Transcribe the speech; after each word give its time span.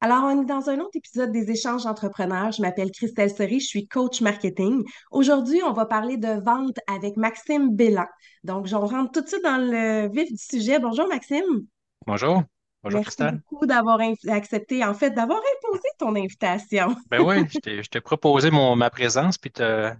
Alors, 0.00 0.22
on 0.24 0.42
est 0.42 0.44
dans 0.44 0.70
un 0.70 0.78
autre 0.78 0.94
épisode 0.94 1.32
des 1.32 1.50
échanges 1.50 1.84
entrepreneurs. 1.84 2.52
Je 2.52 2.62
m'appelle 2.62 2.92
Christelle 2.92 3.30
Seri, 3.30 3.58
je 3.58 3.66
suis 3.66 3.88
coach 3.88 4.20
marketing. 4.20 4.84
Aujourd'hui, 5.10 5.60
on 5.64 5.72
va 5.72 5.86
parler 5.86 6.16
de 6.16 6.40
vente 6.40 6.78
avec 6.86 7.16
Maxime 7.16 7.74
Bélan. 7.74 8.06
Donc, 8.44 8.68
on 8.72 8.86
rentre 8.86 9.10
tout 9.10 9.22
de 9.22 9.26
suite 9.28 9.42
dans 9.42 9.58
le 9.58 10.08
vif 10.12 10.30
du 10.30 10.38
sujet. 10.38 10.78
Bonjour 10.78 11.08
Maxime. 11.08 11.66
Bonjour. 12.06 12.44
Bonjour 12.84 13.00
Merci 13.00 13.16
Christelle. 13.16 13.42
beaucoup 13.50 13.66
d'avoir 13.66 13.98
accepté, 14.28 14.84
en 14.84 14.94
fait, 14.94 15.10
d'avoir 15.10 15.40
imposé 15.40 15.88
ton 15.98 16.14
invitation. 16.14 16.94
Ben 17.10 17.20
oui, 17.20 17.44
je 17.50 17.58
t'ai 17.58 17.82
je 17.82 17.90
t'ai 17.90 18.00
proposé 18.00 18.52
mon, 18.52 18.76
ma 18.76 18.90
présence 18.90 19.36
puis 19.36 19.50
tu 19.50 19.62
as 19.62 19.96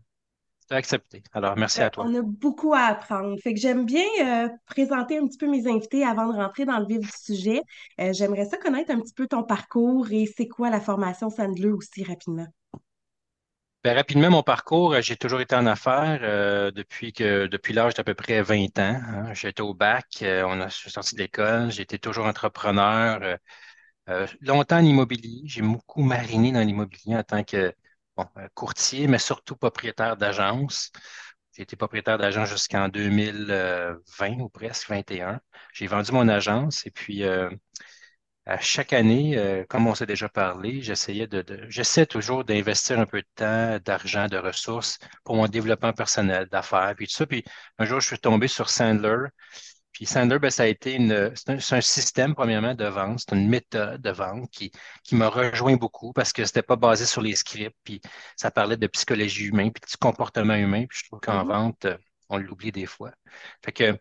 accepté. 0.77 1.23
Alors, 1.32 1.57
merci 1.57 1.82
à 1.82 1.91
toi. 1.91 2.11
on 2.11 2.14
a 2.14 2.23
beaucoup 2.23 2.75
à 2.75 2.80
apprendre. 2.87 3.39
Fait 3.41 3.55
que 3.55 3.61
j'aime 3.61 3.84
bien 3.84 4.05
euh, 4.23 4.48
présenter 4.66 5.19
un 5.19 5.27
petit 5.27 5.39
peu 5.39 5.48
mes 5.48 5.66
invités 5.66 6.05
avant 6.05 6.29
de 6.29 6.37
rentrer 6.37 6.64
dans 6.64 6.79
le 6.79 6.87
vif 6.87 7.01
du 7.01 7.09
sujet. 7.09 7.62
Euh, 8.01 8.12
j'aimerais 8.12 8.46
ça 8.46 8.57
connaître 8.57 8.91
un 8.91 9.01
petit 9.01 9.15
peu 9.15 9.27
ton 9.27 9.42
parcours 9.42 10.11
et 10.11 10.27
c'est 10.27 10.48
quoi 10.48 10.70
la 10.70 10.80
formation 10.80 11.30
Sandler 11.30 11.70
aussi 11.70 12.05
rapidement? 12.05 12.47
Ben, 13.84 13.95
rapidement, 13.97 14.30
mon 14.30 14.42
parcours, 14.42 14.95
euh, 14.95 15.01
j'ai 15.01 15.16
toujours 15.16 15.41
été 15.41 15.55
en 15.55 15.65
affaires 15.66 16.19
euh, 16.23 16.70
depuis 16.73 17.12
que 17.12 17.47
depuis 17.47 17.73
l'âge 17.73 17.95
d'à 17.95 18.05
peu 18.05 18.14
près 18.14 18.42
20 18.42 18.77
ans. 18.78 19.00
hein. 19.06 19.34
J'étais 19.34 19.62
au 19.62 19.73
bac, 19.73 20.06
on 20.23 20.61
a, 20.61 20.69
je 20.69 20.75
suis 20.75 20.91
sorti 20.91 21.14
de 21.14 21.20
l'école, 21.20 21.70
j'étais 21.70 21.98
toujours 21.98 22.27
entrepreneur, 22.27 23.39
longtemps 24.41 24.78
en 24.78 24.84
immobilier. 24.84 25.42
J'ai 25.47 25.62
beaucoup 25.62 26.03
mariné 26.03 26.53
dans 26.53 26.61
l'immobilier 26.61 27.16
en 27.16 27.23
tant 27.23 27.45
que 27.45 27.73
euh, 28.38 28.48
courtier, 28.54 29.06
mais 29.08 29.18
surtout 29.18 29.56
propriétaire 29.56 30.16
d'agence. 30.16 30.90
J'ai 31.56 31.62
été 31.62 31.77
propriétaire 31.77 32.18
d'agence 32.18 32.48
jusqu'en 32.50 32.88
2020 32.88 34.38
ou 34.41 34.48
presque 34.48 34.88
21. 34.91 35.41
J'ai 35.74 35.86
vendu 35.86 36.12
mon 36.12 36.28
agence 36.28 36.86
et 36.86 36.91
puis 36.91 37.24
euh, 37.24 37.50
à 38.46 38.58
chaque 38.60 38.92
année, 38.94 39.36
euh, 39.38 39.64
comme 39.68 39.86
on 39.86 39.94
s'est 39.94 40.06
déjà 40.06 40.28
parlé, 40.28 40.80
j'essayais 40.82 41.27
de- 41.27 41.44
j'essaie 41.69 42.06
toujours 42.06 42.44
d'investir 42.44 42.98
un 42.98 43.05
peu 43.06 43.20
de 43.20 43.27
temps, 43.34 43.78
d'argent, 43.84 44.27
de 44.27 44.38
ressources 44.38 44.98
pour 45.25 45.36
mon 45.36 45.47
développement 45.48 45.92
personnel, 45.92 46.47
d'affaires, 46.50 46.94
puis 46.97 47.06
tout 47.06 47.12
ça. 47.14 47.27
Puis 47.27 47.44
un 47.78 47.84
jour, 47.84 48.00
je 48.00 48.06
suis 48.08 48.19
tombé 48.19 48.48
sur 48.48 48.70
Sandler. 48.70 49.27
Puis 49.98 50.06
Sandler, 50.06 50.38
ben, 50.38 50.48
ça 50.50 50.62
a 50.62 50.66
été 50.66 50.94
une, 50.94 51.32
c'est 51.34 51.72
un, 51.74 51.80
système, 51.80 52.32
premièrement, 52.36 52.72
de 52.74 52.84
vente. 52.84 53.18
C'est 53.18 53.34
une 53.34 53.48
méthode 53.48 54.00
de 54.00 54.10
vente 54.10 54.48
qui, 54.52 54.70
qui 55.02 55.16
m'a 55.16 55.28
rejoint 55.28 55.74
beaucoup 55.77 56.12
parce 56.12 56.32
que 56.32 56.44
c'était 56.44 56.62
pas 56.62 56.77
basé 56.77 57.04
sur 57.04 57.20
les 57.20 57.34
scripts. 57.34 57.77
Puis 57.82 58.00
ça 58.36 58.52
parlait 58.52 58.76
de 58.76 58.86
psychologie 58.86 59.46
humaine, 59.46 59.72
puis 59.72 59.80
de 59.80 59.96
comportement 59.98 60.54
humain. 60.54 60.86
Puis 60.86 61.00
je 61.02 61.08
trouve 61.08 61.19
qu'en 61.20 61.44
Mhm. 61.44 61.48
vente, 61.48 61.86
on 62.28 62.38
l'oublie 62.38 62.70
des 62.70 62.86
fois. 62.86 63.10
Fait 63.64 63.72
que 63.72 63.98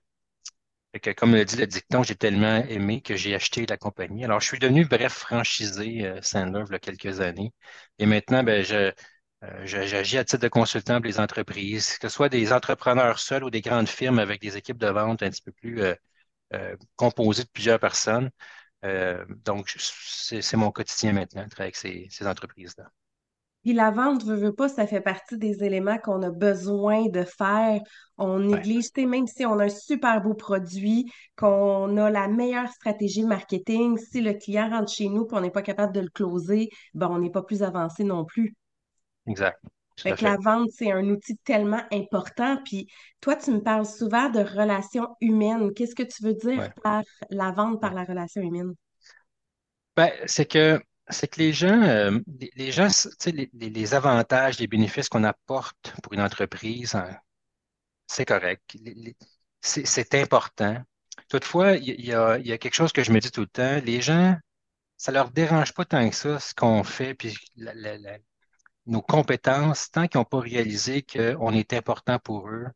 fait 0.93 0.99
que, 0.99 1.09
comme 1.11 1.33
le 1.33 1.45
dit 1.45 1.57
le 1.57 1.67
dicton, 1.67 2.03
j'ai 2.03 2.15
tellement 2.15 2.57
aimé 2.69 3.01
que 3.01 3.15
j'ai 3.15 3.35
acheté 3.35 3.65
la 3.65 3.77
compagnie. 3.77 4.23
Alors, 4.23 4.39
je 4.39 4.47
suis 4.47 4.59
devenu, 4.59 4.85
bref, 4.85 5.13
franchisé 5.13 6.05
euh, 6.05 6.21
Sandler 6.21 6.63
il 6.67 6.71
y 6.73 6.75
a 6.75 6.79
quelques 6.79 7.19
années. 7.19 7.53
Et 7.99 8.05
maintenant, 8.05 8.43
ben, 8.43 8.63
je, 8.63 8.91
euh, 9.43 9.66
j'agis 9.66 10.17
à 10.17 10.23
titre 10.25 10.41
de 10.41 10.47
consultant 10.47 10.95
pour 10.97 11.05
les 11.05 11.19
entreprises, 11.19 11.97
que 11.99 12.07
ce 12.09 12.16
soit 12.16 12.30
des 12.30 12.52
entrepreneurs 12.53 13.19
seuls 13.19 13.43
ou 13.43 13.49
des 13.52 13.61
grandes 13.61 13.88
firmes 13.89 14.19
avec 14.19 14.41
des 14.41 14.57
équipes 14.57 14.77
de 14.77 14.88
vente 14.88 15.21
un 15.23 15.30
petit 15.30 15.41
peu 15.43 15.52
plus 15.52 15.81
euh, 15.81 15.95
euh, 16.53 16.75
composées 16.95 17.43
de 17.43 17.49
plusieurs 17.49 17.80
personnes. 17.80 18.31
Donc, 19.45 19.75
c'est, 19.77 20.55
mon 20.58 20.71
quotidien 20.71 21.13
maintenant, 21.13 21.43
de 21.43 21.49
travailler 21.49 21.67
avec 21.67 21.75
ces, 21.75 22.08
ces 22.09 22.27
entreprises-là. 22.27 22.89
Puis 23.63 23.73
la 23.73 23.91
vente, 23.91 24.23
veut, 24.23 24.35
veut 24.35 24.53
pas, 24.53 24.69
ça 24.69 24.88
fait 24.88 25.02
partie 25.02 25.38
des 25.38 25.63
éléments 25.63 25.97
qu'on 25.97 26.21
a 26.23 26.30
besoin 26.31 27.08
de 27.09 27.23
faire. 27.23 27.81
On 28.17 28.39
Ouais, 28.52 28.61
néglige, 28.61 28.91
tu 28.93 29.02
sais, 29.02 29.08
même 29.08 29.27
si 29.27 29.45
on 29.45 29.59
a 29.59 29.65
un 29.65 29.69
super 29.69 30.21
beau 30.21 30.33
produit, 30.35 31.11
qu'on 31.35 31.97
a 31.97 32.09
la 32.09 32.27
meilleure 32.30 32.69
stratégie 32.69 33.23
marketing, 33.23 33.97
si 33.97 34.21
le 34.21 34.33
client 34.33 34.69
rentre 34.69 34.91
chez 34.93 35.09
nous 35.09 35.23
et 35.25 35.33
on 35.33 35.41
n'est 35.41 35.52
pas 35.52 35.61
capable 35.63 35.93
de 35.93 35.99
le 35.99 36.09
closer, 36.09 36.69
ben 36.93 37.09
on 37.11 37.19
n'est 37.19 37.30
pas 37.31 37.43
plus 37.43 37.61
avancé 37.63 38.03
non 38.05 38.23
plus. 38.25 38.55
Exact. 39.28 39.59
Fait 40.03 40.14
que 40.16 40.23
la 40.23 40.38
vente, 40.38 40.70
c'est 40.72 40.92
un 40.92 41.06
outil 41.09 41.38
tellement 41.43 41.82
important. 41.92 42.58
Puis 42.65 42.88
toi, 43.21 43.36
tu 43.36 43.52
me 43.52 43.61
parles 43.61 43.86
souvent 43.86 44.30
de 44.30 44.39
relations 44.39 45.15
humaines. 45.21 45.73
Qu'est-ce 45.76 45.95
que 45.95 46.04
tu 46.04 46.23
veux 46.23 46.33
dire 46.33 46.61
Ouais, 46.61 46.73
par 46.83 47.04
la 47.30 47.52
vente, 47.52 47.82
par 47.82 47.93
la 47.93 48.04
relation 48.05 48.42
humaine? 48.42 48.73
Ben, 49.95 50.11
c'est 50.26 50.45
que 50.45 50.80
c'est 51.10 51.27
que 51.30 51.39
les 51.39 51.54
gens, 51.54 51.82
euh, 51.83 52.20
les, 52.39 52.52
les 52.55 52.71
gens, 52.71 52.87
tu 52.87 53.10
sais, 53.20 53.32
les, 53.32 53.49
les- 53.54 53.93
avantages, 53.93 54.60
les 54.60 54.67
bénéfices 54.67 55.08
qu'on 55.10 55.23
apporte 55.23 55.93
pour 56.04 56.14
une 56.14 56.20
entreprise, 56.21 56.95
hein, 56.95 57.10
c'est 58.08 58.26
correct. 58.26 58.77
C'est 59.61 60.16
important. 60.16 60.77
Toutefois, 61.30 61.73
il 61.77 62.05
y, 62.05 62.14
a, 62.14 62.37
y 62.39 62.52
a 62.54 62.58
quelque 62.58 62.76
chose 62.76 62.92
que 62.93 63.04
je 63.04 63.11
me 63.11 63.20
dis 63.20 63.32
tout 63.32 63.42
le 63.42 63.48
temps. 63.48 63.80
Les 63.86 64.02
gens, 64.02 64.37
ça 64.98 65.11
leur 65.14 65.32
dérange 65.32 65.73
pas 65.73 65.86
tant 65.86 66.10
que 66.10 66.16
ça, 66.16 66.39
ce 66.39 66.54
qu'on 66.55 66.83
fait, 66.83 67.16
puis 67.16 67.36
la- 67.58 67.73
la- 67.76 67.98
la- 67.99 68.20
nos 68.87 69.02
compétences, 69.02 69.92
tant 69.92 70.08
qu'ils 70.08 70.20
n'ont 70.20 70.25
pas 70.25 70.39
réalisé 70.39 71.03
qu'on 71.03 71.53
est 71.53 71.73
important 71.73 72.20
pour 72.20 72.49
eux, 72.49 72.67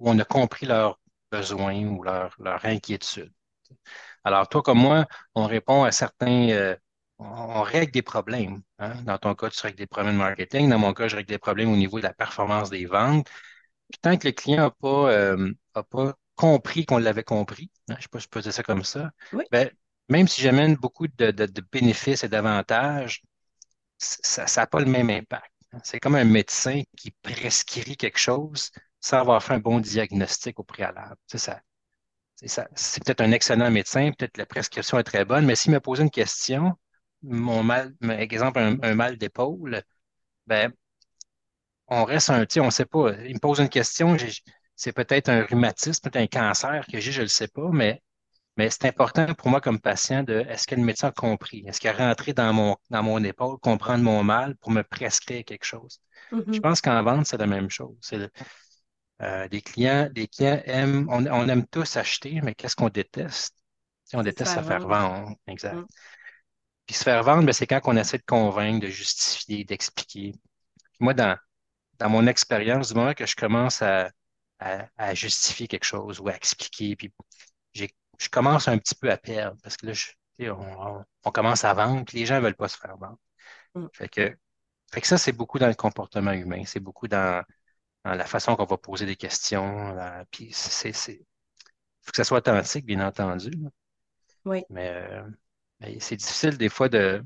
ou 0.00 0.10
on 0.10 0.18
a 0.18 0.24
compris 0.24 0.66
leurs 0.66 1.00
besoins 1.32 1.84
ou 1.86 2.02
leurs 2.02 2.36
leur 2.40 2.64
inquiétudes. 2.64 3.32
Alors, 4.24 4.48
toi 4.48 4.62
comme 4.62 4.78
moi, 4.78 5.06
on 5.34 5.46
répond 5.46 5.84
à 5.84 5.92
certains, 5.92 6.48
euh, 6.50 6.76
on, 7.18 7.62
règle 7.62 7.92
des 7.92 8.02
problèmes. 8.02 8.62
hein. 8.78 8.94
Dans 9.04 9.18
ton 9.18 9.34
cas, 9.34 9.50
tu 9.50 9.60
règles 9.62 9.78
des 9.78 9.86
problèmes 9.86 10.14
de 10.14 10.18
marketing. 10.18 10.68
Dans 10.70 10.78
mon 10.78 10.92
cas, 10.94 11.08
je 11.08 11.16
règle 11.16 11.28
des 11.28 11.38
problèmes 11.38 11.70
au 11.72 11.76
niveau 11.76 11.98
de 11.98 12.04
la 12.04 12.14
performance 12.14 12.70
des 12.70 12.86
ventes. 12.86 13.28
Puis 13.90 14.00
tant 14.02 14.16
que 14.16 14.26
le 14.28 14.32
client 14.32 14.58
n'a 14.64 14.70
pas, 14.70 15.12
euh, 15.12 15.52
a 15.74 15.82
pas 15.82 16.14
compris 16.36 16.86
qu'on 16.86 16.98
l'avait 16.98 17.24
compris, 17.24 17.70
hein, 17.88 17.94
je 17.94 17.98
ne 17.98 18.02
sais 18.02 18.08
pas 18.08 18.18
si 18.20 18.24
je 18.24 18.28
peux 18.30 18.40
dire 18.40 18.52
ça 18.52 18.62
comme 18.62 18.84
ça, 18.84 19.10
Oui. 19.32 19.44
ben, 19.50 19.70
même 20.08 20.28
si 20.28 20.42
j'amène 20.42 20.74
beaucoup 20.76 21.06
de, 21.08 21.30
de- 21.30 21.46
de 21.46 21.62
bénéfices 21.72 22.24
et 22.24 22.28
d'avantages, 22.28 23.22
ça 24.22 24.46
n'a 24.60 24.66
pas 24.66 24.80
le 24.80 24.86
même 24.86 25.10
impact. 25.10 25.50
C'est 25.82 26.00
comme 26.00 26.14
un 26.14 26.24
médecin 26.24 26.82
qui 26.96 27.10
prescrit 27.10 27.96
quelque 27.96 28.18
chose 28.18 28.70
sans 29.00 29.18
avoir 29.18 29.42
fait 29.42 29.54
un 29.54 29.58
bon 29.58 29.80
diagnostic 29.80 30.58
au 30.60 30.64
préalable. 30.64 31.16
C'est 31.26 31.38
ça. 31.38 31.60
C'est 32.36 33.04
peut-être 33.04 33.20
un 33.20 33.32
excellent 33.32 33.70
médecin, 33.70 34.10
peut-être 34.16 34.36
la 34.38 34.46
prescription 34.46 34.98
est 34.98 35.04
très 35.04 35.24
bonne, 35.24 35.46
mais 35.46 35.54
s'il 35.56 35.72
me 35.72 35.80
pose 35.80 36.00
une 36.00 36.10
question, 36.10 36.74
mon 37.22 37.62
mal, 37.62 37.94
exemple, 38.18 38.58
un, 38.58 38.94
mal 38.94 39.16
d'épaule, 39.18 39.82
ben, 40.46 40.72
on 41.88 42.04
reste 42.04 42.30
un, 42.30 42.46
tu 42.46 42.60
on 42.60 42.66
ne 42.66 42.70
sait 42.70 42.84
pas. 42.86 43.12
Il 43.24 43.34
me 43.34 43.38
pose 43.40 43.60
une 43.60 43.68
question, 43.68 44.16
c'est 44.76 44.92
peut-être 44.92 45.28
un 45.28 45.42
rhumatisme, 45.44 46.00
peut-être 46.02 46.16
un 46.16 46.26
cancer 46.26 46.86
que 46.90 47.00
j'ai, 47.00 47.12
je 47.12 47.20
ne 47.20 47.24
le 47.24 47.28
sais 47.28 47.48
pas, 47.48 47.68
mais, 47.72 48.02
mais 48.56 48.70
c'est 48.70 48.86
important 48.86 49.34
pour 49.34 49.48
moi 49.48 49.60
comme 49.60 49.80
patient 49.80 50.22
de 50.22 50.34
est-ce 50.48 50.66
que 50.66 50.74
le 50.76 50.82
médecin 50.82 51.08
a 51.08 51.12
compris? 51.12 51.64
Est-ce 51.66 51.80
qu'il 51.80 51.90
a 51.90 51.94
rentré 51.94 52.32
dans 52.32 52.52
mon, 52.52 52.76
dans 52.90 53.02
mon 53.02 53.22
épaule, 53.24 53.58
comprendre 53.58 54.04
mon 54.04 54.22
mal 54.24 54.56
pour 54.58 54.70
me 54.70 54.82
prescrire 54.82 55.44
quelque 55.44 55.64
chose? 55.64 56.00
Je 56.52 56.58
Mhm. 56.58 56.60
pense 56.60 56.80
qu'en 56.80 57.02
vente, 57.02 57.26
c'est 57.26 57.38
la 57.38 57.46
même 57.46 57.70
chose. 57.70 57.96
C'est 58.00 58.18
le- 58.18 58.30
euh, 59.22 59.48
les 59.52 59.62
clients, 59.62 60.08
les 60.14 60.28
clients 60.28 60.60
aiment, 60.66 61.08
on, 61.10 61.26
on 61.26 61.48
aime 61.48 61.66
tous 61.66 61.96
acheter, 61.96 62.40
mais 62.42 62.54
qu'est-ce 62.54 62.76
qu'on 62.76 62.88
déteste? 62.90 63.56
On 64.14 64.22
déteste 64.22 64.54
se 64.54 64.62
faire 64.62 64.86
vendre. 64.86 64.88
vendre. 64.88 65.36
Exact. 65.48 65.80
Mm. 65.80 65.86
Puis 66.86 66.94
se 66.96 67.04
faire 67.04 67.22
vendre, 67.22 67.44
ben, 67.46 67.52
c'est 67.52 67.66
quand 67.66 67.80
on 67.84 67.96
essaie 67.96 68.18
de 68.18 68.24
convaincre, 68.26 68.80
de 68.86 68.90
justifier, 68.90 69.64
d'expliquer. 69.64 70.34
Moi, 71.00 71.14
dans, 71.14 71.36
dans 71.98 72.10
mon 72.10 72.26
expérience, 72.28 72.88
du 72.90 72.94
moment 72.94 73.14
que 73.14 73.26
je 73.26 73.36
commence 73.36 73.82
à, 73.82 74.10
à- 74.60 74.88
à 74.98 75.14
justifier 75.14 75.68
quelque 75.68 75.84
chose 75.84 76.20
ou 76.20 76.28
à 76.28 76.36
expliquer, 76.36 76.96
puis 76.96 77.12
j'ai- 77.74 77.90
je 78.18 78.28
commence 78.28 78.68
un 78.68 78.78
petit 78.78 78.94
peu 78.94 79.10
à 79.10 79.16
perdre 79.16 79.56
parce 79.62 79.76
que 79.76 79.86
là, 79.86 79.92
je- 79.92 80.12
on, 80.50 80.52
on- 81.00 81.04
on 81.24 81.30
commence 81.30 81.64
à 81.64 81.74
vendre, 81.74 82.04
puis 82.04 82.18
les 82.18 82.26
gens 82.26 82.36
ne 82.36 82.40
veulent 82.42 82.54
pas 82.56 82.68
se 82.68 82.78
faire 82.78 82.96
vendre. 82.96 83.18
Mm. 83.74 83.86
Fait 83.92 84.08
que, 84.08 84.36
fait 84.92 85.00
que 85.02 85.06
ça, 85.08 85.18
c'est 85.18 85.32
beaucoup 85.32 85.58
dans 85.60 85.68
le 85.68 85.74
comportement 85.74 86.32
humain, 86.32 86.64
c'est 86.66 86.80
beaucoup 86.80 87.08
dans, 87.08 87.44
dans 88.04 88.14
la 88.14 88.26
façon 88.26 88.56
qu'on 88.56 88.64
va 88.66 88.78
poser 88.78 89.06
des 89.06 89.16
questions. 89.16 89.94
là. 89.94 90.24
puis 90.30 90.52
c'est, 90.52 90.92
c'est, 90.92 91.18
faut 92.02 92.12
que 92.12 92.16
ça 92.18 92.24
soit 92.24 92.38
authentique, 92.38 92.86
bien 92.86 93.06
entendu, 93.06 93.50
là. 93.50 93.70
Oui. 94.44 94.64
mais, 94.68 94.90
euh, 94.90 95.22
mais 95.80 96.00
c'est 96.00 96.16
difficile 96.16 96.56
des 96.58 96.68
fois 96.68 96.88
de, 96.88 97.22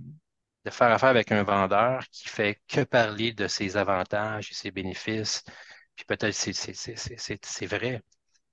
de 0.64 0.70
faire 0.70 0.91
affaire 0.93 1.11
avec 1.11 1.32
un 1.32 1.43
vendeur 1.44 2.05
qui 2.11 2.29
fait 2.29 2.61
que 2.69 2.82
parler 2.84 3.32
de 3.32 3.49
ses 3.49 3.76
avantages 3.76 4.50
et 4.50 4.55
ses 4.55 4.70
bénéfices. 4.70 5.44
Puis 5.96 6.05
peut-être 6.06 6.34
c'est- 6.34 6.55
c'est 7.44 7.67
vrai, 7.67 8.02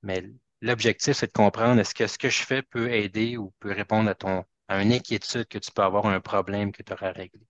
mais 0.03 0.23
l'objectif, 0.65 1.15
c'est 1.15 1.27
de 1.27 1.31
comprendre 1.31 1.79
est-ce 1.79 1.93
que 1.95 2.07
ce 2.07 2.17
que 2.17 2.29
je 2.29 2.43
fais 2.43 2.61
peut 2.61 2.91
aider 2.91 3.37
ou 3.37 3.53
peut 3.59 3.71
répondre 3.71 4.09
à 4.09 4.15
ton 4.15 4.43
à 4.67 4.81
une 4.81 4.91
inquiétude 4.91 5.45
que 5.47 5.59
tu 5.59 5.71
peux 5.71 5.83
avoir, 5.83 6.07
un 6.07 6.19
problème 6.19 6.71
que 6.71 6.81
tu 6.81 6.91
auras 6.91 7.09
à 7.09 7.11
régler. 7.11 7.45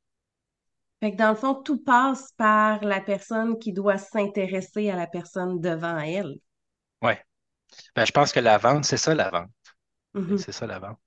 Fait 1.00 1.12
que 1.12 1.18
dans 1.18 1.30
le 1.30 1.36
fond, 1.36 1.56
tout 1.56 1.82
passe 1.82 2.34
par 2.38 2.84
la 2.84 3.00
personne 3.00 3.58
qui 3.58 3.72
doit 3.72 3.98
s'intéresser 3.98 4.90
à 4.90 4.96
la 4.96 5.08
personne 5.08 5.62
devant 5.62 5.98
elle. 6.00 6.36
Ouais. 7.02 7.22
Ben, 7.96 8.06
je 8.06 8.12
pense 8.12 8.34
que 8.34 8.40
la 8.40 8.58
vente, 8.58 8.86
c'est 8.86 8.98
ça 8.98 9.16
la 9.16 9.30
vente. 9.30 9.50
Mhm. 10.14 10.38
C'est 10.38 10.52
ça 10.52 10.68
la 10.68 10.80
vente. 10.80 11.00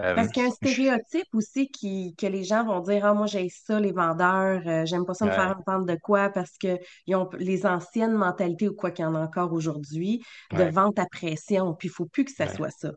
Euh, 0.00 0.14
Parce 0.14 0.28
qu'il 0.28 0.42
y 0.42 0.46
a 0.46 0.48
un 0.48 0.52
stéréotype 0.52 1.28
aussi 1.34 1.68
qui, 1.68 2.14
que 2.16 2.26
les 2.26 2.42
gens 2.42 2.64
vont 2.64 2.80
dire, 2.80 3.04
Ah, 3.04 3.12
moi, 3.12 3.26
j'ai 3.26 3.48
ça, 3.50 3.78
les 3.78 3.92
vendeurs, 3.92 4.62
euh, 4.66 4.86
j'aime 4.86 5.04
pas 5.04 5.14
ça 5.14 5.26
me 5.26 5.30
faire 5.30 5.56
vendre 5.66 5.84
de 5.84 5.96
quoi 6.00 6.30
parce 6.30 6.56
que 6.58 6.78
ils 7.06 7.14
ont 7.16 7.28
les 7.38 7.66
anciennes 7.66 8.14
mentalités 8.14 8.68
ou 8.68 8.74
quoi 8.74 8.90
qu'il 8.90 9.04
y 9.04 9.08
en 9.08 9.14
a 9.14 9.20
encore 9.20 9.52
aujourd'hui 9.52 10.22
de 10.52 10.58
ouais, 10.58 10.70
vente 10.70 10.98
à 10.98 11.06
pression. 11.06 11.74
Puis 11.74 11.88
il 11.88 11.92
faut 11.92 12.06
plus 12.06 12.24
que 12.24 12.32
ça 12.32 12.46
ouais. 12.46 12.54
soit 12.54 12.70
ça. 12.70 12.92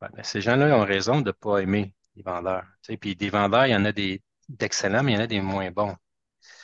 Ben, 0.00 0.10
ces 0.22 0.40
gens-là 0.40 0.76
ont 0.78 0.84
raison 0.84 1.20
de 1.20 1.28
ne 1.28 1.32
pas 1.32 1.58
aimer 1.58 1.94
les 2.14 2.22
vendeurs. 2.22 2.64
Tu 2.82 2.92
sais. 2.92 2.96
Puis 2.96 3.16
des 3.16 3.30
vendeurs, 3.30 3.66
il 3.66 3.70
y 3.70 3.76
en 3.76 3.84
a 3.84 3.92
des 3.92 4.22
d'excellents, 4.48 5.02
mais 5.02 5.12
il 5.12 5.14
y 5.16 5.18
en 5.18 5.24
a 5.24 5.26
des 5.26 5.40
moins 5.40 5.70
bons. 5.70 5.94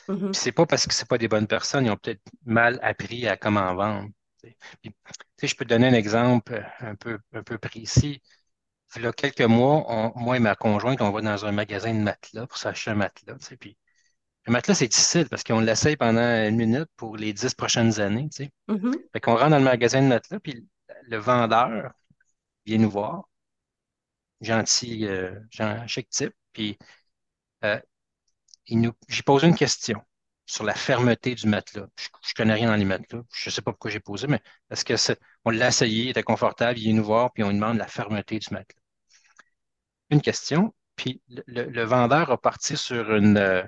Mhm. 0.07 0.31
Puis 0.31 0.39
c'est 0.39 0.51
pas 0.51 0.65
parce 0.65 0.87
que 0.87 0.93
c'est 0.93 1.07
pas 1.07 1.17
des 1.17 1.27
bonnes 1.27 1.47
personnes, 1.47 1.85
ils 1.85 1.91
ont 1.91 1.97
peut-être 1.97 2.21
mal 2.45 2.79
appris 2.81 3.27
à 3.27 3.37
comment 3.37 3.73
vendre. 3.75 4.09
tu 4.41 4.49
sais. 4.49 4.57
Puis, 4.81 4.91
tu 4.91 5.13
sais, 5.37 5.47
je 5.47 5.55
peux 5.55 5.65
te 5.65 5.69
donner 5.69 5.87
un 5.87 5.93
exemple 5.93 6.53
euh, 6.53 6.63
un 6.91 6.95
peu, 6.95 7.19
un 7.33 7.43
peu 7.43 7.57
précis. 7.57 8.21
Il 8.95 9.03
y 9.03 9.07
a 9.07 9.13
quelques 9.13 9.41
mois, 9.41 9.85
on- 9.91 10.11
moi 10.19 10.37
et 10.37 10.39
ma 10.39 10.55
conjointe, 10.55 11.01
on 11.01 11.11
va 11.11 11.21
dans 11.21 11.45
un 11.45 11.51
magasin 11.51 11.93
de 11.93 11.99
matelas 11.99 12.47
pour 12.47 12.57
s'acheter 12.57 12.91
un 12.91 12.95
matelas. 12.95 13.35
tu 13.37 13.45
sais. 13.45 13.57
Puis 13.57 13.77
un 14.47 14.51
matelas, 14.53 14.75
c'est 14.75 14.87
difficile 14.89 15.29
parce 15.29 15.43
qu'on 15.43 15.59
l'essaye 15.61 15.97
pendant 15.97 16.21
une 16.21 16.57
minute 16.57 16.89
pour 16.97 17.17
les 17.17 17.33
dix 17.33 17.55
prochaines 17.55 17.99
années. 18.01 18.29
tu 18.29 18.45
sais. 18.45 18.51
Mhm. 18.67 18.93
Fait 19.13 19.21
qu'on 19.21 19.35
rentre 19.37 19.51
dans 19.51 19.59
le 19.59 19.65
magasin 19.65 20.01
de 20.03 20.07
matelas, 20.07 20.39
puis 20.41 20.67
le 21.07 21.17
vendeur 21.17 21.93
vient 22.65 22.79
nous 22.79 22.91
voir, 22.91 23.25
gentil, 24.41 25.05
euh, 25.07 25.39
chic 25.87 26.09
type, 26.09 26.33
puis 26.53 26.77
euh, 27.65 27.79
il 28.67 28.81
nous, 28.81 28.93
j'ai 29.09 29.23
posé 29.23 29.47
une 29.47 29.55
question 29.55 30.01
sur 30.47 30.63
la 30.65 30.75
fermeté 30.75 31.35
du 31.35 31.47
matelas. 31.47 31.87
Je, 31.99 32.09
je 32.29 32.35
connais 32.35 32.53
rien 32.55 32.69
dans 32.69 32.75
les 32.77 32.85
matelas. 32.85 33.23
Je 33.35 33.49
sais 33.51 33.61
pas 33.63 33.71
pourquoi 33.73 33.91
j'ai 33.91 34.01
posé, 34.01 34.27
mais 34.27 34.41
est-ce 34.71 34.85
que 34.85 34.95
on 35.45 35.51
l'a 35.51 35.69
essayé, 35.69 36.05
il 36.05 36.09
était 36.11 36.23
confortable, 36.23 36.79
il 36.79 36.83
vient 36.85 36.95
nous 36.95 37.05
voir, 37.05 37.33
puis 37.33 37.43
on 37.43 37.49
lui 37.49 37.55
demande 37.57 37.77
la 37.79 37.87
fermeté 37.87 38.39
du 38.39 38.47
matelas. 38.51 38.81
Une 40.09 40.21
question, 40.21 40.73
puis 40.95 41.21
le, 41.27 41.43
le- 41.65 41.83
vendeur 41.83 42.31
a 42.31 42.37
parti 42.41 42.75
sur 42.77 43.13
une, 43.15 43.37
euh, 43.37 43.63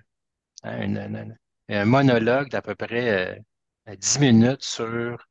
un 1.69 1.85
monologue 1.85 2.49
d'à 2.49 2.61
peu 2.61 2.75
près 2.75 3.37
euh, 3.89 3.95
10 3.97 4.19
minutes 4.19 4.63
sur 4.63 5.27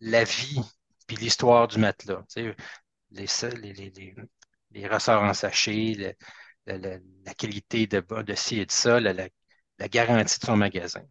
la 0.00 0.24
vie 0.24 0.60
puis 1.06 1.16
l'histoire 1.16 1.68
du 1.68 1.78
matelas. 1.78 2.24
Tu 2.34 2.54
sais, 3.12 3.50
les, 3.56 3.72
les, 3.74 3.90
les, 3.90 4.14
les- 4.72 4.88
ressorts 4.88 5.22
en 5.24 5.34
sachet, 5.34 6.16
la 6.66 7.34
qualité 7.34 7.86
de, 7.86 8.00
de 8.00 8.34
ci 8.34 8.60
et 8.60 8.66
de 8.66 8.72
ça, 8.72 9.00
la, 9.00 9.12
la- 9.12 9.28
la 9.78 9.88
garantie 9.88 10.38
de 10.40 10.44
son 10.46 10.56
magasin. 10.56 11.02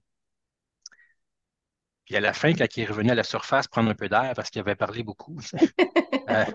Puis 2.05 2.15
à 2.15 2.19
la 2.19 2.33
fin, 2.33 2.53
quand 2.53 2.65
il 2.77 2.83
est 2.83 2.85
revenu 2.85 3.11
à 3.11 3.15
la 3.15 3.23
surface 3.23 3.67
prendre 3.67 3.89
un 3.91 3.95
peu 3.95 4.09
d'air 4.09 4.33
parce 4.35 4.49
qu'il 4.49 4.61
avait 4.61 4.75
parlé 4.75 5.03
beaucoup, 5.03 5.37
euh, 6.29 6.45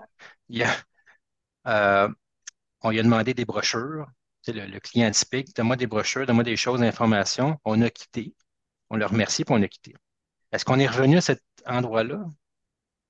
il 0.48 0.64
a- 0.64 0.76
euh, 2.06 2.08
on 2.82 2.90
lui 2.90 3.00
a 3.00 3.02
demandé 3.02 3.34
des 3.34 3.44
brochures. 3.44 4.06
Le, 4.48 4.66
le 4.66 4.80
client 4.80 5.10
typique, 5.10 5.54
donne-moi 5.56 5.76
des 5.76 5.86
brochures, 5.86 6.26
donne-moi 6.26 6.44
des 6.44 6.56
choses, 6.56 6.80
d'informations. 6.80 7.58
On 7.64 7.82
a 7.82 7.90
quitté. 7.90 8.34
On 8.90 8.96
le 8.96 9.06
remercie, 9.06 9.44
puis 9.44 9.54
on 9.54 9.62
a 9.62 9.68
quitté. 9.68 9.94
Est-ce 10.52 10.64
qu'on 10.64 10.78
est 10.78 10.86
revenu 10.86 11.18
à 11.18 11.20
cet 11.20 11.42
endroit-là? 11.66 12.24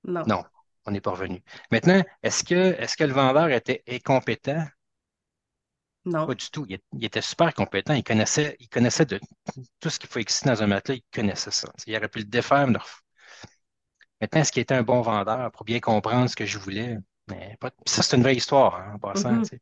Non, 0.03 0.23
Non, 0.25 0.43
on 0.85 0.91
n'est 0.91 1.01
pas 1.01 1.11
revenu. 1.11 1.43
Maintenant, 1.71 2.03
est-ce 2.23 2.43
que, 2.43 3.03
le 3.03 3.13
vendeur 3.13 3.49
était 3.49 3.83
incompétent? 3.87 4.65
Pas 6.03 6.11
non. 6.11 6.25
du 6.25 6.49
tout. 6.49 6.65
Il, 6.69 6.79
était 7.03 7.21
super 7.21 7.53
compétent. 7.53 7.93
Il 7.93 8.03
connaissait, 8.03 8.55
il 8.59 8.69
connaissait 8.69 9.05
de 9.05 9.19
tout 9.79 9.89
ce 9.89 9.99
qu'il 9.99 10.09
faut 10.09 10.19
exister 10.19 10.49
dans 10.49 10.63
un 10.63 10.67
matelas. 10.67 10.95
Il 10.95 11.03
connaissait 11.13 11.51
ça. 11.51 11.71
Il 11.85 11.95
aurait 11.95 12.07
pu 12.07 12.19
le 12.19 12.25
défaire. 12.25 12.67
mais 12.67 12.79
Maintenant, 14.21 14.41
est-ce 14.41 14.51
qu'il 14.51 14.61
était 14.61 14.73
un 14.73 14.83
bon 14.83 15.01
vendeur 15.01 15.51
pour 15.51 15.65
bien 15.65 15.79
comprendre 15.79 16.29
ce 16.29 16.35
que 16.35 16.45
je 16.45 16.57
voulais? 16.57 16.97
Mais 17.27 17.57
pas- 17.59 17.71
Ça, 17.85 18.03
c'est 18.03 18.15
une 18.17 18.23
vraie 18.23 18.35
histoire, 18.35 18.75
hein, 18.75 18.93
en 18.95 18.99
passant. 18.99 19.31
Mhm. 19.33 19.45
sais. 19.45 19.59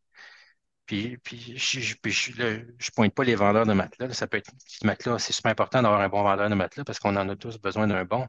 Puis, 0.85 1.17
puis, 1.19 1.57
je, 1.57 1.79
je, 1.81 1.95
puis 2.01 2.11
je, 2.11 2.41
là, 2.41 2.59
je 2.79 2.91
pointe 2.91 3.13
pas 3.13 3.23
les 3.23 3.35
vendeurs 3.35 3.65
de 3.65 3.73
matelas. 3.73 4.07
là. 4.07 4.13
Ça 4.13 4.27
peut 4.27 4.37
être, 4.37 4.51
matelas, 4.83 5.19
c'est 5.19 5.33
super 5.33 5.51
important 5.51 5.81
d'avoir 5.81 6.01
un 6.01 6.09
bon 6.09 6.23
vendeur 6.23 6.49
de 6.49 6.55
matelas 6.55 6.83
parce 6.85 6.99
qu'on 6.99 7.15
en 7.15 7.29
a 7.29 7.35
tous 7.35 7.59
besoin 7.59 7.87
d'un 7.87 8.05
bon. 8.05 8.27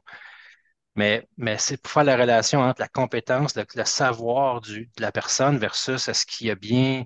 Mais, 0.95 1.27
mais 1.37 1.57
c'est 1.59 1.77
pour 1.77 1.91
faire 1.91 2.03
la 2.03 2.17
relation 2.17 2.61
entre 2.61 2.81
la 2.81 2.87
compétence, 2.87 3.55
le, 3.55 3.65
le 3.75 3.85
savoir 3.85 4.61
du, 4.61 4.87
de 4.97 5.01
la 5.01 5.11
personne 5.11 5.57
versus 5.57 6.07
est-ce 6.07 6.25
qu'il 6.25 6.49
a 6.49 6.55
bien, 6.55 7.05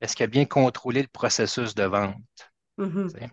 est-ce 0.00 0.16
qu'il 0.16 0.24
a 0.24 0.28
bien 0.28 0.44
contrôlé 0.46 1.02
le 1.02 1.08
processus 1.08 1.74
de 1.74 1.84
vente. 1.84 2.16
Mhm. 2.78 3.08
sais. 3.08 3.30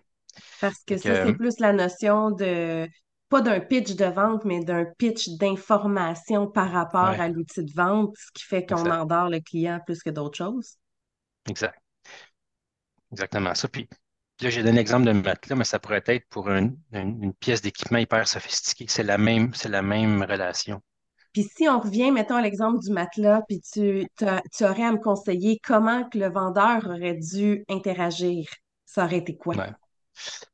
Parce 0.60 0.82
que 0.84 0.96
ça, 0.98 1.16
c'est 1.16 1.34
plus 1.34 1.58
la 1.60 1.72
notion 1.72 2.30
de, 2.30 2.88
pas 3.30 3.42
d'un 3.42 3.60
pitch 3.60 3.96
de 3.96 4.06
vente, 4.06 4.44
mais 4.46 4.64
d'un 4.64 4.86
pitch 4.98 5.30
d'information 5.38 6.48
par 6.50 6.70
rapport 6.72 7.02
ouais, 7.02 7.20
à 7.20 7.28
l'outil 7.28 7.64
de 7.64 7.72
vente, 7.74 8.14
ce 8.18 8.32
qui 8.34 8.44
fait 8.44 8.66
qu'on 8.66 8.90
endort 8.90 9.30
le 9.30 9.40
client 9.40 9.80
plus 9.86 10.02
que 10.02 10.10
d'autres 10.10 10.38
choses. 10.38 10.76
exact, 11.48 11.80
exactement 13.12 13.54
ça. 13.54 13.68
Puis 13.68 13.88
là, 14.40 14.50
j'ai 14.50 14.62
donné 14.62 14.78
l'exemple 14.78 15.06
de 15.06 15.12
matelas, 15.12 15.56
mais 15.56 15.64
ça 15.64 15.78
pourrait 15.78 16.02
être 16.06 16.26
pour 16.28 16.48
un- 16.48 16.70
une, 16.92 17.22
une 17.24 17.34
pièce 17.34 17.62
d'équipement 17.62 17.98
hyper 17.98 18.26
sophistiquée. 18.28 18.86
C'est 18.88 19.02
la 19.04 19.18
même, 19.18 19.54
c'est 19.54 19.68
la 19.68 19.82
même 19.82 20.22
relation. 20.22 20.82
Puis 21.32 21.44
si 21.44 21.68
on 21.68 21.80
revient, 21.80 22.10
mettons, 22.12 22.36
à 22.36 22.42
l'exemple 22.42 22.78
du 22.80 22.90
matelas, 22.92 23.42
puis 23.48 23.60
tu, 23.60 24.06
tu 24.16 24.64
aurais 24.64 24.84
à 24.84 24.92
me 24.92 24.98
conseiller 24.98 25.58
comment 25.64 26.08
que 26.08 26.18
le 26.18 26.28
vendeur 26.30 26.86
aurait 26.86 27.14
dû 27.16 27.64
interagir, 27.68 28.46
ça 28.84 29.04
aurait 29.04 29.18
été 29.18 29.36
quoi? 29.36 29.56
Ouais. 29.56 29.70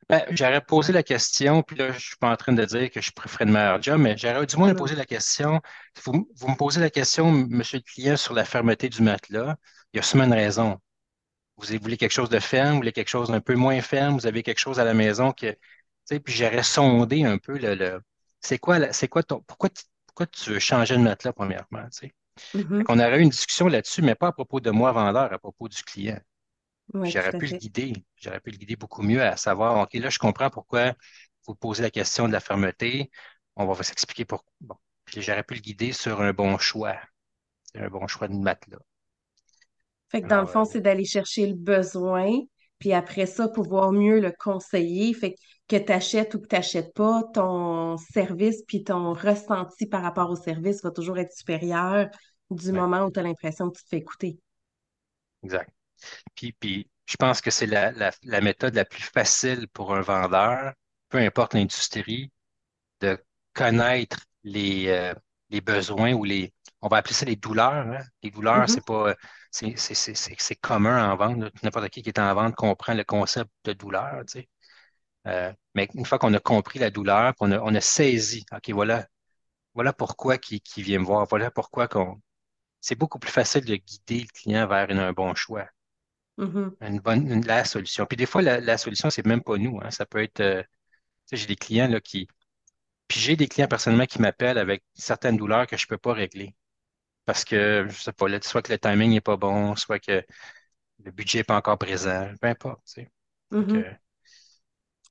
Ben, 0.09 0.25
j'aurais 0.31 0.61
posé 0.61 0.93
la 0.93 1.03
question, 1.03 1.63
puis 1.63 1.77
là, 1.77 1.93
je 1.93 1.99
suis 1.99 2.17
pas 2.17 2.31
en 2.31 2.37
train 2.37 2.53
de 2.53 2.65
dire 2.65 2.91
que 2.91 3.01
je 3.01 3.11
préférais 3.13 3.45
le 3.47 3.53
meilleur 3.53 3.83
job, 3.83 4.01
mais 4.01 4.17
j'aurais 4.17 4.47
du 4.47 4.57
moins 4.57 4.75
posé 4.75 4.95
la 4.95 5.05
question. 5.05 5.61
Vous, 6.05 6.29
vous 6.37 6.49
me 6.49 6.57
posez 6.57 6.81
la 6.81 6.91
question, 6.91 7.31
monsieur 7.33 7.79
le 7.79 7.83
client, 7.83 8.17
sur 8.17 8.35
la 8.35 8.45
fermeté 8.45 8.89
du 8.89 9.03
matelas. 9.03 9.57
Il 9.93 9.97
y 9.97 10.01
a 10.01 10.03
sûrement 10.03 10.25
une 10.25 10.33
raison. 10.35 10.79
Vous 11.59 11.67
voulez 11.83 11.97
quelque 11.99 12.13
chose 12.13 12.31
de 12.31 12.39
ferme, 12.41 12.71
vous 12.73 12.77
voulez 12.79 12.93
quelque 12.93 13.09
chose 13.09 13.31
d'un 13.31 13.41
peu 13.41 13.55
moins 13.55 13.81
ferme, 13.83 14.15
vous 14.17 14.27
avez 14.27 14.43
quelque 14.43 14.59
chose 14.61 14.81
à 14.81 14.85
la 14.85 14.95
maison 14.95 15.33
que, 15.33 15.57
puis 16.11 16.35
j'aurais 16.35 16.63
sondé 16.65 17.25
un 17.25 17.39
peu 17.39 17.59
le, 17.59 17.75
le- 17.75 18.03
c'est 18.41 18.59
quoi, 18.59 18.93
c'est 18.93 19.09
quoi 19.09 19.23
ton, 19.23 19.41
pourquoi, 19.43 19.71
tu- 19.71 19.85
pourquoi 20.07 20.27
tu 20.27 20.51
veux 20.51 20.59
changer 20.61 20.97
de 20.97 21.03
matelas, 21.03 21.33
premièrement, 21.33 21.89
Mhm. 22.55 22.87
qu'on 22.87 22.99
aurait 22.99 23.19
eu 23.19 23.23
une 23.23 23.29
discussion 23.31 23.69
là-dessus, 23.69 24.03
mais 24.03 24.15
pas 24.15 24.29
à 24.29 24.33
propos 24.33 24.61
de 24.61 24.71
moi, 24.71 24.93
vendeur, 24.93 25.33
à 25.33 25.39
propos 25.39 25.69
du 25.69 25.83
client. 25.83 26.19
J'aurais 27.03 27.33
pu 27.33 27.47
le 27.47 27.53
guider. 27.53 27.93
J'aurais 28.17 28.41
pu 28.41 28.51
le 28.51 28.57
guider 28.57 28.77
beaucoup 28.77 29.03
mieux 29.03 29.23
à 29.23 29.37
savoir, 29.37 29.79
OK, 29.79 29.95
là, 29.95 30.11
je 30.11 30.19
comprends 30.19 30.51
pourquoi 30.51 30.95
vous 31.47 31.55
posez 31.55 31.83
la 31.83 31.91
question 31.91 32.27
de 32.29 32.33
la 32.33 32.41
fermeté. 32.41 33.11
On 33.57 33.67
va 33.67 33.75
vous 33.75 33.91
expliquer 33.91 34.25
pourquoi. 34.25 34.53
Bon. 34.61 34.77
J'aurais 35.07 35.45
pu 35.45 35.55
le 35.55 35.61
guider 35.61 35.93
sur 35.93 36.21
un 36.21 36.33
bon 36.33 36.59
choix, 36.59 36.97
un 37.75 37.89
bon 37.89 38.07
choix 38.09 38.29
de 38.29 38.35
matelas. 38.35 38.79
Fait 40.11 40.23
que 40.23 40.27
dans 40.29 40.41
le 40.41 40.47
fond, 40.47 40.63
euh, 40.63 40.65
c'est 40.65 40.81
d'aller 40.81 41.05
chercher 41.05 41.47
le 41.47 41.55
besoin, 41.55 42.31
puis 42.79 42.93
après 42.93 43.27
ça, 43.27 43.49
pouvoir 43.49 43.93
mieux 43.93 44.21
le 44.21 44.33
conseiller. 44.33 45.13
Fait 45.15 45.35
que 45.69 45.77
tu 45.77 45.93
achètes 45.93 46.35
ou 46.35 46.41
que 46.41 46.47
tu 46.47 46.55
n'achètes 46.57 46.95
pas, 46.95 47.23
ton 47.35 47.97
service 47.97 48.63
puis 48.67 48.85
ton 48.85 49.13
ressenti 49.15 49.87
par 49.87 50.03
rapport 50.03 50.31
au 50.31 50.37
service 50.37 50.83
va 50.83 50.91
toujours 50.91 51.19
être 51.19 51.33
supérieur 51.33 52.09
du 52.51 52.71
ouais, 52.71 52.73
moment 52.73 53.05
où 53.07 53.11
tu 53.11 53.19
as 53.21 53.23
l'impression 53.25 53.71
que 53.71 53.79
tu 53.79 53.85
te 53.85 53.89
fais 53.89 53.99
écouter. 53.99 54.39
exact. 55.43 55.76
Puis, 56.35 56.53
puis 56.55 56.91
je 57.07 57.17
pense 57.17 57.41
que 57.41 57.51
c'est 57.51 57.67
la, 57.67 57.93
la, 57.93 58.13
la 58.25 58.41
méthode 58.41 58.75
la 58.75 58.85
plus 58.85 59.03
facile 59.03 59.69
pour 59.69 59.95
un 59.95 60.01
vendeur, 60.03 60.75
peu 61.09 61.19
importe 61.19 61.55
l'industrie, 61.55 62.33
de 63.01 63.19
connaître 63.55 64.19
les, 64.45 64.89
euh, 64.89 65.15
les 65.51 65.61
besoins 65.61 66.13
ou 66.15 66.25
les, 66.25 66.53
on 66.83 66.89
va 66.89 66.99
appeler 66.99 67.15
ça 67.15 67.25
les 67.27 67.37
douleurs. 67.37 67.73
hein. 67.89 68.05
Les 68.23 68.31
douleurs, 68.31 68.69
Mhm, 68.69 68.71
c'est 68.71 68.85
pas, 68.85 69.15
c'est 69.51 69.77
c'est- 69.79 69.95
c'est- 69.95 70.15
c'est- 70.15 70.37
c'est 70.39 70.57
commun 70.57 71.11
en 71.13 71.17
vente. 71.17 71.39
N'importe 71.63 71.89
qui 71.91 72.03
qui 72.03 72.09
est 72.11 72.19
en 72.19 72.35
vente 72.35 72.55
comprend 72.55 72.95
le 72.95 73.05
concept 73.05 73.51
de 73.65 73.73
douleur, 73.73 74.23
tu 74.27 74.41
sais. 74.41 74.49
Euh, 75.27 75.53
mais 75.75 75.89
une 75.95 76.05
fois 76.07 76.19
qu'on 76.19 76.33
a 76.35 76.39
compris 76.41 76.79
la 76.79 76.91
douleur, 76.91 77.35
qu'on 77.37 77.51
a, 77.53 77.59
on 77.61 77.75
a 77.75 77.81
saisi, 77.81 78.45
OK, 78.53 78.71
voilà, 78.71 79.07
voilà 79.75 79.93
pourquoi 79.93 80.39
qui, 80.39 80.61
qui 80.61 80.83
vient 80.83 81.01
me 81.01 81.05
voir, 81.07 81.27
voilà 81.29 81.51
pourquoi 81.51 81.89
qu'on, 81.89 82.21
c'est 82.81 82.97
beaucoup 82.97 83.19
plus 83.21 83.31
facile 83.33 83.65
de 83.65 83.77
guider 83.77 84.23
le 84.23 84.29
client 84.29 84.67
vers 84.69 84.91
un 84.91 85.13
bon 85.13 85.35
choix, 85.35 85.69
mhm, 86.37 86.77
une 86.81 87.01
bonne, 87.01 87.31
une- 87.31 87.47
la 87.47 87.65
solution. 87.65 88.07
Puis 88.07 88.17
des 88.17 88.27
fois, 88.27 88.43
la, 88.43 88.61
la 88.61 88.79
solution, 88.79 89.11
c'est 89.11 89.27
même 89.27 89.43
pas 89.43 89.57
nous, 89.59 89.81
hein. 89.83 89.91
Ça 89.91 90.07
peut 90.07 90.23
être, 90.23 90.41
euh, 90.41 90.63
j'ai 91.33 91.47
des 91.47 91.57
clients 91.57 91.89
là, 91.89 92.01
qui, 92.01 92.29
puis 93.09 93.21
j'ai 93.21 93.37
des 93.37 93.49
clients 93.49 93.69
personnellement 93.69 94.07
qui 94.07 94.21
m'appellent 94.23 94.59
avec 94.59 94.85
certaines 94.95 95.37
douleurs 95.39 95.67
que 95.69 95.77
je 95.79 95.87
peux 95.89 95.99
pas 95.99 96.15
régler. 96.15 96.55
Parce 97.27 97.45
que, 97.45 97.87
je 97.91 97.95
sais 98.03 98.13
pas, 98.13 98.29
là, 98.29 98.41
soit 98.43 98.63
que 98.63 98.73
le 98.73 98.79
timing 98.81 99.11
n'est 99.13 99.21
pas 99.23 99.37
bon, 99.39 99.77
soit 99.77 100.01
que 100.01 100.25
le 101.05 101.11
budget 101.13 101.41
n'est 101.41 101.45
pas 101.45 101.57
encore 101.59 101.79
présent, 101.79 102.31
peu 102.41 102.49
importe, 102.49 102.83
tu 102.87 103.03
sais. 103.03 103.11
Mhm. 103.51 103.87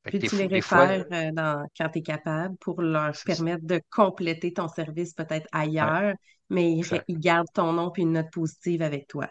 Puis 0.07 0.23
tu 0.23 0.35
les 0.37 0.47
fois, 0.61 0.87
réfères 0.87 1.05
euh, 1.11 1.31
dans, 1.31 1.65
quand 1.77 1.89
tu 1.89 1.99
es 1.99 2.01
capable 2.01 2.55
pour 2.57 2.81
leur 2.81 3.21
ça. 3.25 3.25
permettre 3.25 3.65
de 3.65 3.81
compléter 3.91 4.53
ton 4.53 4.67
service 4.67 5.13
peut-être 5.13 5.47
Ouais, 5.79 5.91
ailleurs, 5.91 6.13
mais 6.49 6.71
ils, 6.73 6.85
ils 7.07 7.19
gardent 7.19 7.51
ton 7.53 7.73
nom 7.73 7.91
puis 7.91 8.03
une 8.03 8.13
note 8.13 8.31
positive 8.31 8.81
avec 8.81 9.07
toi. 9.07 9.29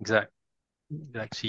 exact, 0.00 0.32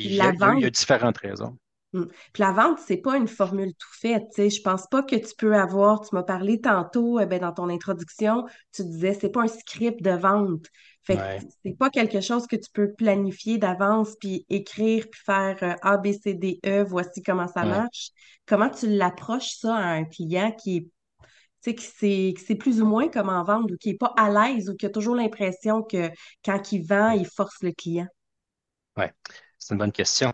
Il 0.04 0.14
y 0.14 0.22
a, 0.22 0.28
la 0.28 0.32
a- 0.32 0.36
il 0.54 0.60
y 0.60 0.64
vente 0.64 0.66
a 0.66 0.70
différentes 0.70 1.18
raisons. 1.18 1.58
Mm. 1.94 2.06
Puis 2.34 2.42
la 2.44 2.52
vente, 2.52 2.80
c'est 2.80 2.98
pas 2.98 3.18
une 3.18 3.28
formule 3.28 3.74
tout 3.76 3.88
faite, 3.94 4.24
tu 4.34 4.36
sais. 4.44 4.50
Je 4.50 4.62
pense 4.62 4.88
pas 4.88 5.04
que 5.04 5.16
tu 5.16 5.34
peux 5.38 5.56
avoir, 5.56 6.02
tu 6.02 6.14
m'as 6.16 6.24
parlé 6.24 6.60
tantôt, 6.60 7.20
eh 7.20 7.26
ben, 7.26 7.40
dans 7.40 7.54
ton 7.54 7.70
introduction, 7.70 8.46
tu 8.74 8.84
disais 8.84 9.14
c'est 9.14 9.30
pas 9.30 9.44
un 9.44 9.48
script 9.48 10.02
de 10.04 10.12
vente. 10.12 10.66
Fait 11.04 11.20
que 11.20 11.24
c'est 11.64 11.78
pas 11.78 11.90
quelque 11.90 12.20
chose 12.20 12.48
que 12.48 12.56
tu 12.56 12.70
peux 12.74 12.92
planifier 12.94 13.58
d'avance 13.60 14.16
puis 14.20 14.46
écrire 14.50 15.06
puis 15.10 15.22
faire 15.24 15.58
euh, 15.62 15.76
A, 15.84 15.98
B, 15.98 16.08
C, 16.14 16.34
D, 16.34 16.60
E, 16.66 16.84
voici 16.84 17.22
comment 17.22 17.48
ça 17.48 17.64
ouais, 17.64 17.70
marche. 17.70 18.10
Comment 18.48 18.70
tu 18.70 18.88
l'approches 18.88 19.56
ça 19.58 19.76
à 19.76 19.88
un 19.94 20.04
client 20.06 20.52
qui 20.52 20.78
est, 20.78 20.82
tu 20.82 20.90
sais, 21.62 21.76
qui 21.76 21.86
sait, 21.86 22.34
qui 22.38 22.44
sait 22.46 22.56
plus 22.56 22.82
ou 22.82 22.86
moins 22.88 23.10
comment 23.10 23.44
vendre 23.44 23.74
ou 23.74 23.78
qui 23.78 23.92
est 23.92 23.98
pas 24.00 24.14
à 24.18 24.30
l'aise 24.32 24.70
ou 24.70 24.76
qui 24.76 24.86
a 24.88 24.90
toujours 24.90 25.16
l'impression 25.16 25.84
que 25.84 26.10
quand 26.46 26.72
il 26.72 26.86
vend, 26.86 27.12
il 27.12 27.28
force 27.28 27.62
le 27.64 27.72
client? 27.74 28.08
Ouais, 28.98 29.14
c'est 29.58 29.74
une 29.74 29.80
bonne 29.80 29.92
question. 29.92 30.34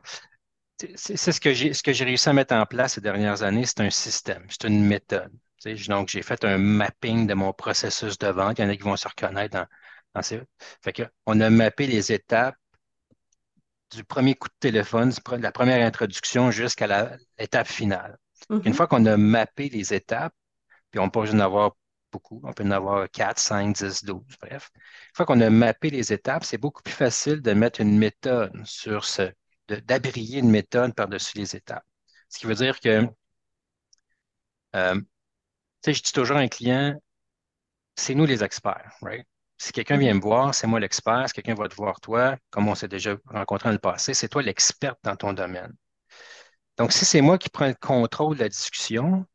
C'est 0.95 1.17
ce 1.17 1.39
que 1.41 1.53
j'ai 1.53 1.73
ce 1.73 1.83
que 1.83 1.93
j'ai 1.93 2.05
réussi 2.05 2.29
à 2.29 2.33
mettre 2.33 2.53
en 2.55 2.65
place 2.65 2.93
ces 2.95 3.01
dernières 3.01 3.43
années, 3.43 3.65
c'est 3.65 3.81
un 3.81 3.89
système, 3.91 4.45
c'est 4.49 4.67
une 4.67 4.83
méthode. 4.85 5.31
Tu 5.61 5.77
sais, 5.77 5.89
donc, 5.89 6.09
j'ai 6.09 6.23
fait 6.23 6.43
un 6.45 6.57
mapping 6.57 7.27
de 7.27 7.33
mon 7.35 7.53
processus 7.53 8.17
de 8.17 8.27
vente. 8.27 8.59
Il 8.59 8.63
y 8.63 8.65
en 8.65 8.69
a 8.69 8.75
qui 8.75 8.83
vont 8.83 8.95
se 8.97 9.07
reconnaître 9.07 9.53
dans, 9.59 9.67
dans 10.15 10.21
ces. 10.23 10.41
Fait 10.83 10.93
que, 10.93 11.03
on 11.27 11.39
a 11.41 11.49
mappé 11.51 11.87
les 11.87 12.11
étapes 12.13 12.55
du 13.91 14.03
premier 14.03 14.35
coup 14.35 14.47
de 14.47 14.53
téléphone, 14.59 15.09
de 15.11 15.37
la 15.43 15.51
première 15.51 15.85
introduction 15.85 16.51
jusqu'à 16.51 16.87
l'étape 17.37 17.67
finale. 17.67 18.17
Une 18.63 18.73
Mhm, 18.73 18.73
fois 18.73 18.87
qu'on 18.87 19.05
a 19.05 19.17
mappé 19.17 19.69
les 19.69 19.93
étapes, 19.93 20.33
puis 20.91 20.99
on 20.99 21.09
peut 21.09 21.25
d'en 21.27 21.39
avoir 21.39 21.75
beaucoup, 22.11 22.41
on 22.43 22.53
peut 22.53 22.63
en 22.63 22.71
avoir 22.71 23.09
4, 23.09 23.39
5, 23.39 23.75
10, 23.75 24.03
12, 24.03 24.21
bref. 24.41 24.69
Une 24.75 24.81
fois 25.15 25.25
qu'on 25.25 25.41
a 25.41 25.49
mappé 25.49 25.89
les 25.89 26.13
étapes, 26.13 26.43
c'est 26.43 26.57
beaucoup 26.57 26.81
plus 26.83 26.93
facile 26.93 27.41
de 27.41 27.53
mettre 27.53 27.81
une 27.81 27.97
méthode 27.97 28.53
sur 28.65 29.05
ce, 29.05 29.31
d'abrier 29.67 30.39
une 30.39 30.49
méthode 30.49 30.93
par-dessus 30.95 31.37
les 31.37 31.55
étapes. 31.55 31.85
Ce 32.29 32.39
qui 32.39 32.45
veut 32.47 32.55
dire 32.55 32.79
que, 32.79 33.07
euh, 34.75 35.01
je 35.85 35.91
dis 35.91 36.11
toujours 36.13 36.37
à 36.37 36.41
un 36.41 36.47
client, 36.47 36.95
c'est 37.95 38.15
nous 38.15 38.25
les 38.25 38.43
experts, 38.43 38.91
right? 39.01 39.25
Si 39.57 39.71
quelqu'un 39.71 39.97
vient 39.97 40.13
me 40.15 40.21
voir, 40.21 40.55
c'est 40.55 40.67
moi 40.67 40.79
l'expert. 40.79 41.27
Si 41.27 41.33
quelqu'un 41.35 41.53
va 41.55 41.67
te 41.69 41.75
voir 41.75 42.01
toi, 42.01 42.37
comme 42.49 42.67
on 42.67 42.75
s'est 42.75 42.87
déjà 42.87 43.15
rencontré 43.27 43.69
dans 43.69 43.73
le 43.73 43.79
passé, 43.79 44.13
c'est 44.15 44.27
toi 44.27 44.41
l'expert 44.41 44.95
dans 45.03 45.15
ton 45.15 45.33
domaine. 45.33 45.73
Donc, 46.77 46.91
si 46.91 47.05
c'est 47.05 47.21
moi 47.21 47.37
qui 47.37 47.49
prends 47.49 47.67
le 47.67 47.75
contrôle 47.75 48.35
de 48.37 48.41
la 48.43 48.49
discussion, 48.49 49.25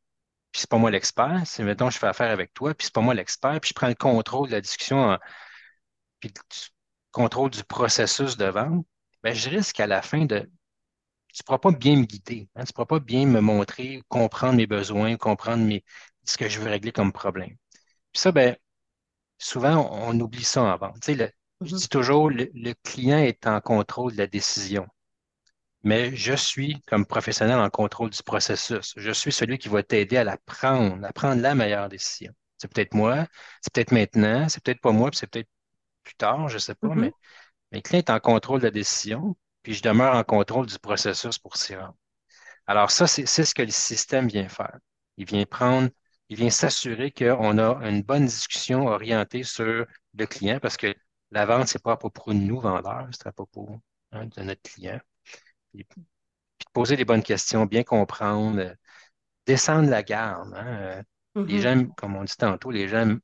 puis 0.56 0.62
c'est 0.62 0.70
pas 0.70 0.78
moi 0.78 0.90
l'expert, 0.90 1.42
c'est 1.44 1.62
mettons, 1.64 1.90
je 1.90 1.98
fais 1.98 2.06
affaire 2.06 2.30
avec 2.30 2.54
toi, 2.54 2.72
puis 2.74 2.86
c'est 2.86 2.94
pas 2.94 3.02
moi 3.02 3.12
l'expert, 3.12 3.60
puis 3.60 3.68
je 3.68 3.74
prends 3.74 3.88
le 3.88 3.94
contrôle 3.94 4.48
de 4.48 4.52
la 4.52 4.62
discussion, 4.62 4.96
en- 5.12 5.18
puis 6.20 6.30
le 6.34 6.40
contrôle 7.12 7.50
du 7.50 7.64
processus 7.64 8.36
de 8.36 8.46
vente, 8.46 8.86
ben, 9.22 9.34
je 9.34 9.48
risque 9.50 9.80
à 9.80 9.86
la 9.86 10.02
fin 10.02 10.24
de, 10.26 10.40
tu 11.34 11.42
ne 11.42 11.44
pourras 11.46 11.58
pas 11.58 11.72
bien 11.72 11.96
me 11.98 12.04
guider, 12.04 12.48
hein, 12.56 12.64
tu 12.64 12.70
ne 12.70 12.74
pourras 12.74 12.86
pas 12.86 13.00
bien 13.00 13.26
me 13.26 13.40
montrer, 13.40 14.02
comprendre 14.08 14.56
mes 14.56 14.66
besoins, 14.66 15.16
comprendre 15.16 15.64
mes, 15.64 15.84
ce 16.24 16.38
que 16.38 16.48
je 16.48 16.60
veux 16.60 16.70
régler 16.70 16.92
comme 16.92 17.12
problème. 17.12 17.56
Puis 18.12 18.20
ça, 18.22 18.32
ben, 18.32 18.56
souvent, 19.38 19.76
on, 19.92 20.10
on 20.16 20.20
oublie 20.20 20.44
ça 20.44 20.62
en 20.64 20.78
vente. 20.78 20.96
Tu 21.02 21.12
sais, 21.12 21.16
le- 21.16 21.32
je 21.66 21.74
mhm, 21.74 21.76
dis 21.76 21.88
toujours, 21.90 22.30
le, 22.30 22.50
le 22.54 22.74
client 22.84 23.18
est 23.18 23.46
en 23.48 23.60
contrôle 23.62 24.12
de 24.14 24.18
la 24.18 24.26
décision, 24.28 24.86
mais 25.86 26.16
je 26.16 26.32
suis, 26.34 26.80
comme 26.88 27.06
professionnel, 27.06 27.60
en 27.60 27.70
contrôle 27.70 28.10
du 28.10 28.20
processus. 28.24 28.92
Je 28.96 29.12
suis 29.12 29.30
celui 29.30 29.56
qui 29.56 29.68
va 29.68 29.84
t'aider 29.84 30.16
à 30.16 30.24
la 30.24 30.36
prendre, 30.36 31.06
à 31.06 31.12
prendre 31.12 31.40
la 31.40 31.54
meilleure 31.54 31.88
décision. 31.88 32.32
C'est 32.58 32.66
peut-être 32.72 32.92
moi, 32.92 33.28
c'est 33.62 33.72
peut-être 33.72 33.92
maintenant, 33.92 34.48
c'est 34.48 34.60
peut-être 34.64 34.80
pas 34.80 34.90
moi, 34.90 35.10
puis 35.10 35.18
c'est 35.18 35.28
peut-être 35.28 35.48
plus 36.04 36.16
tard, 36.16 36.48
je 36.48 36.54
ne 36.54 36.58
sais 36.58 36.74
pas, 36.74 36.88
mhm, 36.88 37.00
mais, 37.02 37.12
mais 37.72 37.78
le 37.78 37.82
client 37.82 38.00
est 38.00 38.10
en 38.10 38.20
contrôle 38.20 38.60
de 38.60 38.64
la 38.66 38.72
décision, 38.72 39.36
puis 39.62 39.74
je 39.74 39.82
demeure 39.82 40.16
en 40.16 40.24
contrôle 40.24 40.66
du 40.66 40.78
processus 40.80 41.38
pour 41.38 41.56
s'y 41.56 41.76
rendre. 41.76 41.96
Alors 42.66 42.90
ça, 42.90 43.06
c'est 43.06 43.26
c'est 43.26 43.44
ce 43.44 43.54
que 43.54 43.62
le 43.62 43.70
système 43.70 44.28
vient 44.28 44.48
faire. 44.48 44.78
Il 45.18 45.26
vient 45.26 45.44
prendre, 45.46 45.90
il 46.28 46.36
vient 46.36 46.50
s'assurer 46.50 47.12
qu'on 47.12 47.58
a 47.58 47.88
une 47.88 48.02
bonne 48.02 48.26
discussion 48.26 48.86
orientée 48.88 49.44
sur 49.44 49.64
le 50.14 50.26
client 50.26 50.58
parce 50.60 50.76
que 50.76 50.94
la 51.30 51.46
vente, 51.46 51.68
c'est 51.68 51.82
pas 51.82 51.92
à 51.92 51.96
propos 51.96 52.32
de 52.32 52.38
nous, 52.38 52.60
vendeurs, 52.60 53.08
c'est 53.12 53.26
à 53.28 53.32
propos 53.32 53.80
hein, 54.12 54.26
de 54.26 54.42
notre 54.42 54.62
client. 54.62 55.00
Puis 55.84 56.66
de 56.66 56.72
poser 56.72 56.96
les 56.96 57.04
bonnes 57.04 57.22
questions, 57.22 57.66
bien 57.66 57.84
comprendre, 57.84 58.60
euh, 58.60 58.74
descendre 59.46 59.90
la 59.90 60.02
garde. 60.02 60.54
hein. 60.54 60.66
Euh, 60.66 61.02
Les 61.46 61.56
mhm, 61.56 61.60
gens, 61.60 61.86
comme 61.96 62.16
on 62.16 62.24
dit 62.24 62.36
tantôt, 62.36 62.70
les 62.70 62.88
gens 62.88 63.16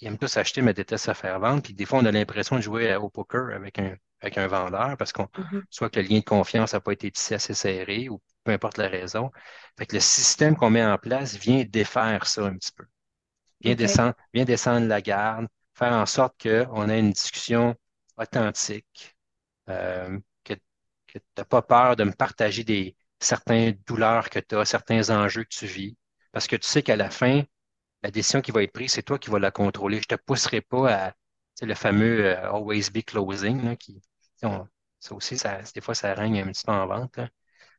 ils 0.00 0.08
aiment 0.08 0.18
tous 0.18 0.36
acheter, 0.36 0.62
mais 0.62 0.74
détestent 0.74 1.06
se 1.06 1.14
faire 1.14 1.38
vendre. 1.40 1.62
Puis 1.62 1.74
des 1.74 1.86
fois, 1.86 2.00
on 2.00 2.04
a 2.04 2.10
l'impression 2.12 2.56
de 2.56 2.60
jouer 2.60 2.94
au 2.96 3.08
poker 3.10 3.54
avec 3.54 3.78
un, 3.78 3.96
avec 4.20 4.36
un 4.38 4.46
vendeur 4.48 4.96
parce 4.96 5.12
qu'on 5.12 5.28
mhm. 5.38 5.64
soit 5.70 5.90
que 5.90 6.00
le 6.00 6.06
lien 6.08 6.18
de 6.18 6.24
confiance 6.24 6.72
n'a 6.72 6.80
pas 6.80 6.92
été 6.92 7.10
tissé 7.10 7.34
assez 7.34 7.54
serré 7.54 8.08
ou 8.08 8.20
peu 8.44 8.52
importe 8.52 8.78
la 8.78 8.88
raison. 8.88 9.30
Fait 9.78 9.86
que 9.86 9.94
le 9.96 10.00
système 10.00 10.56
qu'on 10.56 10.70
met 10.70 10.84
en 10.84 10.98
place 10.98 11.36
vient 11.36 11.64
défaire 11.64 12.26
ça 12.26 12.44
un 12.46 12.56
petit 12.56 12.72
peu. 12.72 12.84
Vient 13.62 13.74
OK. 13.74 13.76
descendre, 13.76 14.14
vient 14.34 14.44
descendre 14.44 14.86
la 14.88 15.00
garde, 15.00 15.48
faire 15.74 15.92
en 15.92 16.06
sorte 16.06 16.40
qu'on 16.42 16.88
ait 16.88 17.00
une 17.00 17.12
discussion 17.12 17.74
authentique, 18.16 19.16
euh, 19.68 20.18
que, 21.12 21.18
tu 21.18 21.24
n'as 21.38 21.44
pas 21.44 21.62
peur 21.62 21.96
de 21.96 22.04
me 22.04 22.12
partager 22.12 22.64
des 22.64 22.96
certaines 23.20 23.72
douleurs 23.86 24.30
que 24.30 24.38
tu 24.40 24.56
as, 24.56 24.64
certains 24.64 25.10
enjeux 25.10 25.44
que 25.44 25.54
tu 25.54 25.66
vis. 25.66 25.96
Parce 26.32 26.46
que 26.46 26.56
tu 26.56 26.66
sais 26.68 26.82
qu'à 26.82 26.96
la 26.96 27.10
fin, 27.10 27.44
la 28.02 28.10
décision 28.10 28.40
qui 28.42 28.52
va 28.52 28.62
être 28.62 28.72
prise, 28.72 28.92
c'est 28.92 29.02
toi 29.02 29.18
qui 29.18 29.30
vas 29.30 29.38
la 29.40 29.50
contrôler. 29.50 29.98
Je 29.98 30.06
ne 30.10 30.16
te 30.16 30.22
pousserai 30.24 30.60
pas 30.60 30.94
à 31.08 31.14
le 31.62 31.74
fameux 31.74 32.26
euh, 32.26 32.50
always 32.52 32.90
be 32.92 33.02
closing, 33.04 33.64
là, 33.64 33.76
qui, 33.76 34.02
on- 34.42 34.66
ça 35.00 35.14
aussi, 35.14 35.38
ça, 35.38 35.60
des 35.74 35.80
fois, 35.80 35.94
ça 35.94 36.14
règne 36.14 36.40
un 36.42 36.52
petit 36.52 36.64
peu 36.64 36.72
en 36.72 36.86
vente. 36.86 37.16
là. 37.18 37.28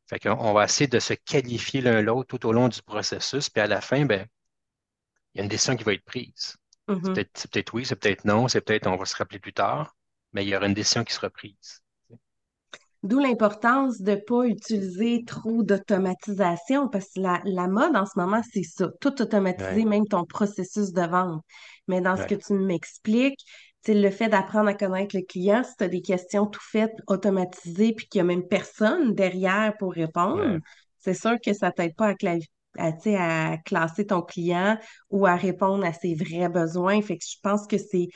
Fait 0.09 0.19
qu'on 0.19 0.31
on 0.39 0.53
va 0.53 0.65
essayer 0.65 0.87
de 0.87 0.99
se 0.99 1.13
qualifier 1.15 1.81
l'un 1.81 2.01
l'autre 2.01 2.27
tout 2.37 2.47
au 2.47 2.53
long 2.53 2.69
du 2.69 2.81
processus, 2.83 3.49
puis 3.49 3.61
à 3.61 3.67
la 3.67 3.81
fin, 3.81 4.05
ben, 4.05 4.27
il 5.35 5.37
y 5.37 5.41
a 5.41 5.43
une 5.43 5.49
décision 5.49 5.75
qui 5.75 5.83
va 5.83 5.93
être 5.93 6.03
prise. 6.05 6.55
Mhm. 6.87 7.13
peut-être 7.13 7.31
c'est 7.37 7.51
peut-être 7.51 7.73
oui, 7.75 7.85
c'est 7.85 7.95
peut-être 7.97 8.25
non, 8.25 8.47
c'est 8.47 8.61
peut-être 8.61 8.87
on 8.87 8.97
va 8.97 9.05
se 9.05 9.15
rappeler 9.15 9.39
plus 9.39 9.53
tard, 9.53 9.95
mais 10.33 10.43
il 10.45 10.49
y 10.49 10.55
aura 10.55 10.65
une 10.67 10.73
décision 10.73 11.03
qui 11.03 11.13
sera 11.13 11.29
prise. 11.29 11.82
D'où 13.03 13.19
l'importance 13.19 14.01
de 14.01 14.11
ne 14.11 14.15
pas 14.15 14.45
utiliser 14.45 15.23
trop 15.25 15.61
d'automatisation 15.63 16.87
parce 16.87 17.07
que 17.13 17.19
la, 17.19 17.41
la 17.43 17.67
mode 17.67 17.95
en 17.97 18.05
ce 18.05 18.17
moment, 18.17 18.41
c'est 18.53 18.63
ça, 18.63 18.89
tout 19.01 19.21
automatiser, 19.21 19.83
Ouais, 19.83 19.85
même 19.85 20.07
ton 20.07 20.25
processus 20.25 20.93
de 20.93 21.01
vente. 21.01 21.43
Mais 21.87 21.99
dans 21.99 22.15
ce 22.15 22.25
que 22.25 22.35
tu 22.35 22.53
m'expliques, 22.53 23.41
c'est 23.81 23.93
le 23.93 24.09
fait 24.09 24.29
d'apprendre 24.29 24.69
à 24.69 24.73
connaître 24.73 25.17
le 25.17 25.23
client, 25.23 25.63
si 25.63 25.75
tu 25.77 25.83
as 25.83 25.89
des 25.89 26.01
questions 26.01 26.45
tout 26.47 26.61
faites, 26.63 26.93
automatisées, 27.07 27.93
puis 27.93 28.07
qu'il 28.07 28.19
n'y 28.23 28.31
a 28.31 28.35
même 28.35 28.47
personne 28.47 29.13
derrière 29.13 29.73
pour 29.77 29.91
répondre, 29.93 30.41
ouais, 30.41 30.59
c'est 30.99 31.13
sûr 31.13 31.35
que 31.45 31.53
ça 31.53 31.71
t'aide 31.71 31.95
pas 31.95 32.13
à, 32.77 32.91
à 33.17 33.57
classer 33.57 34.05
ton 34.07 34.21
client 34.21 34.77
ou 35.09 35.25
à 35.27 35.35
répondre 35.35 35.85
à 35.85 35.93
ses 35.93 36.15
vrais 36.15 36.49
besoins. 36.49 37.01
Fait 37.01 37.17
que 37.17 37.25
je 37.27 37.37
pense 37.43 37.67
que 37.67 37.77
c'est 37.77 38.07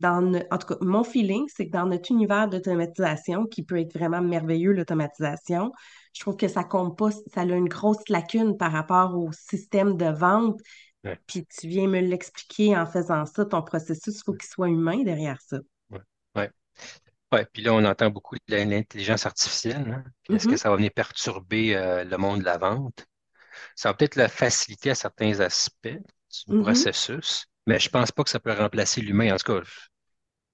dans 0.00 0.34
en 0.50 0.58
tout 0.58 0.66
cas, 0.66 0.76
mon 0.80 1.04
feeling, 1.04 1.46
c'est 1.54 1.66
que 1.66 1.72
dans 1.72 1.86
notre 1.86 2.10
univers 2.10 2.48
d'automatisation, 2.48 3.46
qui 3.46 3.62
peut 3.62 3.78
être 3.80 3.94
vraiment 3.96 4.20
merveilleux, 4.22 4.72
l'automatisation, 4.72 5.72
je 6.14 6.20
trouve 6.20 6.36
que 6.36 6.48
ça 6.48 6.64
compte 6.64 6.96
pas, 6.98 7.10
ça 7.12 7.42
a 7.42 7.44
une 7.44 7.68
grosse 7.68 8.08
lacune 8.08 8.56
par 8.56 8.72
rapport 8.72 9.16
au 9.16 9.30
système 9.32 9.96
de 9.96 10.06
vente. 10.06 10.60
ouais, 11.04 11.18
Puis 11.26 11.46
tu 11.46 11.68
viens 11.68 11.88
me 11.88 12.00
l'expliquer 12.00 12.76
en 12.76 12.86
faisant 12.86 13.26
ça, 13.26 13.44
ton 13.46 13.62
processus, 13.62 14.16
il 14.18 14.22
faut 14.24 14.34
qu'il 14.34 14.48
soit 14.48 14.70
humain 14.70 15.02
derrière 15.04 15.40
ça. 15.42 15.58
ouais, 15.90 16.00
ouais. 16.36 16.50
Ouais, 17.32 17.46
puis 17.52 17.62
là, 17.62 17.74
on 17.74 17.84
entend 17.84 18.10
beaucoup 18.10 18.36
de 18.48 18.56
l'intelligence 18.56 19.26
artificielle. 19.26 19.90
hein. 19.92 20.04
Est-ce 20.32 20.46
que 20.48 20.56
Mhm, 20.56 20.58
ça 20.58 20.70
va 20.70 20.76
venir 20.76 20.92
perturber 20.92 21.76
euh, 21.76 22.04
le 22.04 22.16
monde 22.18 22.40
de 22.40 22.44
la 22.44 22.58
vente? 22.58 23.06
Ça 23.76 23.90
va 23.90 23.94
peut-être 23.94 24.16
la 24.16 24.28
faciliter 24.28 24.90
à 24.90 24.94
certains 24.96 25.40
aspects 25.40 25.88
du 25.88 26.44
mhm, 26.46 26.54
processus, 26.58 27.46
mais 27.66 27.78
je 27.78 27.88
pense 27.88 28.12
pas 28.12 28.24
que 28.24 28.30
ça 28.30 28.40
peut 28.40 28.52
remplacer 28.52 29.00
l'humain. 29.00 29.34
En 29.34 29.36
tout 29.36 29.52
cas, 29.52 29.60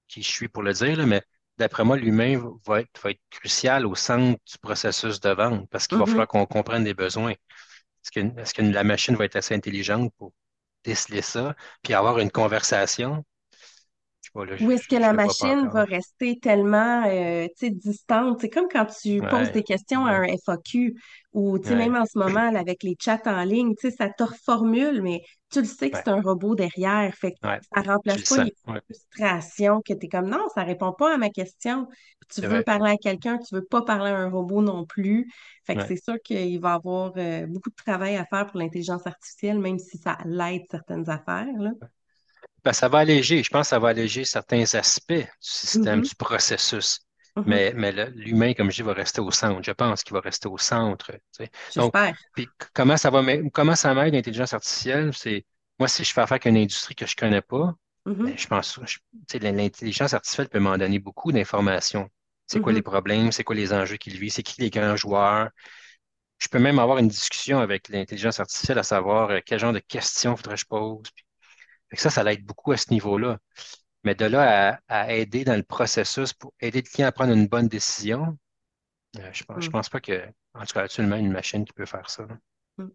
qui 0.08 0.22
je 0.22 0.28
suis 0.28 0.48
pour 0.48 0.62
le 0.62 0.72
dire, 0.72 0.96
là, 0.96 1.06
mais 1.06 1.22
d'après 1.58 1.84
moi, 1.84 1.96
l'humain 1.96 2.40
va 2.66 2.80
être, 2.80 3.00
va 3.02 3.10
être 3.10 3.20
crucial 3.30 3.86
au 3.86 3.94
centre 3.94 4.38
du 4.50 4.58
processus 4.58 5.20
de 5.20 5.30
vente 5.30 5.68
parce 5.70 5.86
qu'il 5.86 5.98
va 5.98 6.04
mhm. 6.04 6.10
falloir 6.10 6.28
qu'on 6.28 6.46
comprenne 6.46 6.84
les 6.84 6.94
besoins. 6.94 7.32
Est-ce 7.32 8.10
que, 8.10 8.40
est-ce 8.40 8.54
que 8.54 8.62
la 8.62 8.84
machine 8.84 9.16
va 9.16 9.24
être 9.24 9.36
assez 9.36 9.54
intelligente 9.54 10.12
pour 10.16 10.32
déceler 10.84 11.22
ça, 11.22 11.54
puis 11.82 11.94
avoir 11.94 12.18
une 12.18 12.30
conversation? 12.30 13.24
Pas, 14.32 14.44
là, 14.44 14.56
Ou 14.58 14.70
est-ce 14.72 14.86
que 14.88 14.96
la 14.96 15.12
ne 15.12 15.16
machine 15.16 15.68
va 15.72 15.84
rester 15.84 16.38
tellement 16.38 17.04
euh, 17.06 17.46
distante? 17.62 18.40
C'est 18.40 18.50
comme 18.50 18.68
quand 18.70 18.84
tu 18.86 19.24
poses 19.24 19.50
Ouais, 19.50 19.52
des 19.52 19.62
questions 19.62 20.04
à 20.04 20.12
un 20.12 20.24
FAQ 20.24 20.94
ou 21.32 21.58
même 21.74 21.96
en 21.96 22.04
ce 22.04 22.18
moment, 22.18 22.50
là, 22.50 22.60
avec 22.60 22.82
les 22.82 22.94
chats 23.00 23.22
en 23.24 23.42
ligne, 23.44 23.74
ça 23.96 24.10
te 24.10 24.22
reformule, 24.22 25.00
mais 25.02 25.22
tu 25.50 25.60
le 25.60 25.66
sais 25.66 25.90
que 25.90 25.96
c'est 25.96 26.10
un 26.10 26.20
robot 26.20 26.54
derrière. 26.54 27.14
Fait 27.14 27.32
que 27.32 27.38
ça 27.74 27.80
remplace 27.82 28.24
pas 28.24 28.36
les 28.38 28.52
frustrations 28.86 29.80
que 29.80 29.94
tu 29.94 30.06
es 30.06 30.08
comme 30.08 30.28
non, 30.28 30.46
ça 30.54 30.62
répond 30.62 30.92
pas 30.92 31.14
à 31.14 31.16
ma 31.16 31.30
question. 31.30 31.86
Puis 32.20 32.28
tu 32.34 32.42
veux 32.42 32.62
parler 32.62 32.90
à 32.92 32.96
quelqu'un, 32.98 33.38
tu 33.38 33.54
veux 33.54 33.64
pas 33.64 33.80
parler 33.82 34.10
à 34.10 34.18
un 34.18 34.28
robot 34.30 34.60
non 34.62 34.84
plus. 34.84 35.30
Fait 35.64 35.76
que 35.76 35.82
c'est 35.84 35.96
sûr 36.02 36.16
qu'il 36.22 36.60
va 36.60 36.72
y 36.72 36.74
avoir 36.74 37.12
euh, 37.16 37.46
beaucoup 37.46 37.70
de 37.70 37.74
travail 37.76 38.16
à 38.16 38.26
faire 38.26 38.46
pour 38.46 38.58
l'intelligence 38.60 39.06
artificielle, 39.06 39.58
même 39.58 39.78
si 39.78 39.96
ça 39.98 40.18
l'aide 40.26 40.62
certaines 40.70 41.08
affaires, 41.08 41.46
là. 41.58 41.70
Ben, 42.64 42.72
ça 42.72 42.88
va 42.88 42.98
alléger, 42.98 43.42
je 43.42 43.50
pense 43.50 43.66
que 43.66 43.70
ça 43.70 43.78
va 43.78 43.88
alléger 43.88 44.24
certains 44.24 44.62
aspects 44.74 45.12
du 45.12 45.26
système, 45.40 46.00
Mhm, 46.00 46.02
du 46.02 46.14
processus. 46.14 47.00
mhm. 47.36 47.44
Mais, 47.46 47.72
mais 47.74 47.92
l'humain, 48.10 48.52
comme 48.54 48.70
je 48.70 48.76
dis, 48.76 48.82
va 48.82 48.92
rester 48.92 49.20
au 49.20 49.30
centre. 49.30 49.62
Je 49.62 49.72
pense 49.72 50.02
qu'il 50.04 50.12
va 50.14 50.20
rester 50.20 50.48
au 50.48 50.58
centre. 50.58 51.12
tu 51.12 51.18
sais. 51.32 51.50
Donc, 51.76 51.94
puis 52.34 52.52
comment 52.74 52.96
ça 52.98 53.10
va 53.10 53.22
comment 53.52 53.74
ça 53.76 53.94
m'aide 53.94 54.12
l'intelligence 54.14 54.52
artificielle? 54.52 55.12
C'est 55.14 55.46
moi, 55.78 55.88
si 55.88 56.04
je 56.04 56.12
fais 56.12 56.20
affaire 56.20 56.34
avec 56.34 56.44
une 56.46 56.56
industrie 56.58 56.94
que 56.94 57.06
je 57.06 57.14
ne 57.16 57.20
connais 57.20 57.40
pas, 57.42 57.74
ben, 58.24 58.34
Mhm, 58.34 58.36
je 58.36 58.46
pense 58.46 58.78
sais, 59.28 59.38
l'intelligence 59.38 60.12
artificielle 60.14 60.48
peut 60.50 60.58
m'en 60.60 60.76
donner 60.76 60.98
beaucoup 60.98 61.32
d'informations. 61.32 62.08
C'est 62.46 62.60
quoi 62.60 62.72
les 62.72 62.82
problèmes, 62.82 63.32
c'est 63.32 63.44
quoi 63.44 63.54
les 63.56 63.72
enjeux 63.72 63.96
qu'il 63.96 64.18
vit, 64.18 64.30
c'est 64.30 64.42
qui 64.42 64.60
les 64.60 64.70
grands 64.70 64.96
joueurs? 64.96 65.48
Je 66.38 66.48
peux 66.48 66.58
même 66.58 66.78
avoir 66.80 66.98
une 66.98 67.08
discussion 67.08 67.60
avec 67.60 67.88
l'intelligence 67.88 68.40
artificielle 68.40 68.78
à 68.78 68.82
savoir 68.82 69.30
euh, 69.30 69.40
quel 69.44 69.58
genre 69.60 69.72
de 69.72 69.78
questions 69.80 70.36
faudrait 70.36 70.54
que 70.56 70.60
je 70.60 70.66
pose. 70.66 71.02
Que 71.10 71.22
ça, 71.98 72.10
ça 72.10 72.22
l'aide 72.24 72.44
beaucoup 72.44 72.72
à 72.72 72.76
ce 72.76 72.92
niveau-là. 72.92 73.38
Mais 74.04 74.14
de 74.14 74.24
là 74.26 74.80
à, 74.88 75.02
à 75.04 75.14
aider 75.14 75.44
dans 75.44 75.56
le 75.56 75.62
processus 75.64 76.32
pour 76.34 76.54
aider 76.60 76.82
le 76.82 76.88
client 76.90 77.08
à 77.08 77.12
prendre 77.12 77.32
une 77.34 77.48
bonne 77.48 77.68
décision, 77.68 78.38
euh, 79.18 79.30
je 79.32 79.44
pense, 79.44 79.64
je 79.64 79.68
Mm. 79.68 79.70
pense 79.70 79.88
pas 79.90 80.00
que, 80.00 80.26
en 80.54 80.66
tout 80.66 80.74
cas, 80.74 80.82
actuellement, 80.84 81.16
une 81.16 81.32
machine 81.32 81.64
qui 81.64 81.72
peut 81.74 81.86
faire 81.86 82.10
ça. 82.10 82.26
Mm. 82.78 82.86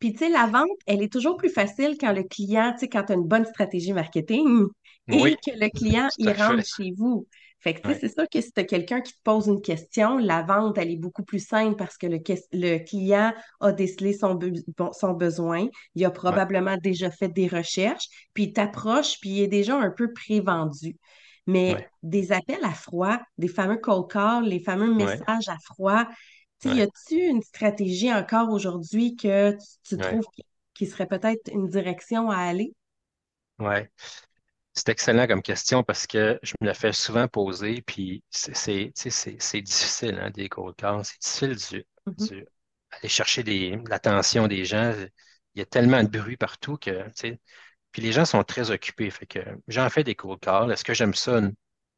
Puis, 0.00 0.12
tu 0.12 0.18
sais, 0.20 0.28
la 0.30 0.46
vente, 0.46 0.68
elle 0.86 1.02
est 1.02 1.12
toujours 1.12 1.36
plus 1.36 1.50
facile 1.50 1.96
quand 2.00 2.12
le 2.12 2.24
client, 2.24 2.72
tu 2.74 2.80
sais, 2.80 2.88
quand 2.88 3.04
tu 3.04 3.12
as 3.12 3.16
une 3.16 3.28
bonne 3.28 3.46
stratégie 3.46 3.92
marketing 3.94 4.66
et 5.10 5.22
Oui, 5.22 5.36
que 5.44 5.52
le 5.52 5.70
client, 5.70 6.10
il 6.18 6.32
rentre 6.32 6.64
chez 6.66 6.92
vous. 6.96 7.26
Fait 7.60 7.74
que, 7.74 7.80
tu 7.80 7.92
sais, 7.94 7.94
Ouais, 7.94 8.00
c'est 8.00 8.14
sûr 8.14 8.26
que 8.30 8.40
si 8.40 8.52
tu 8.52 8.60
as 8.60 8.64
quelqu'un 8.64 9.00
qui 9.00 9.12
te 9.12 9.18
pose 9.24 9.46
une 9.48 9.62
question, 9.62 10.18
la 10.18 10.42
vente, 10.42 10.78
elle 10.78 10.90
est 10.90 10.96
beaucoup 10.96 11.24
plus 11.24 11.44
simple 11.44 11.76
parce 11.76 11.96
que 11.98 12.06
le, 12.06 12.78
client 12.84 13.32
a 13.60 13.72
décelé 13.72 14.12
son, 14.12 14.34
be- 14.36 14.62
bon, 14.76 14.92
son 14.92 15.12
besoin, 15.14 15.66
il 15.94 16.04
a 16.04 16.10
ouais, 16.28 16.46
probablement 16.50 16.76
déjà 16.76 17.10
fait 17.10 17.28
des 17.28 17.48
recherches, 17.48 18.06
puis 18.34 18.44
il 18.44 18.52
t'approche, 18.52 19.18
puis 19.20 19.30
il 19.30 19.42
est 19.42 19.48
déjà 19.48 19.76
un 19.76 19.90
peu 19.90 20.12
pré-vendu. 20.12 20.96
Mais 21.46 21.76
ouais, 21.76 21.90
des 22.02 22.32
appels 22.32 22.64
à 22.64 22.72
froid, 22.74 23.18
des 23.38 23.48
fameux 23.48 23.78
cold 23.78 24.10
calls, 24.10 24.44
les 24.44 24.60
fameux 24.60 24.92
messages 24.94 25.48
à 25.48 25.56
froid, 25.64 26.04
tu 26.60 26.68
sais, 26.68 26.74
y 26.74 26.80
a-tu 26.82 27.16
une 27.16 27.42
stratégie 27.42 28.12
encore 28.12 28.50
aujourd'hui 28.50 29.16
que 29.16 29.52
tu, 29.52 29.58
tu 29.84 30.00
trouves 30.00 30.26
qui, 30.34 30.42
qui 30.74 30.86
serait 30.86 31.06
peut-être 31.06 31.50
une 31.52 31.68
direction 31.68 32.30
à 32.30 32.38
aller? 32.38 32.74
ouais. 33.58 33.90
C'est 34.76 34.90
excellent 34.90 35.26
comme 35.26 35.42
question 35.42 35.82
parce 35.82 36.06
que 36.06 36.38
je 36.42 36.52
me 36.60 36.66
la 36.66 36.74
fais 36.74 36.92
souvent 36.92 37.28
poser, 37.28 37.82
puis 37.82 38.22
c'est 38.30 38.92
difficile, 39.62 40.18
hein, 40.20 40.30
des 40.30 40.48
cold 40.48 40.76
calls. 40.76 41.02
C'est 41.04 41.48
difficile 41.50 41.84
Mhm. 42.06 42.28
du, 42.28 42.36
du- 42.36 42.46
aller 42.92 43.08
chercher 43.08 43.42
l'attention 43.88 44.48
des 44.48 44.64
gens. 44.66 44.92
Il 45.54 45.58
y 45.60 45.62
a 45.62 45.66
tellement 45.66 46.02
de 46.04 46.08
bruit 46.08 46.36
partout 46.36 46.76
que, 46.76 47.10
puis 47.92 48.02
les 48.02 48.12
gens 48.12 48.24
sont 48.26 48.44
très 48.44 48.70
occupés. 48.70 49.10
Fait 49.10 49.26
que 49.26 49.40
j'en 49.68 49.88
fais 49.90 50.04
des 50.04 50.14
cold 50.14 50.40
calls. 50.40 50.70
Est-ce 50.72 50.84
que 50.84 50.94
j'aime 50.94 51.14
ça? 51.14 51.40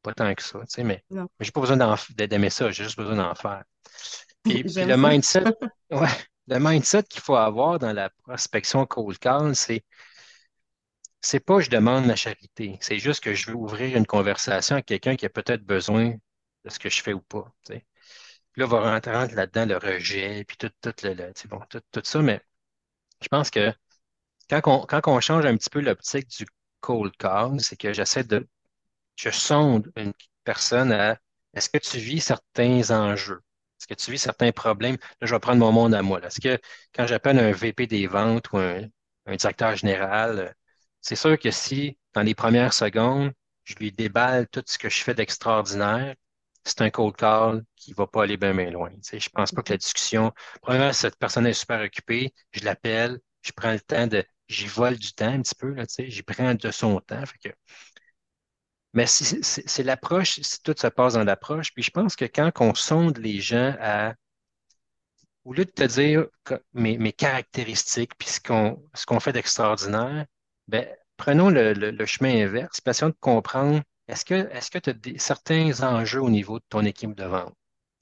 Pas 0.03 0.13
tant 0.13 0.33
que 0.33 0.43
ça, 0.43 0.59
tu 0.61 0.65
sais, 0.69 0.83
mais, 0.85 1.03
mais 1.39 1.45
j'ai 1.45 1.51
pas 1.51 1.61
besoin 1.61 1.77
d'aimer 2.11 2.49
ça, 2.49 2.71
j'ai 2.71 2.85
juste 2.85 2.97
besoin 2.97 3.17
d'en 3.17 3.35
faire. 3.35 3.63
Puis, 4.43 4.63
puis 4.75 4.85
le 4.85 4.97
mindset, 4.97 5.45
ouais, 5.91 6.07
le 6.47 6.59
mindset 6.59 7.03
qu'il 7.03 7.21
faut 7.21 7.35
avoir 7.35 7.79
dans 7.79 7.93
la 7.93 8.09
prospection 8.09 8.85
cold 8.85 9.17
call, 9.19 9.55
c'est 9.55 9.83
c'est 11.21 11.39
pas 11.39 11.59
je 11.59 11.69
demande 11.69 12.05
la 12.05 12.15
charité, 12.15 12.77
c'est 12.81 12.99
juste 12.99 13.23
que 13.23 13.33
je 13.33 13.47
veux 13.51 13.55
ouvrir 13.57 13.97
une 13.97 14.05
conversation 14.05 14.75
avec 14.75 14.85
quelqu'un 14.85 15.15
qui 15.15 15.25
a 15.25 15.29
peut-être 15.29 15.63
besoin 15.63 16.15
de 16.65 16.69
ce 16.69 16.79
que 16.79 16.89
je 16.89 17.01
fais 17.01 17.13
ou 17.13 17.21
pas. 17.21 17.51
tu 17.65 17.73
sais. 17.73 17.85
Puis 18.53 18.61
là, 18.61 18.67
va 18.67 18.81
rentrer 18.93 19.13
là-dedans 19.35 19.65
le 19.65 19.77
rejet, 19.77 20.43
puis 20.45 20.57
tout, 20.57 20.71
tout, 20.81 20.93
le, 21.03 21.33
bon, 21.49 21.61
tout, 21.69 21.81
tout 21.91 22.01
ça, 22.03 22.21
mais 22.21 22.41
je 23.21 23.27
pense 23.29 23.49
que 23.51 23.73
quand 24.49 24.61
on, 24.67 24.85
quand 24.85 25.01
on 25.07 25.19
change 25.21 25.45
un 25.45 25.57
petit 25.57 25.69
peu 25.69 25.81
l'optique 25.81 26.27
du 26.29 26.45
cold 26.81 27.15
call, 27.17 27.59
c'est 27.61 27.77
que 27.77 27.93
j'essaie 27.93 28.23
de, 28.23 28.47
je 29.15 29.29
sonde 29.31 29.91
une 29.95 30.13
personne 30.43 30.91
à 30.91 31.19
est-ce 31.53 31.69
que 31.69 31.77
tu 31.79 31.97
vis 31.99 32.21
certains 32.21 32.91
enjeux? 32.91 33.41
Est-ce 33.79 33.87
que 33.87 33.93
tu 33.95 34.11
vis 34.11 34.19
certains 34.19 34.51
problèmes? 34.51 34.97
Là, 35.21 35.27
je 35.27 35.33
vais 35.35 35.39
prendre 35.39 35.59
mon 35.59 35.71
monde 35.71 35.93
à 35.95 36.01
moi. 36.01 36.21
Est-ce 36.25 36.41
que 36.41 36.59
quand 36.93 37.07
j'appelle 37.07 37.39
un 37.39 37.51
VP 37.51 37.87
des 37.87 38.07
ventes 38.07 38.51
ou 38.53 38.57
un, 38.57 38.83
un 39.25 39.35
directeur 39.35 39.75
général, 39.75 40.55
c'est 41.01 41.15
sûr 41.15 41.37
que 41.39 41.51
si, 41.51 41.97
dans 42.13 42.21
les 42.21 42.35
premières 42.35 42.73
secondes, 42.73 43.31
je 43.63 43.75
lui 43.75 43.91
déballe 43.91 44.47
tout 44.49 44.63
ce 44.65 44.77
que 44.77 44.89
je 44.89 45.03
fais 45.03 45.13
d'extraordinaire, 45.13 46.15
c'est 46.65 46.81
un 46.81 46.89
cold 46.89 47.15
call 47.15 47.63
qui 47.75 47.93
va 47.93 48.07
pas 48.07 48.23
aller 48.23 48.37
bien, 48.37 48.53
bien 48.53 48.69
loin. 48.71 48.89
Tu 48.91 48.97
sais, 49.03 49.19
je 49.19 49.29
pense 49.29 49.51
pas 49.51 49.61
que 49.63 49.73
la 49.73 49.77
discussion, 49.77 50.33
premièrement, 50.61 50.93
cette 50.93 51.17
personne 51.17 51.47
est 51.47 51.53
super 51.53 51.81
occupée, 51.81 52.33
je 52.51 52.63
l'appelle, 52.65 53.19
je 53.41 53.51
prends 53.53 53.71
le 53.71 53.79
temps 53.79 54.07
de, 54.07 54.23
j'y 54.47 54.67
vole 54.67 54.97
du 54.97 55.13
temps 55.13 55.27
un 55.31 55.41
petit 55.41 55.55
peu, 55.55 55.73
là, 55.73 55.85
tu 55.87 55.95
sais, 55.95 56.09
j'y 56.09 56.23
prends 56.23 56.53
de 56.55 56.71
son 56.71 56.99
temps. 56.99 57.25
Fait 57.25 57.49
que 57.49 57.55
mais 58.93 59.05
c'est 59.07 59.83
l'approche, 59.83 60.39
c'est- 60.41 60.61
tout 60.63 60.75
se 60.77 60.87
passe 60.87 61.13
dans 61.13 61.23
l'approche. 61.23 61.73
Puis 61.73 61.83
je 61.83 61.91
pense 61.91 62.15
que 62.15 62.25
quand 62.25 62.51
on 62.59 62.73
sonde 62.75 63.17
les 63.17 63.39
gens 63.39 63.75
à, 63.79 64.13
au 65.45 65.53
lieu 65.53 65.65
de 65.65 65.71
te 65.71 65.83
dire 65.83 66.27
mes, 66.73 66.97
mes 66.97 67.13
caractéristiques, 67.13 68.15
puis 68.17 68.29
ce 68.29 68.39
qu'on 68.39 68.81
ce 68.93 69.05
qu'on 69.05 69.19
fait 69.19 69.33
d'extraordinaire, 69.33 70.25
ben, 70.69 70.87
prenons 71.17 71.49
le, 71.49 71.73
le- 71.73 71.91
le 71.91 72.05
chemin 72.05 72.45
inverse, 72.45 72.81
puis 72.81 72.91
essayons 72.91 73.09
de 73.09 73.15
comprendre, 73.19 73.81
est-ce 74.07 74.25
que 74.25 74.35
est-ce 74.51 74.71
que 74.71 74.79
tu 74.79 74.91
as 74.91 75.19
certains 75.19 75.81
enjeux 75.83 76.21
au 76.21 76.29
niveau 76.29 76.59
de 76.59 76.65
ton 76.69 76.85
équipe 76.85 77.15
de 77.15 77.25
vente? 77.25 77.55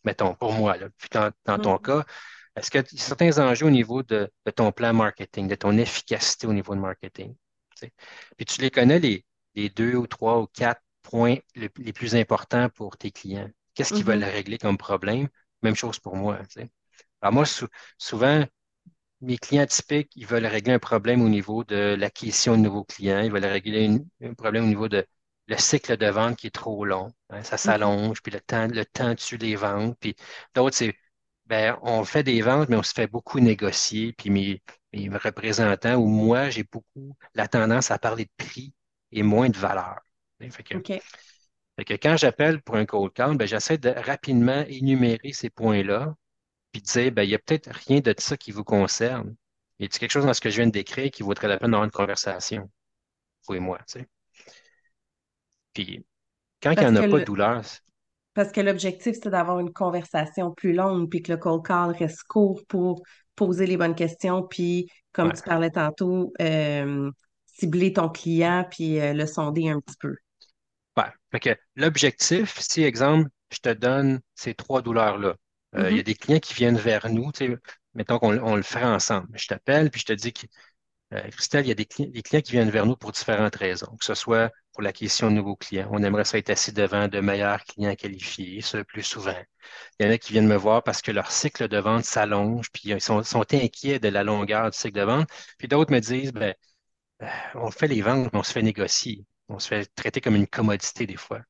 Mettons, 0.04 0.36
pour 0.36 0.54
moi, 0.54 0.78
là. 0.78 0.88
Puis 0.98 1.10
dans, 1.12 1.32
dans 1.46 1.60
ton 1.60 1.78
Mhm. 1.78 1.80
cas, 1.80 2.06
est-ce 2.56 2.72
que 2.72 2.80
y 2.80 2.82
a 2.82 2.86
certains 3.04 3.38
enjeux 3.40 3.68
au 3.68 3.70
niveau 3.72 4.04
de, 4.04 4.32
de 4.46 4.52
ton 4.52 4.72
plan 4.72 4.94
marketing, 4.94 5.48
de 5.48 5.56
ton 5.56 5.78
efficacité 5.78 6.48
au 6.48 6.54
niveau 6.54 6.76
de 6.76 6.80
marketing? 6.82 7.36
tu? 7.78 7.92
Puis 8.38 8.46
tu 8.46 8.62
les 8.62 8.72
connais, 8.72 9.00
les, 9.00 9.26
les 9.56 9.70
deux 9.70 9.96
ou 9.96 10.08
trois 10.08 10.40
ou 10.42 10.48
quatre 10.48 10.82
points 11.04 11.38
le- 11.56 11.70
les 11.78 11.94
plus 11.94 12.16
importants 12.16 12.70
pour 12.70 12.98
tes 12.98 13.12
clients. 13.12 13.50
Qu'est-ce 13.76 13.94
qu'ils 13.94 14.06
veulent 14.06 14.24
Mhm. 14.24 14.24
régler 14.24 14.58
comme 14.58 14.78
problème? 14.78 15.28
Même 15.62 15.76
chose 15.76 16.00
pour 16.00 16.16
moi. 16.16 16.40
tu. 16.50 16.62
Alors 17.22 17.34
moi, 17.34 17.46
sou- 17.46 17.68
souvent, 17.98 18.46
mes 19.22 19.38
clients 19.38 19.66
typiques, 19.66 20.12
ils 20.16 20.26
veulent 20.28 20.46
régler 20.46 20.74
un 20.74 20.80
problème 20.80 21.22
au 21.22 21.30
niveau 21.30 21.64
de 21.64 21.96
l'acquisition 22.00 22.56
de 22.58 22.62
nouveaux 22.64 22.84
clients. 22.84 23.20
Ils 23.22 23.32
veulent 23.32 23.46
régler 23.46 23.86
une- 23.86 24.08
un 24.22 24.34
problème 24.34 24.66
au 24.66 24.68
niveau 24.68 24.88
de 24.88 25.06
le 25.48 25.58
cycle 25.58 25.98
de 25.98 26.08
vente 26.08 26.36
qui 26.38 26.48
est 26.48 26.50
trop 26.52 26.84
long. 26.86 27.12
hein. 27.30 27.44
ça 27.44 27.58
OK. 27.66 27.78
s'allonge, 27.78 28.22
puis 28.22 28.32
le 28.32 28.42
temps, 28.42 28.68
le 28.68 28.86
temps 28.86 29.16
tue 29.16 29.38
les 29.38 29.56
ventes. 29.56 29.98
Puis 30.00 30.16
d'autres, 30.54 30.76
c'est 30.76 30.96
ben, 31.46 31.78
on 31.82 32.04
fait 32.04 32.24
des 32.24 32.42
ventes, 32.42 32.68
mais 32.70 32.76
on 32.76 32.84
se 32.84 32.94
fait 32.94 33.08
beaucoup 33.08 33.40
négocier. 33.40 34.12
Puis 34.14 34.30
mes, 34.30 34.62
mes 34.94 35.10
représentants 35.18 35.96
ou 35.96 36.08
moi, 36.08 36.50
j'ai 36.50 36.64
beaucoup 36.64 37.16
la 37.36 37.48
tendance 37.48 37.92
à 37.92 37.98
parler 38.00 38.26
de 38.26 38.32
prix 38.46 38.74
et 39.14 39.24
moins 39.24 39.50
de 39.50 39.58
valeur. 39.58 40.00
Fait 40.52 40.64
que, 40.64 40.74
OK. 40.74 41.02
fait 41.78 41.86
que 41.86 41.94
quand 41.96 42.18
j'appelle 42.18 42.62
pour 42.62 42.76
un 42.76 42.86
cold 42.86 43.14
call, 43.14 43.38
ben, 43.38 43.48
j'essaie 43.48 43.78
de 43.78 43.90
rapidement 43.90 44.64
énumérer 44.68 45.34
ces 45.34 45.50
points-là 45.50 46.16
puis 46.78 46.82
dire, 46.84 47.12
ben, 47.12 47.24
il 47.24 47.30
y 47.30 47.36
a 47.36 47.40
peut-être 47.40 47.72
rien 47.88 48.02
de 48.02 48.14
ça 48.18 48.38
qui 48.38 48.52
vous 48.52 48.64
concerne. 48.64 49.36
Y 49.80 49.86
a 49.86 49.88
quelque 49.88 50.12
chose 50.12 50.26
dans 50.26 50.34
ce 50.34 50.42
que 50.42 50.50
je 50.50 50.58
viens 50.58 50.68
de 50.68 50.72
décrire 50.72 51.10
qui 51.10 51.24
vaudrait 51.24 51.48
la 51.48 51.58
peine 51.58 51.72
d'avoir 51.72 51.86
une 51.86 51.92
conversation, 51.92 52.70
vous 53.48 53.56
et 53.56 53.60
moi, 53.60 53.80
tu 53.88 54.00
sais. 54.00 54.08
Puis 55.74 56.06
quand 56.62 56.72
il 56.72 56.80
n'y 56.80 56.86
en 56.86 56.96
a 56.96 57.02
pas 57.02 57.08
de 57.08 57.18
le, 57.18 57.24
douleur, 57.24 57.62
parce 58.34 58.52
que 58.52 58.62
l'objectif, 58.62 59.18
c'est 59.22 59.30
d'avoir 59.30 59.60
une 59.60 59.74
conversation 59.74 60.52
plus 60.52 60.74
longue, 60.74 61.10
puis 61.10 61.24
que 61.24 61.32
le 61.32 61.38
cold 61.38 61.66
call 61.66 61.92
reste 61.92 62.24
court 62.24 62.62
pour 62.68 63.02
poser 63.36 63.66
les 63.66 63.78
bonnes 63.78 63.96
questions, 63.96 64.44
puis 64.44 64.88
comme 65.12 65.34
tu 65.34 65.42
parlais 65.42 65.72
tantôt, 65.72 66.34
euh, 66.42 67.10
cibler 67.46 67.94
ton 67.94 68.10
client, 68.10 68.68
puis 68.70 69.00
euh, 69.00 69.14
le 69.14 69.26
sonder 69.26 69.70
un 69.70 69.80
petit 69.80 69.98
peu. 70.00 70.16
ouais. 70.98 71.12
Fait 71.32 71.40
que 71.40 71.50
l'objectif, 71.76 72.60
si, 72.60 72.84
exemple, 72.84 73.30
je 73.52 73.60
te 73.60 73.74
donne 73.74 74.22
ces 74.36 74.54
trois 74.54 74.82
douleurs-là, 74.82 75.36
euh, 75.78 75.92
il 75.92 75.98
y 75.98 76.00
a 76.00 76.04
Mhm. 76.04 76.04
des 76.04 76.16
clients 76.16 76.40
qui 76.40 76.54
viennent 76.54 76.78
vers 76.78 77.10
nous, 77.10 77.32
tu 77.32 77.48
sais, 77.48 77.58
mettons 77.94 78.20
qu'on 78.20 78.38
on 78.44 78.56
le 78.56 78.64
ferait 78.64 78.86
ensemble. 78.86 79.30
Je 79.38 79.48
t'appelle, 79.48 79.90
puis 79.92 80.02
je 80.02 80.06
te 80.06 80.14
dis 80.14 80.34
que 80.34 80.48
Euh, 81.14 81.22
Christelle, 81.30 81.66
il 81.66 81.70
y 81.70 81.72
a 81.72 81.76
des, 81.76 81.86
cli- 81.86 82.12
des 82.12 82.22
clients 82.24 82.42
qui 82.42 82.54
viennent 82.54 82.70
vers 82.72 82.86
nous 82.86 82.98
pour 82.98 83.12
différentes 83.14 83.56
raisons, 83.56 83.96
que 83.98 84.06
ce 84.06 84.16
soit 84.16 84.52
pour 84.74 84.82
l'acquisition 84.84 85.30
de 85.32 85.36
nouveaux 85.36 85.56
clients. 85.56 85.88
On 85.92 86.04
aimerait 86.04 86.26
ça 86.26 86.38
être 86.38 86.50
assis 86.50 86.74
devant 86.74 87.08
de 87.08 87.20
meilleurs 87.22 87.64
clients 87.66 87.96
qualifiés, 87.96 88.62
ce 88.62 88.78
plus 88.80 89.04
souvent. 89.04 89.36
Il 90.00 90.06
y 90.06 90.10
en 90.10 90.14
a 90.14 90.18
qui 90.18 90.34
viennent 90.34 90.48
me 90.48 90.56
voir 90.58 90.84
parce 90.84 91.02
que 91.02 91.12
leur 91.12 91.32
cycle 91.32 91.68
de 91.70 91.78
vente 91.78 92.06
s'allonge, 92.06 92.72
puis 92.72 92.84
ils 92.92 93.02
sont, 93.02 93.24
sont 93.24 93.46
inquiets 93.54 94.00
de 94.00 94.10
la 94.10 94.24
longueur 94.24 94.70
du 94.72 94.78
cycle 94.78 94.98
de 95.00 95.04
vente. 95.04 95.30
Puis 95.60 95.68
d'autres 95.70 95.94
me 95.94 96.00
disent, 96.00 96.34
ben, 96.34 96.54
euh, 97.24 97.28
on 97.56 97.72
fait 97.72 97.88
les 97.88 98.02
ventes, 98.02 98.32
mais 98.34 98.40
on 98.40 98.44
se 98.44 98.52
fait 98.54 98.62
négocier. 98.64 99.26
On 99.50 99.60
se 99.60 99.68
fait 99.70 99.86
traiter 99.96 100.22
comme 100.22 100.36
une 100.36 100.48
commodité 100.48 101.08
des 101.08 101.18
fois. 101.18 101.42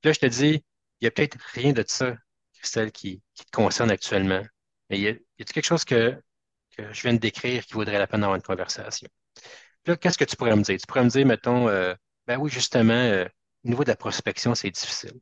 Puis 0.00 0.08
là, 0.08 0.12
je 0.12 0.20
te 0.20 0.26
dis, 0.26 0.64
il 1.00 1.04
y 1.04 1.06
a 1.06 1.10
peut-être 1.10 1.38
rien 1.54 1.72
de 1.72 1.84
ça, 1.86 2.16
Christelle, 2.66 2.92
qui, 2.92 3.22
te 3.34 3.50
concerne 3.52 3.90
actuellement. 3.90 4.42
Mais 4.90 4.98
y 4.98 5.08
a, 5.08 5.10
y 5.10 5.42
a 5.42 5.44
quelque 5.44 5.64
chose 5.64 5.84
que, 5.84 6.20
je 6.78 7.02
viens 7.02 7.14
de 7.14 7.18
décrire 7.18 7.64
qui 7.64 7.74
vaudrait 7.74 7.98
la 7.98 8.06
peine 8.06 8.20
d'avoir 8.20 8.36
une 8.36 8.42
conversation? 8.42 9.08
Là, 9.86 9.96
qu'est-ce 9.96 10.18
que 10.18 10.24
tu 10.24 10.36
pourrais 10.36 10.56
me 10.56 10.62
dire? 10.62 10.78
Tu 10.78 10.86
pourrais 10.86 11.04
me 11.04 11.08
dire, 11.08 11.26
mettons, 11.26 11.68
euh, 11.68 11.94
ben 12.26 12.38
oui, 12.38 12.50
justement, 12.50 12.92
euh, 12.92 13.24
au 13.64 13.68
niveau 13.68 13.84
de 13.84 13.88
la 13.88 13.96
prospection, 13.96 14.54
c'est 14.54 14.70
difficile. 14.70 15.20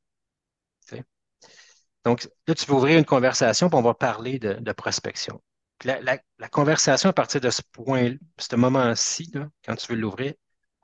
Donc, 2.05 2.29
là, 2.47 2.55
tu 2.55 2.67
veux 2.67 2.75
ouvrir 2.75 2.99
une 2.99 3.05
conversation, 3.07 3.71
puis 3.71 3.79
on 3.79 3.83
va 3.83 3.95
parler 3.95 4.39
de, 4.39 4.73
prospection. 4.73 5.41
La, 5.85 6.49
conversation 6.51 7.09
à 7.09 7.13
partir 7.15 7.41
de 7.41 7.49
ce 7.49 7.63
point, 7.73 8.15
ce 8.39 8.57
moment-ci, 8.57 9.33
quand 9.65 9.75
tu 9.75 9.87
veux 9.91 9.99
l'ouvrir, 9.99 10.35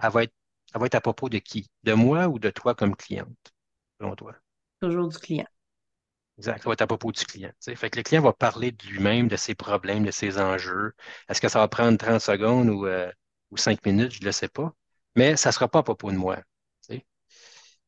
elle 0.03 0.11
va 0.11 0.25
être, 0.25 0.33
elle 0.75 0.81
va 0.81 0.87
être 0.87 0.95
à 0.95 1.01
propos 1.03 1.29
de 1.29 1.37
qui? 1.37 1.69
De 1.83 1.93
moi 1.93 2.27
ou 2.29 2.39
de 2.39 2.49
toi 2.49 2.75
comme 2.75 2.97
cliente, 2.97 3.53
selon 3.99 4.15
toi? 4.15 4.35
Toujours 4.81 5.09
du 5.09 5.19
client. 5.19 5.47
Exact. 6.41 6.63
Ça 6.63 6.69
va 6.69 6.73
être 6.75 6.83
à 6.83 6.87
propos 6.87 7.13
du 7.13 7.25
client. 7.25 7.51
Fait 7.77 7.91
que 7.91 7.97
le 7.99 8.03
client 8.03 8.23
va 8.23 8.33
parler 8.33 8.73
de 8.73 8.85
lui-même, 8.87 9.29
de 9.29 9.37
ses 9.37 9.55
problèmes, 9.55 10.05
de 10.05 10.11
ses 10.11 10.39
enjeux. 10.39 10.93
Est-ce 11.29 11.41
que 11.41 11.49
ça 11.49 11.59
va 11.61 11.69
prendre 11.69 11.99
30 11.99 12.21
secondes 12.21 12.69
ou, 12.71 12.87
euh, 12.87 13.11
ou 13.51 13.57
5 13.57 13.85
minutes? 13.87 14.13
Je 14.13 14.21
ne 14.21 14.27
le 14.27 14.33
sais 14.33 14.49
pas. 14.49 14.73
Mais 15.17 15.37
ça 15.37 15.51
ne 15.51 15.53
sera 15.53 15.69
pas 15.69 15.81
à 15.81 15.83
propos 15.83 16.11
de 16.11 16.17
moi. 16.17 16.39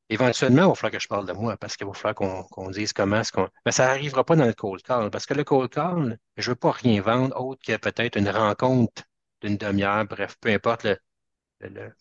Éventuellement, 0.09 0.63
il 0.65 0.69
va 0.69 0.75
falloir 0.75 0.93
que 0.93 0.99
je 0.99 1.09
parle 1.09 1.27
de 1.27 1.33
moi 1.33 1.57
parce 1.57 1.77
qu'il 1.77 1.87
va 1.87 1.95
falloir 1.95 2.47
qu'on 2.51 2.71
dise 2.71 2.93
comment 2.93 3.21
est-ce 3.21 3.33
qu'on. 3.33 3.49
Mais 3.65 3.73
ça 3.73 3.87
n'arrivera 3.87 4.25
pas 4.25 4.37
dans 4.37 4.45
le 4.45 4.53
cold 4.53 4.83
call 4.83 5.11
parce 5.11 5.27
que 5.27 5.35
le 5.35 5.45
cold 5.45 5.71
call, 5.71 6.19
je 6.37 6.51
ne 6.51 6.53
veux 6.53 6.57
pas 6.59 6.73
rien 6.73 7.01
vendre 7.01 7.41
autre 7.41 7.63
que 7.65 7.77
peut-être 7.77 8.17
une 8.17 8.29
rencontre 8.29 9.03
d'une 9.41 9.57
demi-heure, 9.57 10.05
bref, 10.07 10.37
peu 10.41 10.51
importe 10.51 10.85
le- 10.85 10.99
le- 11.61 11.95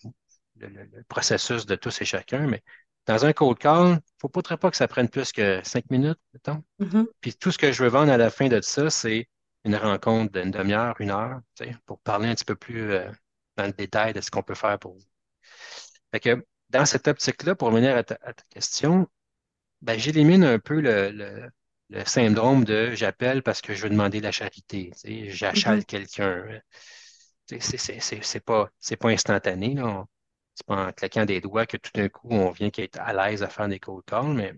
le- 0.58 0.68
le 0.86 1.04
processus 1.06 1.66
de 1.66 1.76
tous 1.76 2.02
et 2.02 2.06
chacun, 2.06 2.48
mais 2.48 2.64
dans 3.08 3.26
un 3.26 3.34
cold 3.34 3.58
call, 3.60 3.88
il 3.88 3.92
ne 3.96 4.00
faut 4.20 4.30
pas 4.30 4.42
très 4.42 4.58
pas 4.58 4.72
que 4.72 4.78
ça 4.78 4.88
prenne 4.88 5.10
plus 5.10 5.32
que 5.32 5.62
cinq 5.64 5.90
minutes, 5.90 6.20
mettons. 6.34 6.64
Mhm. 6.80 7.08
Puis 7.22 7.36
tout 7.36 7.52
ce 7.52 7.58
que 7.60 7.72
je 7.72 7.84
veux 7.84 7.90
vendre 7.90 8.12
à 8.12 8.18
la 8.18 8.32
fin 8.32 8.50
de 8.50 8.62
ça, 8.62 8.90
c'est 8.90 9.30
une 9.66 9.76
rencontre 9.76 10.32
d'une 10.34 10.52
demi-heure, 10.52 10.96
une 11.02 11.12
heure, 11.12 11.42
pour 11.86 12.00
parler 12.02 12.30
un 12.30 12.36
petit 12.36 12.46
peu 12.46 12.56
plus 12.56 12.92
euh, 12.92 13.12
dans 13.58 13.66
le 13.68 13.74
détail 13.74 14.14
de 14.14 14.22
ce 14.22 14.32
qu'on 14.32 14.44
peut 14.44 14.56
faire 14.56 14.80
pour 14.80 14.94
vous. 14.96 15.06
Fait 16.12 16.20
que 16.20 16.46
dans 16.70 16.86
cette 16.86 17.08
optique-là, 17.08 17.56
pour 17.56 17.70
revenir 17.70 17.96
à 17.98 18.04
ta, 18.04 18.18
à 18.22 18.34
ta 18.34 18.44
question, 18.50 19.08
ben, 19.82 20.00
j'élimine 20.00 20.44
un 20.44 20.60
peu 20.60 20.82
le, 20.82 21.12
le- 21.12 21.50
le 21.90 22.06
syndrome 22.06 22.66
de 22.66 22.92
j'appelle 22.96 23.44
parce 23.44 23.62
que 23.62 23.74
je 23.76 23.84
veux 23.84 23.90
demander 23.90 24.22
la 24.22 24.32
charité, 24.32 24.92
j'achale 25.30 25.86
quelqu'un. 25.86 26.46
Tu 27.48 27.60
sais, 27.62 27.78
C'est 28.22 28.40
pas, 28.46 28.70
pas 29.00 29.10
instantané, 29.10 29.76
là. 29.76 29.88
On- 29.88 30.08
C'est 30.56 30.66
pas 30.66 30.88
en 30.88 30.92
claquant 30.94 31.26
des 31.26 31.42
doigts 31.42 31.66
que 31.66 31.78
tout 31.78 31.92
d'un 31.96 32.10
coup, 32.10 32.30
on 32.32 32.52
vient 32.52 32.70
qu'être 32.70 33.00
à 33.00 33.14
l'aise 33.14 33.44
à 33.44 33.50
faire 33.50 33.68
des 33.70 33.80
cold 33.80 34.04
calls, 34.06 34.34
mais 34.34 34.54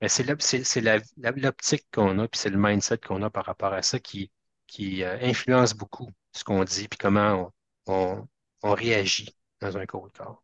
mais 0.00 0.08
c'est 0.08 0.24
l'optique 0.24 1.86
qu'on 1.92 2.18
a, 2.18 2.28
puis 2.28 2.38
c'est 2.40 2.50
le 2.50 2.58
mindset 2.58 2.98
qu'on 2.98 3.22
a 3.22 3.30
par 3.30 3.44
rapport 3.46 3.72
à 3.72 3.82
ça 3.82 3.98
qui, 4.00 4.30
qui 4.66 5.02
euh, 5.04 5.18
influence 5.22 5.74
beaucoup 5.74 6.10
ce 6.32 6.44
qu'on 6.44 6.64
dit, 6.64 6.88
puis 6.88 6.98
comment 6.98 7.52
on, 7.86 7.92
on, 8.22 8.28
on 8.62 8.74
réagit 8.74 9.36
dans 9.60 9.76
un 9.78 9.86
cold 9.86 10.12
call. 10.12 10.34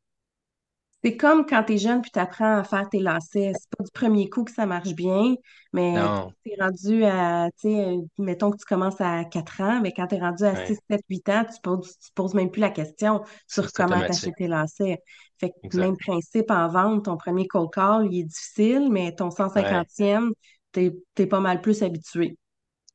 C'est 1.05 1.17
comme 1.19 1.45
quand 1.47 1.65
tu 1.65 1.75
es 1.75 1.79
jeune 1.79 2.01
puis 2.01 2.11
tu 2.11 2.19
apprends 2.19 2.59
à 2.59 2.65
faire 2.65 2.89
tes 2.89 2.99
lacets. 3.01 3.53
C'est 3.55 3.69
pas 3.77 3.85
du 3.85 3.91
premier 3.93 4.29
coup 4.31 4.45
que 4.45 4.53
ça 4.53 4.65
marche 4.67 4.95
bien, 4.95 5.35
mais 5.73 6.11
quand 6.11 6.11
Non, 6.11 6.35
tu 6.45 6.53
es 6.53 6.57
rendu 6.63 7.05
à, 7.05 7.51
tu 7.61 7.69
sais, 7.69 7.97
mettons 8.19 8.51
que 8.51 8.57
tu 8.57 8.65
commences 8.65 9.01
à 9.01 9.25
4 9.27 9.61
ans, 9.61 9.81
mais 9.83 9.93
quand 9.93 10.07
tu 10.07 10.15
es 10.17 10.19
rendu 10.21 10.45
à 10.45 10.57
6, 10.57 10.77
ouais, 10.77 10.85
7, 10.91 11.03
8 11.11 11.29
ans, 11.29 11.45
tu 11.45 11.61
poses, 11.63 11.99
tu 11.99 12.11
poses 12.15 12.35
même 12.35 12.51
plus 12.51 12.61
la 12.61 12.71
question 12.71 13.23
sur 13.47 13.71
comment 13.73 14.03
automatique. 14.03 14.35
tes 14.39 14.49
lacets. 14.49 14.99
Fait 15.39 15.51
que 15.51 15.77
même 15.77 15.97
Exact. 15.97 15.99
principe 15.99 16.51
en 16.51 16.69
vente, 16.69 17.05
ton 17.05 17.17
premier 17.19 17.47
cold 17.49 17.71
call, 17.73 18.09
il 18.11 18.21
est 18.21 18.25
difficile, 18.25 18.89
mais 18.91 19.15
ton 19.15 19.31
cent 19.31 19.51
Ouais, 19.55 19.81
cinquantième, 19.81 20.33
t'es, 20.73 20.93
t'es 21.15 21.27
pas 21.27 21.41
mal 21.41 21.61
plus 21.61 21.83
habitué. 21.83 22.37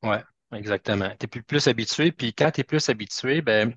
ouais, 0.03 0.23
exactement. 0.53 1.09
Tu 1.19 1.25
es 1.25 1.27
plus, 1.27 1.43
plus 1.43 1.67
habitué, 1.67 2.11
puis 2.11 2.33
quand 2.33 2.51
tu 2.51 2.61
es 2.61 2.63
plus 2.63 2.89
habitué, 2.89 3.41
ben, 3.41 3.75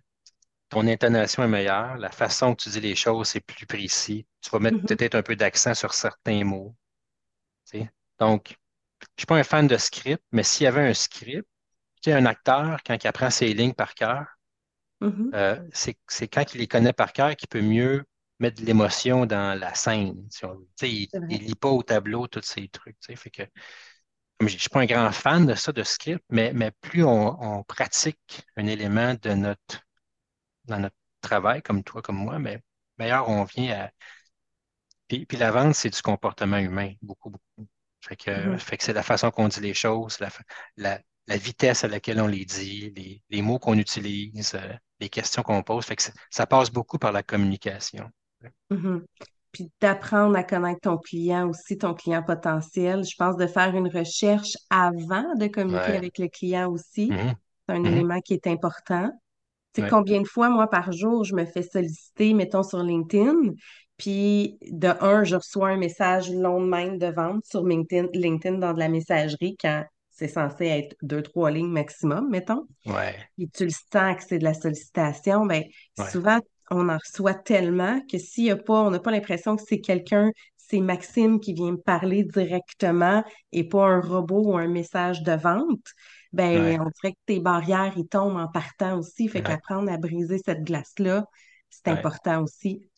ton 0.72 0.88
intonation 0.88 1.44
est 1.44 1.48
meilleure, 1.48 1.98
la 1.98 2.10
façon 2.10 2.56
que 2.56 2.64
tu 2.64 2.70
dis 2.70 2.80
les 2.80 2.96
choses, 2.96 3.28
c'est 3.28 3.40
plus 3.40 3.64
précis. 3.66 4.26
Tu 4.40 4.50
vas 4.50 4.58
mettre 4.58 4.78
Mhm, 4.78 4.86
peut-être 4.86 5.14
un 5.14 5.22
peu 5.22 5.36
d'accent 5.36 5.74
sur 5.74 5.94
certains 5.94 6.42
mots. 6.44 6.74
Donc, 8.18 8.56
je 9.02 9.06
suis 9.18 9.26
pas 9.26 9.36
un 9.38 9.44
fan 9.44 9.66
de 9.66 9.76
script, 9.76 10.22
mais 10.32 10.42
s'il 10.44 10.64
y 10.64 10.66
avait 10.66 10.88
un 10.88 10.94
script, 10.94 11.48
tu 12.02 12.10
sais, 12.10 12.14
un 12.14 12.26
acteur, 12.26 12.80
quand 12.86 12.96
il 13.02 13.08
apprend 13.08 13.30
ses 13.30 13.54
lignes 13.54 13.74
par 13.74 13.94
cœur, 13.94 14.26
mhm, 15.00 15.32
euh, 15.34 15.56
c'est, 15.72 15.96
quand 16.28 16.54
il 16.54 16.58
les 16.60 16.66
connaît 16.68 16.92
par 16.92 17.12
cœur 17.12 17.34
qu'il 17.36 17.48
peut 17.48 17.62
mieux 17.62 18.04
mettre 18.38 18.60
de 18.60 18.66
l'émotion 18.66 19.24
dans 19.26 19.58
la 19.58 19.74
scène. 19.74 20.26
si 20.30 20.44
on 20.44 20.54
veut. 20.54 20.68
Tu 20.78 20.86
sais, 20.86 20.92
il, 20.92 21.10
vrai. 21.12 21.42
lit 21.42 21.54
pas 21.54 21.68
au 21.70 21.82
tableau 21.82 22.26
tous 22.26 22.42
ces 22.42 22.68
trucs. 22.68 22.96
Fait 23.16 23.30
que, 23.30 23.42
comme 24.38 24.48
je 24.48 24.54
je 24.56 24.60
suis 24.60 24.68
pas 24.70 24.80
un 24.80 24.86
grand 24.86 25.12
fan 25.12 25.46
de 25.46 25.54
ça, 25.54 25.72
de 25.72 25.82
script, 25.82 26.24
mais, 26.30 26.52
mais 26.54 26.70
plus 26.80 27.04
on, 27.04 27.42
on 27.60 27.62
pratique 27.64 28.42
un 28.56 28.66
élément 28.66 29.14
de 29.22 29.30
notre, 29.34 29.80
dans 30.64 30.78
notre 30.80 30.96
travail, 31.20 31.62
comme 31.62 31.82
toi, 31.84 32.02
comme 32.02 32.16
moi, 32.16 32.38
mais 32.38 32.62
meilleur 32.98 33.28
on 33.28 33.44
vient 33.44 33.86
à. 33.86 33.90
Puis, 35.08 35.26
puis 35.26 35.36
la 35.36 35.50
vente, 35.50 35.74
c'est 35.74 35.90
du 35.90 36.00
comportement 36.02 36.58
humain, 36.58 36.92
beaucoup, 37.02 37.30
beaucoup. 37.30 37.68
Fait 38.00 38.16
que, 38.16 38.30
Mhm, 38.34 38.58
fait 38.58 38.76
que 38.78 38.84
c'est 38.84 38.92
la 38.92 39.02
façon 39.02 39.30
qu'on 39.30 39.48
dit 39.48 39.60
les 39.60 39.74
choses, 39.74 40.18
la, 40.20 40.30
la, 40.76 41.00
la 41.26 41.36
vitesse 41.36 41.84
à 41.84 41.88
laquelle 41.88 42.20
on 42.20 42.26
les 42.26 42.44
dit, 42.44 42.90
les, 42.96 43.22
les 43.30 43.42
mots 43.42 43.58
qu'on 43.58 43.78
utilise, 43.78 44.54
euh, 44.54 44.72
les 45.00 45.08
questions 45.08 45.42
qu'on 45.42 45.62
pose. 45.62 45.84
Fait 45.84 45.96
que 45.96 46.02
ça 46.30 46.46
passe 46.46 46.70
beaucoup 46.70 46.98
par 46.98 47.12
la 47.12 47.22
communication. 47.22 48.10
mhm. 48.70 49.04
Puis 49.52 49.70
d'apprendre 49.80 50.36
à 50.36 50.44
connaître 50.44 50.80
ton 50.80 50.96
client 50.96 51.48
aussi, 51.48 51.76
ton 51.76 51.92
client 51.94 52.22
potentiel. 52.22 53.04
Je 53.04 53.14
pense 53.16 53.36
de 53.36 53.46
faire 53.46 53.74
une 53.76 53.88
recherche 53.88 54.56
avant 54.70 55.34
de 55.36 55.46
communiquer 55.48 55.92
Ouais. 55.92 55.96
avec 55.96 56.18
le 56.18 56.28
client 56.28 56.70
aussi. 56.70 57.10
Mhm. 57.10 57.34
C'est 57.68 57.74
un 57.76 57.84
élément 57.84 58.20
qui 58.20 58.34
est 58.34 58.46
important. 58.46 59.10
Tu 59.72 59.80
sais, 59.80 59.82
Ouais. 59.82 59.88
combien 59.88 60.20
de 60.20 60.26
fois, 60.26 60.48
moi, 60.50 60.68
par 60.68 60.92
jour, 60.92 61.24
je 61.24 61.34
me 61.34 61.44
fais 61.46 61.62
solliciter, 61.62 62.34
mettons, 62.34 62.62
sur 62.62 62.82
LinkedIn, 62.82 63.54
puis 63.96 64.58
de 64.70 64.88
un, 65.00 65.24
je 65.24 65.36
reçois 65.36 65.70
un 65.70 65.76
message 65.76 66.30
long 66.30 66.60
de 66.60 66.66
même 66.68 66.98
de 66.98 67.06
vente 67.06 67.44
sur 67.46 67.64
LinkedIn, 67.66 68.08
LinkedIn 68.14 68.58
dans 68.58 68.74
de 68.74 68.78
la 68.78 68.88
messagerie 68.88 69.56
quand 69.60 69.84
c'est 70.10 70.28
censé 70.28 70.66
être 70.66 70.96
deux, 71.02 71.22
trois 71.22 71.50
lignes 71.50 71.70
maximum, 71.70 72.28
mettons 72.30 72.66
Ouais. 72.86 73.28
puis 73.36 73.48
tu 73.50 73.64
le 73.64 73.70
sens 73.70 74.16
que 74.16 74.22
c'est 74.28 74.38
de 74.38 74.44
la 74.44 74.54
sollicitation, 74.54 75.46
Ouais. 75.98 76.06
souvent, 76.10 76.38
on 76.70 76.88
en 76.88 76.98
reçoit 76.98 77.34
tellement 77.34 78.00
que 78.10 78.18
s'il 78.18 78.44
y 78.44 78.50
a 78.50 78.56
pas, 78.56 78.82
on 78.82 78.90
n'a 78.90 79.00
pas 79.00 79.10
l'impression 79.10 79.56
que 79.56 79.62
c'est 79.66 79.80
quelqu'un, 79.80 80.30
c'est 80.56 80.80
Maxime 80.80 81.40
qui 81.40 81.52
vient 81.54 81.72
me 81.72 81.76
parler 81.76 82.24
directement 82.24 83.24
et 83.52 83.64
pas 83.68 83.86
un 83.86 84.00
robot 84.00 84.42
ou 84.52 84.56
un 84.56 84.68
message 84.68 85.22
de 85.22 85.32
vente, 85.32 85.86
ben 86.32 86.52
Ouais. 86.52 86.80
on 86.80 86.90
dirait 86.90 87.12
que 87.14 87.18
tes 87.26 87.40
barrières, 87.40 87.92
ils 87.96 88.08
tombent 88.08 88.36
en 88.38 88.48
partant 88.48 88.98
aussi. 88.98 89.28
Fait 89.28 89.42
Ouais. 89.44 89.44
qu'apprendre 89.44 89.90
à 89.92 89.98
briser 89.98 90.38
cette 90.44 90.64
glace-là, 90.64 91.26
c'est 91.70 91.88
Ouais. 91.88 92.06
important 92.06 92.42
aussi. 92.42 92.88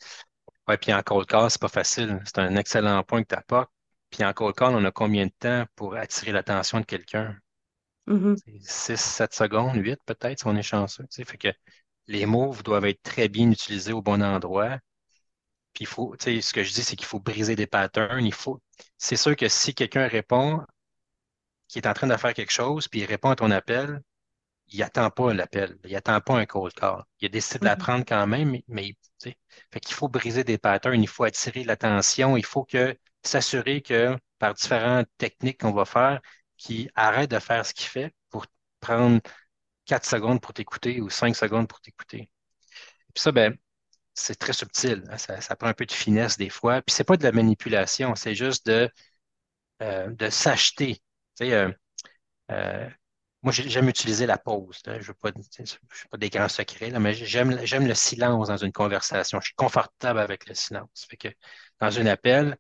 Ouais, 0.69 0.77
puis 0.79 0.93
en 0.93 1.03
cold 1.03 1.27
call, 1.27 1.51
c'est 1.51 1.61
pas 1.61 1.69
facile. 1.69 2.21
C'est 2.27 2.39
un 2.39 2.57
excellent 2.57 3.03
point 3.03 3.23
que 3.23 3.29
tu 3.29 3.35
apportes. 3.35 3.71
Puis 4.11 4.25
en 4.25 4.33
cold 4.35 4.55
call, 4.55 4.75
on 4.75 4.85
a 4.85 4.91
combien 4.93 5.27
de 5.27 5.33
temps 5.39 5.65
pour 5.75 5.95
attirer 5.97 6.33
l'attention 6.33 6.81
de 6.81 6.85
quelqu'un? 6.85 7.37
Mhm, 8.07 8.37
C'est 8.47 8.61
6, 8.63 9.01
7 9.01 9.35
secondes, 9.35 9.77
8 9.77 10.01
peut-être, 10.07 10.39
si 10.41 10.47
on 10.47 10.57
est 10.57 10.63
chanceux. 10.63 11.07
Fait 11.11 11.39
que 11.39 11.49
les 12.09 12.27
mots 12.27 12.55
doivent 12.65 12.87
être 12.87 13.03
très 13.03 13.29
bien 13.29 13.51
utilisés 13.51 13.93
au 13.93 14.03
bon 14.03 14.23
endroit. 14.23 14.79
Puis 15.75 15.85
il 15.85 15.87
faut, 15.87 16.17
tu 16.17 16.25
sais, 16.27 16.41
ce 16.41 16.53
que 16.55 16.63
je 16.65 16.73
dis, 16.73 16.85
c'est 16.85 16.97
qu'il 16.97 17.07
faut 17.07 17.21
briser 17.21 17.57
des 17.57 17.67
patterns. 17.67 18.25
Il 18.27 18.35
faut, 18.35 18.61
c'est 18.99 19.17
sûr 19.17 19.37
que 19.37 19.49
si 19.49 19.75
quelqu'un 19.75 20.07
répond, 20.09 20.63
qui 21.69 21.79
est 21.79 21.87
en 21.87 21.95
train 21.95 22.07
de 22.07 22.17
faire 22.17 22.35
quelque 22.35 22.53
chose, 22.53 22.89
puis 22.89 23.01
il 23.01 23.07
répond 23.07 23.31
à 23.31 23.37
ton 23.37 23.51
appel, 23.51 24.01
il 24.69 24.83
attend 24.83 25.11
pas 25.11 25.35
l'appel, 25.35 25.79
il 25.85 25.95
attend 25.97 26.21
pas 26.21 26.37
un 26.39 26.47
cold 26.47 26.75
call. 26.75 27.03
Il 27.21 27.27
a 27.27 27.29
décidé 27.29 27.61
de 27.61 27.65
mhm, 27.65 27.69
l'apprendre 27.71 28.05
quand 28.07 28.27
même, 28.27 28.51
mais, 28.51 28.65
mais, 28.69 28.89
tu 29.21 29.31
sais, 29.31 29.39
fait 29.73 29.81
qu'il 29.81 29.95
faut 29.95 30.09
briser 30.09 30.45
des 30.45 30.59
patterns, 30.59 31.03
il 31.03 31.09
faut 31.09 31.25
attirer 31.25 31.65
l'attention, 31.65 32.37
il 32.37 32.45
faut 32.45 32.65
que 32.65 32.97
s'assurer 33.23 33.83
que 33.83 34.17
par 34.39 34.55
différentes 34.55 35.09
techniques 35.19 35.61
qu'on 35.61 35.73
va 35.73 35.85
faire, 35.85 36.21
qu'il 36.57 36.91
arrête 36.95 37.31
de 37.31 37.39
faire 37.39 37.65
ce 37.67 37.75
qu'il 37.75 37.89
fait 37.89 38.15
pour 38.31 38.47
prendre 38.81 39.21
4 39.87 40.07
secondes 40.07 40.41
pour 40.41 40.53
t'écouter 40.55 41.01
ou 41.01 41.11
5 41.11 41.37
secondes 41.37 41.69
pour 41.69 41.81
t'écouter. 41.81 42.31
Puis 43.15 43.23
ça, 43.23 43.33
ben, 43.33 43.57
c'est 44.15 44.37
très 44.39 44.53
subtil. 44.55 45.05
hein. 45.11 45.19
Ça, 45.19 45.41
ça 45.43 45.57
prend 45.57 45.69
un 45.69 45.75
peu 45.75 45.87
de 45.87 45.93
finesse 45.93 46.39
des 46.39 46.51
fois. 46.51 46.83
Puis 46.83 46.95
c'est 46.95 47.05
pas 47.05 47.17
de 47.19 47.25
la 47.25 47.33
manipulation, 47.33 48.15
c'est 48.17 48.35
juste 48.35 48.67
de, 48.67 48.91
euh, 49.83 50.11
de 50.11 50.31
s'acheter. 50.31 51.03
Tu 51.37 51.47
sais, 51.47 51.53
euh, 51.55 51.71
euh, 52.51 52.89
moi, 53.43 53.53
j'ai- 53.53 53.69
j'aime 53.69 53.89
utiliser 53.89 54.27
la 54.27 54.39
pause. 54.39 54.81
là. 54.87 54.99
Je 55.01 55.03
je 55.05 55.09
veux 55.09 55.15
pas 56.11 56.19
des 56.19 56.31
grands 56.31 56.49
secrets, 56.49 56.91
là, 56.91 57.01
mais 57.01 57.15
j'aime, 57.15 57.65
j'aime 57.67 57.87
le 57.87 57.95
silence 57.95 58.49
dans 58.49 58.57
une 58.57 58.73
conversation. 58.73 59.41
Je 59.41 59.47
suis 59.47 59.55
confortable 59.55 60.21
avec 60.21 60.49
le 60.49 60.55
silence. 60.55 61.07
Fait 61.11 61.17
que 61.17 61.29
dans 61.81 61.99
un 62.01 62.07
appel, 62.07 62.57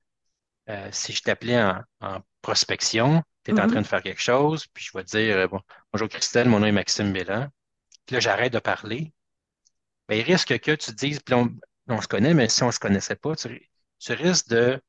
euh, 0.70 0.88
si 0.92 1.12
je 1.12 1.22
t'appelais 1.22 1.62
en, 1.62 1.82
en 2.00 2.20
prospection, 2.42 3.22
tu 3.44 3.50
es 3.52 3.60
en 3.60 3.66
train 3.66 3.80
mhm, 3.80 3.82
de 3.82 3.86
faire 3.86 4.02
quelque 4.02 4.22
chose, 4.22 4.66
puis 4.68 4.84
je 4.84 4.96
vais 4.98 5.04
te 5.04 5.10
dire, 5.16 5.48
bon, 5.48 5.60
bonjour 5.92 6.08
Christelle, 6.08 6.48
mon 6.48 6.60
nom 6.60 6.66
est 6.66 6.72
Maxime 6.72 7.12
Bélan. 7.12 7.48
Puis 8.06 8.14
là, 8.14 8.20
j'arrête 8.20 8.52
de 8.54 8.58
parler. 8.60 9.12
Ben, 10.08 10.16
il 10.18 10.22
risque 10.22 10.58
que 10.60 10.72
tu 10.72 10.92
te 10.92 10.92
dises, 10.92 11.20
puis 11.20 11.34
on, 11.34 11.54
on 11.88 12.00
se 12.00 12.08
connaît, 12.08 12.34
mais 12.34 12.48
si 12.48 12.62
on 12.62 12.66
ne 12.68 12.72
se 12.72 12.78
connaissait 12.78 13.16
pas, 13.16 13.36
tu, 13.36 13.70
tu 13.98 14.12
risques 14.12 14.48
de 14.48 14.80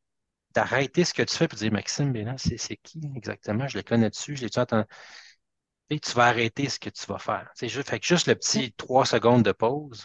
d'arrêter 0.56 1.06
ce 1.06 1.14
que 1.14 1.24
tu 1.24 1.36
fais 1.36 1.46
et 1.46 1.48
de 1.50 1.56
dire, 1.56 1.72
Maxime 1.74 2.12
Bélan, 2.14 2.38
c'est 2.38 2.58
c'est 2.58 2.78
qui 2.78 3.02
exactement? 3.16 3.68
Je 3.68 3.78
le 3.78 3.84
connais 3.84 4.10
dessus, 4.10 4.36
je 4.38 4.44
l'ai-tu 4.44 4.60
entendu? 4.60 4.86
Et 5.90 6.00
tu 6.00 6.12
vas 6.14 6.26
arrêter 6.28 6.68
ce 6.70 6.80
que 6.80 6.90
tu 6.90 7.06
vas 7.06 7.20
faire. 7.20 7.50
C'est 7.56 7.70
juste, 7.70 7.90
fait 7.90 8.00
que 8.00 8.06
juste 8.08 8.28
le 8.28 8.36
petit 8.36 8.74
trois 8.74 9.06
secondes 9.06 9.44
de 9.44 9.52
pause, 9.52 10.04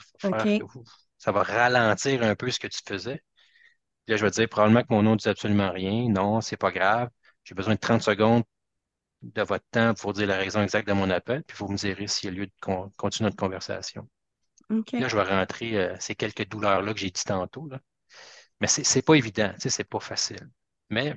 que 0.56 0.62
ouf, 0.62 0.74
ça 1.18 1.32
va 1.32 1.42
ralentir 1.42 2.22
un 2.22 2.34
peu 2.36 2.50
ce 2.50 2.58
que 2.60 2.66
tu 2.68 2.80
faisais. 2.86 3.22
Puis 4.06 4.12
là, 4.12 4.16
je 4.18 4.24
vais 4.26 4.30
te 4.32 4.36
dire 4.36 4.48
probablement 4.48 4.82
que 4.82 4.92
mon 4.94 5.02
nom 5.02 5.12
ne 5.12 5.16
dit 5.18 5.28
absolument 5.28 5.70
rien. 5.72 6.08
Non, 6.10 6.40
c'est 6.42 6.56
pas 6.58 6.72
grave. 6.72 7.10
J'ai 7.44 7.54
besoin 7.56 7.74
de 7.74 7.80
30 7.80 8.02
secondes 8.02 8.44
de 9.22 9.42
votre 9.42 9.66
temps 9.72 9.94
pour 9.94 10.12
dire 10.14 10.28
la 10.28 10.36
raison 10.38 10.62
exacte 10.62 10.88
de 10.88 10.94
mon 10.94 11.10
appel, 11.10 11.44
puis 11.44 11.56
vous 11.58 11.68
me 11.68 11.76
direz 11.78 12.06
s'il 12.08 12.30
y 12.30 12.32
a 12.34 12.36
lieu 12.36 12.46
de 12.46 12.52
con- 12.62 12.90
continuer 12.98 13.26
notre 13.30 13.36
conversation. 13.38 14.08
Là, 14.98 15.08
je 15.08 15.16
vais 15.16 15.24
rentrer 15.24 15.76
euh, 15.78 15.96
ces 16.00 16.14
quelques 16.16 16.48
douleurs-là 16.48 16.94
que 16.94 17.00
j'ai 17.00 17.10
dit 17.10 17.24
tantôt, 17.24 17.68
là. 17.68 17.80
Mais 18.60 18.66
c'est 18.68 18.84
c'est 18.84 19.02
pas 19.02 19.14
évident, 19.16 19.52
sais, 19.58 19.70
c'est 19.70 19.84
pas 19.84 20.00
facile. 20.00 20.48
Mais 20.90 21.16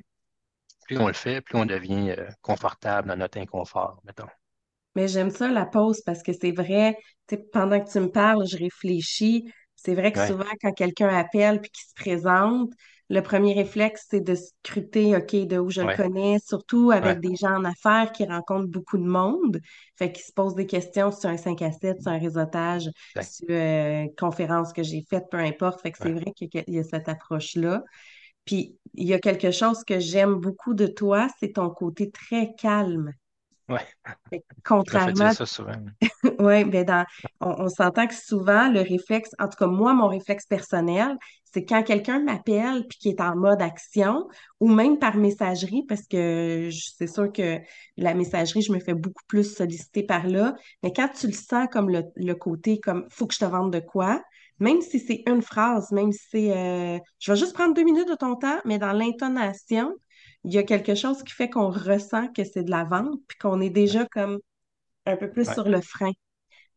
plus 0.88 0.98
on 1.00 1.08
le 1.08 1.14
fait, 1.14 1.42
plus 1.42 1.58
on 1.58 1.66
devient 1.68 2.12
euh, 2.18 2.30
confortable 2.42 3.10
dans 3.10 3.18
notre 3.18 3.40
inconfort, 3.40 4.02
mettons. 4.06 4.28
Mais 4.96 5.08
j'aime 5.08 5.32
ça, 5.32 5.50
la 5.52 5.66
pause, 5.66 6.02
parce 6.06 6.22
que 6.24 6.34
c'est 6.34 6.52
vrai, 6.52 6.98
pendant 7.52 7.80
que 7.84 7.90
tu 7.92 8.00
me 8.00 8.12
parles, 8.12 8.46
je 8.48 8.58
réfléchis. 8.58 9.52
C'est 9.76 9.96
vrai 9.96 10.12
que 10.14 10.20
Ouais, 10.20 10.20
souvent, 10.20 10.46
quand 10.62 10.72
quelqu'un 10.74 11.08
appelle 11.10 11.60
puis 11.62 11.72
qu'il 11.72 11.86
se 11.88 11.94
présente, 11.96 12.70
le 13.10 13.22
premier 13.22 13.54
réflexe, 13.54 14.08
c'est 14.10 14.22
de 14.22 14.36
scruter, 14.36 15.16
OK, 15.16 15.36
de 15.36 15.58
où 15.58 15.70
je 15.70 15.82
le 15.82 15.96
connais, 15.96 16.38
surtout 16.40 16.88
ouais, 16.88 16.96
avec 16.96 17.20
des 17.20 17.36
gens 17.36 17.56
en 17.58 17.66
affaires 17.66 18.12
qui 18.12 18.26
rencontrent 18.26 18.70
beaucoup 18.70 18.98
de 18.98 19.04
monde. 19.04 19.60
Fait 19.98 20.12
qu'ils 20.12 20.24
se 20.24 20.32
posent 20.32 20.56
des 20.56 20.66
questions 20.66 21.12
sur 21.12 21.30
un 21.30 21.38
5 21.38 21.62
à 21.62 21.72
7, 21.72 22.02
sur 22.02 22.12
un 22.12 22.18
réseautage, 22.18 22.90
sur 23.22 23.50
une 23.50 24.16
conférence 24.16 24.74
que 24.74 24.84
j'ai 24.84 25.06
faite, 25.10 25.26
peu 25.30 25.38
importe. 25.38 25.82
Fait 25.82 25.92
que 25.92 25.98
c'est 25.98 26.14
vrai 26.14 26.32
qu'il 26.32 26.50
y 26.68 26.80
a 26.80 26.84
cette 26.84 27.10
approche-là. 27.10 27.84
Puis 28.46 28.78
il 28.94 29.08
y 29.08 29.14
a 29.14 29.20
quelque 29.20 29.52
chose 29.52 29.84
que 29.84 30.00
j'aime 30.00 30.36
beaucoup 30.36 30.74
de 30.74 30.88
toi, 30.88 31.28
c'est 31.40 31.54
ton 31.54 31.70
côté 31.70 32.10
très 32.10 32.54
calme. 32.56 33.12
Je 34.32 34.38
dire 34.38 34.42
Contrairement 34.66 35.32
ça 35.32 35.46
souvent. 35.46 35.76
oui, 36.40 36.66
ben 36.66 36.84
dans, 36.84 37.06
on, 37.40 37.64
on 37.64 37.70
s'entend 37.70 38.08
que 38.08 38.16
souvent, 38.16 38.70
le 38.70 38.82
réflexe, 38.82 39.32
en 39.40 39.48
tout 39.48 39.58
cas 39.58 39.68
moi, 39.68 39.94
mon 39.94 40.08
réflexe 40.08 40.46
personnel, 40.46 41.18
c'est 41.54 41.66
quand 41.66 41.84
quelqu'un 41.84 42.20
m'appelle 42.20 42.88
puis 42.88 42.98
qui 43.00 43.10
est 43.10 43.22
en 43.22 43.36
mode 43.36 43.62
action, 43.62 44.28
ou 44.60 44.68
même 44.70 44.98
par 45.00 45.18
messagerie, 45.18 45.84
parce 45.88 46.08
que 46.08 46.70
c'est 46.98 47.08
sûr 47.08 47.32
que 47.32 47.60
la 47.98 48.14
messagerie, 48.14 48.62
je 48.62 48.72
me 48.74 48.80
fais 48.80 48.94
beaucoup 48.94 49.24
plus 49.28 49.44
solliciter 49.56 50.04
par 50.04 50.28
là, 50.28 50.56
mais 50.84 50.92
quand 50.94 51.10
tu 51.10 51.28
le 51.28 51.34
sens 51.34 51.68
comme 51.72 51.90
le, 51.90 52.04
le 52.16 52.34
côté, 52.36 52.80
comme 52.80 53.06
faut 53.12 53.28
que 53.28 53.34
je 53.34 53.40
te 53.40 53.46
vende 53.46 53.72
de 53.74 53.80
quoi, 53.80 54.22
même 54.60 54.82
si 54.82 55.00
c'est 55.00 55.24
une 55.28 55.42
phrase, 55.42 55.92
même 55.92 56.12
si 56.12 56.20
c'est 56.32 56.58
euh, 56.58 57.00
je 57.20 57.32
vais 57.32 57.38
juste 57.38 57.54
prendre 57.54 57.74
deux 57.74 57.84
minutes 57.84 58.08
de 58.10 58.16
ton 58.16 58.36
temps, 58.36 58.60
mais 58.66 58.78
dans 58.80 58.94
l'intonation, 58.94 59.94
il 60.44 60.54
y 60.54 60.58
a 60.58 60.64
quelque 60.64 60.96
chose 60.96 61.24
qui 61.24 61.34
fait 61.34 61.50
qu'on 61.50 61.70
ressent 61.70 62.28
que 62.34 62.44
c'est 62.44 62.64
de 62.64 62.72
la 62.72 62.84
vente, 62.84 63.20
puis 63.28 63.38
qu'on 63.38 63.62
est 63.62 63.70
déjà 63.70 64.06
comme 64.06 64.40
un 65.06 65.18
peu 65.18 65.32
plus 65.32 65.48
Ouais, 65.48 65.56
sur 65.56 65.70
le 65.70 65.82
frein. 65.82 66.12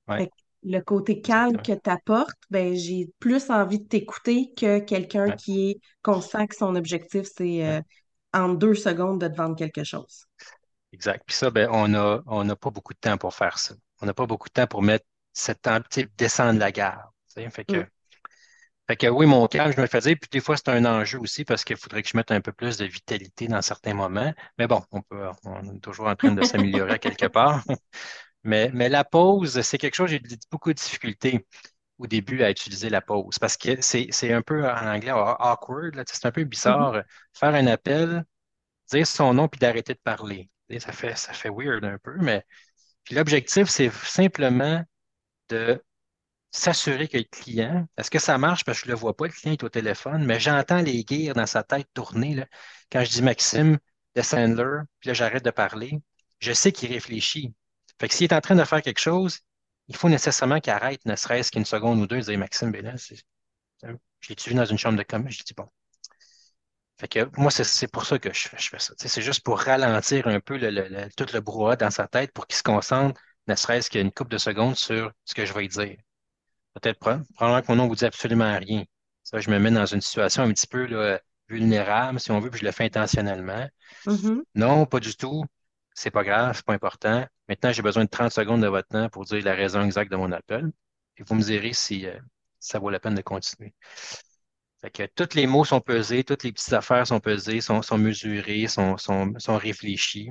ouais, 0.09 0.27
le 0.66 0.81
côté 0.83 1.22
calme 1.22 1.62
que 1.62 1.72
tu 1.74 1.90
apportes, 1.90 2.37
ben, 2.50 2.74
j'ai 2.76 3.11
plus 3.20 3.50
envie 3.50 3.81
de 3.81 3.88
t'écouter 3.88 4.52
que 4.59 4.81
quelqu'un 4.81 5.31
Ouais, 5.31 5.37
qui 5.37 5.70
est 5.72 5.81
conscient 6.02 6.46
que 6.48 6.57
son 6.57 6.76
objectif, 6.76 7.29
c'est 7.37 7.64
ouais, 7.64 7.79
euh, 7.79 7.83
en 8.35 8.50
deux 8.50 8.74
secondes 8.74 9.20
de 9.20 9.29
te 9.29 9.37
vendre 9.37 9.57
quelque 9.57 9.85
chose. 9.85 10.26
exact. 10.92 11.24
Puis 11.26 11.37
ça, 11.37 11.50
ben, 11.50 11.68
on 11.72 11.94
a, 11.94 12.22
on 12.26 12.44
n'a 12.44 12.57
pas 12.57 12.70
beaucoup 12.70 12.94
de 12.94 12.98
temps 12.98 13.18
pour 13.18 13.35
faire 13.35 13.59
ça. 13.59 13.74
On 14.00 14.07
n'a 14.07 14.14
pas 14.14 14.26
beaucoup 14.26 14.48
de 14.48 14.52
temps 14.55 14.66
pour 14.66 14.83
mettre 14.83 15.07
cette 15.33 15.62
temps, 15.62 15.79
descendre 16.18 16.59
la 16.61 16.72
gare. 16.72 17.12
Fait 17.50 17.64
Mm. 17.68 17.83
que, 17.83 17.87
fait 18.88 18.96
que 18.96 19.07
oui, 19.09 19.26
mon 19.26 19.46
calme, 19.48 19.72
je 19.72 19.76
me 19.79 19.83
le 19.83 19.88
fais 19.88 20.00
dire. 20.00 20.16
Puis 20.20 20.29
des 20.31 20.40
fois, 20.40 20.57
c'est 20.57 20.68
un 20.68 20.85
enjeu 20.85 21.18
aussi 21.18 21.44
parce 21.44 21.64
qu'il 21.64 21.76
faudrait 21.76 22.02
que 22.02 22.09
je 22.09 22.16
mette 22.16 22.31
un 22.31 22.40
peu 22.40 22.52
plus 22.52 22.76
de 22.79 22.85
vitalité 22.85 23.48
dans 23.48 23.62
certains 23.62 23.94
moments. 23.94 24.33
Mais 24.59 24.66
bon, 24.68 24.83
on 24.92 25.02
peut, 25.02 25.29
on 25.44 25.74
est 25.74 25.81
toujours 25.81 26.07
en 26.09 26.14
train 26.16 26.33
de 26.33 26.42
s'améliorer 26.42 26.92
à 26.94 26.98
quelque 26.98 27.26
part. 27.26 27.64
Mais, 28.47 28.71
mais 28.75 28.89
la 28.89 29.05
pause, 29.05 29.61
c'est 29.63 29.79
quelque 29.79 29.95
chose, 29.97 30.11
j'ai 30.11 30.23
beaucoup 30.51 30.71
de 30.73 30.79
difficultés 30.79 31.47
au 31.99 32.07
début 32.07 32.43
à 32.45 32.51
utiliser 32.51 32.91
la 32.91 33.01
pause 33.03 33.39
parce 33.41 33.57
que 33.57 33.81
c'est, 33.83 34.33
un 34.33 34.43
peu 34.43 34.65
en 34.69 34.87
anglais 34.89 35.13
aw- 35.13 35.37
awkward, 35.41 36.03
c'est 36.09 36.27
un 36.27 36.33
peu 36.33 36.45
bizarre. 36.45 36.95
euh, 36.97 37.03
Faire 37.35 37.55
un 37.55 37.67
appel, 37.69 38.25
dire 38.91 39.07
son 39.07 39.35
nom 39.35 39.49
puis 39.49 39.61
d'arrêter 39.61 39.95
de 39.95 40.01
parler. 40.01 40.51
Ça 40.81 40.93
fait, 40.93 41.17
ça 41.17 41.33
fait 41.35 41.51
weird 41.51 41.85
un 41.85 41.99
peu, 41.99 42.17
mais 42.21 42.45
l'objectif, 43.11 43.69
c'est 43.69 43.91
simplement 43.93 44.85
de 45.51 45.83
s'assurer 46.51 47.09
que 47.09 47.19
le 47.19 47.25
client, 47.25 47.87
est-ce 47.99 48.11
que 48.11 48.19
ça 48.19 48.39
marche 48.39 48.65
parce 48.65 48.81
que 48.81 48.87
je 48.87 48.91
le 48.91 48.97
vois 48.97 49.17
pas, 49.17 49.27
le 49.27 49.33
client 49.33 49.53
est 49.55 49.65
au 49.65 49.69
téléphone, 49.69 50.25
mais 50.25 50.41
j'entends 50.41 50.83
les 50.83 51.05
guires 51.05 51.35
dans 51.35 51.47
sa 51.47 51.63
tête 51.63 51.89
tourner 51.95 52.35
là. 52.35 52.47
Quand 52.91 53.05
je 53.05 53.11
dis 53.11 53.23
Maxime, 53.23 53.79
de 54.15 54.23
Sandler, 54.23 54.81
puis 55.01 55.09
là 55.09 55.15
j'arrête 55.15 55.45
de 55.45 55.51
parler, 55.51 56.01
je 56.41 56.53
sais 56.53 56.73
qu'il 56.73 56.93
réfléchit. 56.93 57.55
Fait 58.01 58.09
que 58.09 58.15
s'il 58.15 58.25
est 58.31 58.35
en 58.35 58.41
train 58.41 58.57
de 58.57 58.65
faire 58.65 58.83
quelque 58.83 59.01
chose, 59.01 59.41
il 59.89 59.97
faut 59.97 60.09
nécessairement 60.09 60.61
qu'il 60.61 60.73
arrête, 60.73 61.05
ne 61.07 61.17
serait-ce 61.17 61.51
qu'une 61.53 61.65
seconde 61.65 62.01
ou 62.01 62.07
deux, 62.07 62.17
et 62.19 62.21
dire 62.23 62.39
Maxime, 62.39 62.71
ben 62.73 62.85
là, 62.85 62.95
je 64.21 64.29
l'ai-tu 64.29 64.51
vu 64.51 64.57
dans 64.57 64.67
une 64.67 64.77
chambre 64.79 64.99
de 64.99 65.03
commerce? 65.03 65.37
Je 65.39 65.43
dis 65.45 65.55
bon. 65.55 65.69
Fait 66.99 67.09
que 67.09 67.29
moi, 67.39 67.51
c'est 67.51 67.89
pour 67.93 68.07
ça 68.07 68.19
que 68.19 68.33
je, 68.33 68.49
fais 68.49 68.57
je 68.59 68.69
fais 68.71 68.79
ça. 68.79 68.95
C'est 68.97 69.21
juste 69.23 69.45
pour 69.45 69.61
ralentir 69.61 70.27
un 70.29 70.41
peu 70.41 70.57
le, 70.57 70.71
le- 70.71 70.89
le- 70.89 71.09
tout 71.17 71.27
le 71.35 71.41
brouhaha 71.41 71.77
dans 71.77 71.91
sa 71.91 72.09
tête 72.09 72.33
pour 72.33 72.47
qu'il 72.47 72.57
se 72.57 72.63
concentre, 72.63 73.21
ne 73.49 73.55
serait-ce 73.55 73.91
qu'une 73.91 74.11
couple 74.13 74.31
de 74.33 74.39
secondes 74.39 74.77
sur 74.77 75.13
ce 75.25 75.35
que 75.35 75.45
je 75.45 75.53
vais 75.53 75.69
dire. 75.69 75.97
Peut-être 76.75 76.99
pro- 77.01 77.21
probablement 77.37 77.63
que 77.63 77.73
mon 77.73 77.77
nom 77.77 77.89
vous 77.89 77.97
dit 77.97 78.07
absolument 78.07 78.59
rien. 78.59 78.85
Ça, 79.25 79.41
je 79.41 79.51
me 79.51 79.59
mets 79.59 79.71
dans 79.73 79.87
une 79.87 80.03
situation 80.03 80.45
un 80.45 80.53
petit 80.53 80.69
peu 80.69 80.87
là, 80.87 81.21
vulnérable, 81.49 82.21
si 82.21 82.31
on 82.33 82.41
veut, 82.41 82.51
puis 82.51 82.61
je 82.61 82.67
le 82.67 82.73
fais 82.73 82.85
intentionnellement. 82.87 83.69
Mhm. 84.07 84.43
Non, 84.55 84.87
pas 84.87 85.01
du 85.01 85.17
tout. 85.17 85.45
C'est 85.97 86.13
pas 86.13 86.25
grave, 86.25 86.57
c'est 86.57 86.67
pas 86.67 86.75
important. 86.75 87.27
Maintenant, 87.49 87.73
j'ai 87.73 87.83
besoin 87.83 88.05
de 88.07 88.11
30 88.11 88.33
secondes 88.33 88.63
de 88.63 88.69
votre 88.69 88.89
temps 88.89 89.11
pour 89.11 89.27
dire 89.27 89.45
la 89.45 89.55
raison 89.57 89.83
exacte 89.85 90.13
de 90.13 90.17
mon 90.19 90.33
appel. 90.33 90.73
Et 91.19 91.25
vous 91.25 91.37
me 91.37 91.43
direz 91.43 91.75
si 91.75 92.07
euh, 92.07 92.19
ça 92.61 92.81
vaut 92.81 92.91
la 92.91 93.01
peine 93.01 93.17
de 93.17 93.23
continuer. 93.23 93.75
Fait 94.81 94.91
que 94.91 95.07
tous 95.07 95.35
les 95.35 95.47
mots 95.47 95.65
sont 95.65 95.81
pesés, 95.81 96.25
toutes 96.25 96.45
les 96.45 96.53
petites 96.53 96.73
affaires 96.73 97.07
sont 97.07 97.21
pesées, 97.21 97.61
sont, 97.61 97.83
sont 97.83 97.99
mesurées, 97.99 98.69
sont, 98.69 98.97
sont, 98.99 99.33
sont 99.39 99.57
réfléchies. 99.57 100.31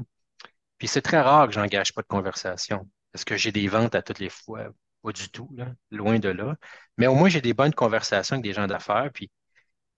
Puis 0.80 0.88
c'est 0.90 1.02
très 1.04 1.22
rare 1.22 1.48
que 1.48 1.54
j'engage 1.54 1.94
pas 1.94 2.04
de 2.04 2.08
conversation 2.08 2.90
parce 3.14 3.26
que 3.26 3.38
j'ai 3.38 3.52
des 3.54 3.68
ventes 3.68 3.96
à 3.96 4.04
toutes 4.04 4.20
les 4.20 4.30
fois. 4.30 4.68
Pas 5.04 5.14
du 5.14 5.30
tout, 5.30 5.50
là, 5.58 5.68
loin 5.92 6.20
de 6.20 6.30
là. 6.30 6.56
Mais 6.98 7.08
au 7.08 7.16
moins, 7.16 7.30
j'ai 7.30 7.42
des 7.42 7.54
bonnes 7.56 7.74
conversations 7.76 8.36
avec 8.36 8.44
des 8.46 8.54
gens 8.54 8.68
d'affaires, 8.68 9.12
puis, 9.14 9.32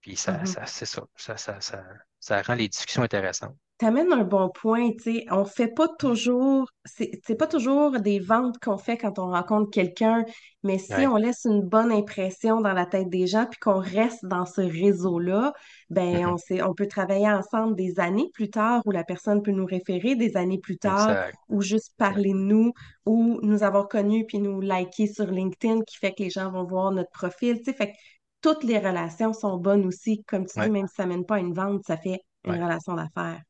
puis 0.02 0.18
ça, 0.18 0.40
Mhm. 0.40 0.46
ça, 0.46 0.66
c'est 0.68 0.86
ça. 0.88 1.04
Ça, 1.16 1.38
ça, 1.38 1.62
ça, 1.62 1.84
ça 2.20 2.42
rend 2.44 2.56
les 2.56 2.70
discussions 2.70 3.04
intéressantes. 3.04 3.58
T'amènes 3.78 4.12
un 4.12 4.24
bon 4.24 4.50
point, 4.50 4.90
tu 4.94 5.04
sais, 5.04 5.26
on 5.30 5.46
fait 5.46 5.68
pas 5.68 5.88
toujours, 5.88 6.68
c'est 6.86 7.36
pas 7.38 7.46
toujours 7.46 8.00
des 8.00 8.20
ventes 8.20 8.58
qu'on 8.60 8.80
fait 8.80 8.98
quand 8.98 9.20
on 9.20 9.30
rencontre 9.30 9.70
quelqu'un, 9.70 10.26
mais 10.64 10.80
si 10.80 11.06
Ouais. 11.06 11.08
on 11.08 11.16
laisse 11.16 11.46
une 11.46 11.62
bonne 11.62 11.92
impression 11.92 12.60
dans 12.60 12.74
la 12.74 12.88
tête 12.88 13.08
des 13.10 13.28
gens 13.28 13.46
puis 13.46 13.60
qu'on 13.60 13.78
reste 13.80 14.26
dans 14.26 14.48
ce 14.48 14.62
réseau-là, 14.62 15.54
ben 15.92 16.26
Mhm. 16.26 16.34
on 16.34 16.38
sait, 16.38 16.64
on 16.64 16.74
peut 16.74 16.88
travailler 16.88 17.30
ensemble 17.30 17.76
des 17.76 18.00
années 18.00 18.32
plus 18.34 18.50
tard 18.50 18.82
où 18.88 18.92
la 18.92 19.04
personne 19.04 19.44
peut 19.44 19.52
nous 19.52 19.66
référer 19.68 20.16
des 20.16 20.38
années 20.38 20.60
plus 20.60 20.80
tard 20.80 21.16
ou 21.48 21.62
juste 21.62 21.94
parler 21.98 22.32
de 22.34 22.38
nous 22.38 22.72
ou 23.06 23.40
nous 23.44 23.62
avoir 23.62 23.88
connus 23.88 24.26
puis 24.26 24.40
nous 24.40 24.60
liker 24.60 25.06
sur 25.06 25.28
LinkedIn 25.28 25.82
qui 25.84 25.98
fait 25.98 26.14
que 26.16 26.24
les 26.24 26.32
gens 26.32 26.50
vont 26.52 26.64
voir 26.66 26.92
notre 26.92 27.12
profil, 27.12 27.58
tu 27.60 27.66
sais, 27.66 27.74
fait 27.74 27.92
que 27.92 27.98
toutes 28.42 28.64
les 28.64 28.80
relations 28.80 29.34
sont 29.34 29.58
bonnes 29.58 29.86
aussi, 29.86 30.24
comme 30.28 30.48
tu 30.48 30.58
dis, 30.60 30.70
même 30.72 30.88
si 30.88 30.96
ça 30.96 31.06
mène 31.06 31.26
pas 31.26 31.36
à 31.36 31.40
une 31.40 31.54
vente, 31.54 31.84
ça 31.86 31.96
fait 31.98 32.20
une 32.48 32.56
Ouais. 32.56 32.62
relation 32.62 32.96
d'affaires. 32.96 33.42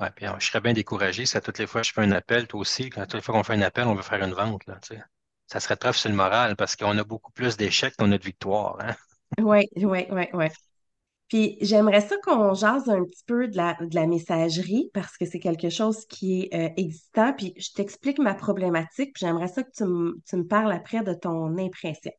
Ouais. 0.00 0.10
Puis, 0.14 0.26
euh, 0.26 0.32
je 0.38 0.46
serais 0.46 0.60
bien 0.60 0.72
découragé 0.72 1.26
si 1.26 1.36
à 1.36 1.40
toutes 1.40 1.58
les 1.58 1.66
fois 1.66 1.82
je 1.82 1.92
fais 1.92 2.02
un 2.02 2.12
appel, 2.12 2.46
toi 2.46 2.60
aussi, 2.60 2.90
quand 2.90 3.02
toutes 3.02 3.14
les 3.14 3.20
fois 3.20 3.34
qu'on 3.34 3.42
fait 3.44 3.54
un 3.54 3.62
appel, 3.62 3.86
on 3.86 3.94
veut 3.94 4.02
faire 4.02 4.22
une 4.22 4.32
vente, 4.34 4.64
là, 4.66 4.78
tu 4.80 4.94
sais. 4.94 5.02
Ça 5.46 5.60
serait 5.60 5.76
trop 5.76 5.92
sur 5.92 6.10
le 6.10 6.14
moral 6.16 6.56
parce 6.56 6.76
qu'on 6.76 6.96
a 6.98 7.04
beaucoup 7.04 7.32
plus 7.32 7.56
d'échecs 7.56 7.96
qu'on 7.96 8.12
a 8.12 8.18
de 8.18 8.22
victoires, 8.22 8.76
hein? 8.80 8.94
Oui, 9.38 9.68
oui, 9.76 10.06
oui, 10.10 10.24
oui. 10.32 10.46
Puis 11.28 11.58
j'aimerais 11.60 12.00
ça 12.00 12.16
qu'on 12.24 12.54
jase 12.54 12.88
un 12.88 13.04
petit 13.04 13.24
peu 13.26 13.48
de 13.48 13.56
la, 13.56 13.74
de 13.80 13.94
la 13.94 14.06
messagerie 14.06 14.90
parce 14.94 15.16
que 15.18 15.26
c'est 15.26 15.40
quelque 15.40 15.70
chose 15.70 16.06
qui 16.06 16.42
est 16.42 16.54
euh, 16.54 16.70
existant. 16.76 17.34
Puis 17.34 17.54
je 17.58 17.72
t'explique 17.74 18.18
ma 18.18 18.34
problématique, 18.34 19.14
puis 19.14 19.26
j'aimerais 19.26 19.48
ça 19.48 19.62
que 19.62 19.70
tu 19.76 19.84
me, 19.84 20.20
tu 20.26 20.36
me 20.36 20.46
parles 20.46 20.72
après 20.72 21.02
de 21.02 21.14
ton 21.14 21.58
impression. 21.58 22.12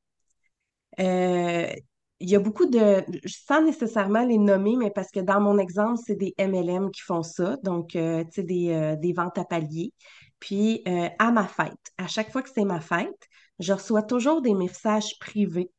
Euh, 0.99 1.71
il 2.19 2.29
y 2.29 2.35
a 2.35 2.39
beaucoup 2.39 2.65
de, 2.65 3.03
sans 3.25 3.61
nécessairement 3.61 4.23
les 4.25 4.37
nommer, 4.37 4.75
mais 4.77 4.91
parce 4.91 5.11
que 5.11 5.19
dans 5.19 5.39
mon 5.39 5.57
exemple, 5.57 5.99
c'est 6.05 6.15
des 6.15 6.33
MLM 6.37 6.91
qui 6.91 7.01
font 7.01 7.23
ça, 7.23 7.57
donc 7.63 7.95
euh, 7.95 8.23
tu 8.25 8.31
sais, 8.33 8.43
des, 8.43 8.71
euh, 8.71 8.95
des 8.95 9.13
ventes 9.13 9.37
à 9.37 9.45
palier. 9.45 9.93
Puis 10.39 10.81
euh, 10.87 11.09
à 11.19 11.31
ma 11.31 11.47
fête, 11.47 11.93
à 11.97 12.07
chaque 12.07 12.31
fois 12.31 12.41
que 12.41 12.49
c'est 12.53 12.65
ma 12.65 12.81
fête, 12.81 13.27
je 13.59 13.73
reçois 13.73 14.03
toujours 14.03 14.41
des 14.41 14.53
messages 14.53 15.17
privés 15.19 15.71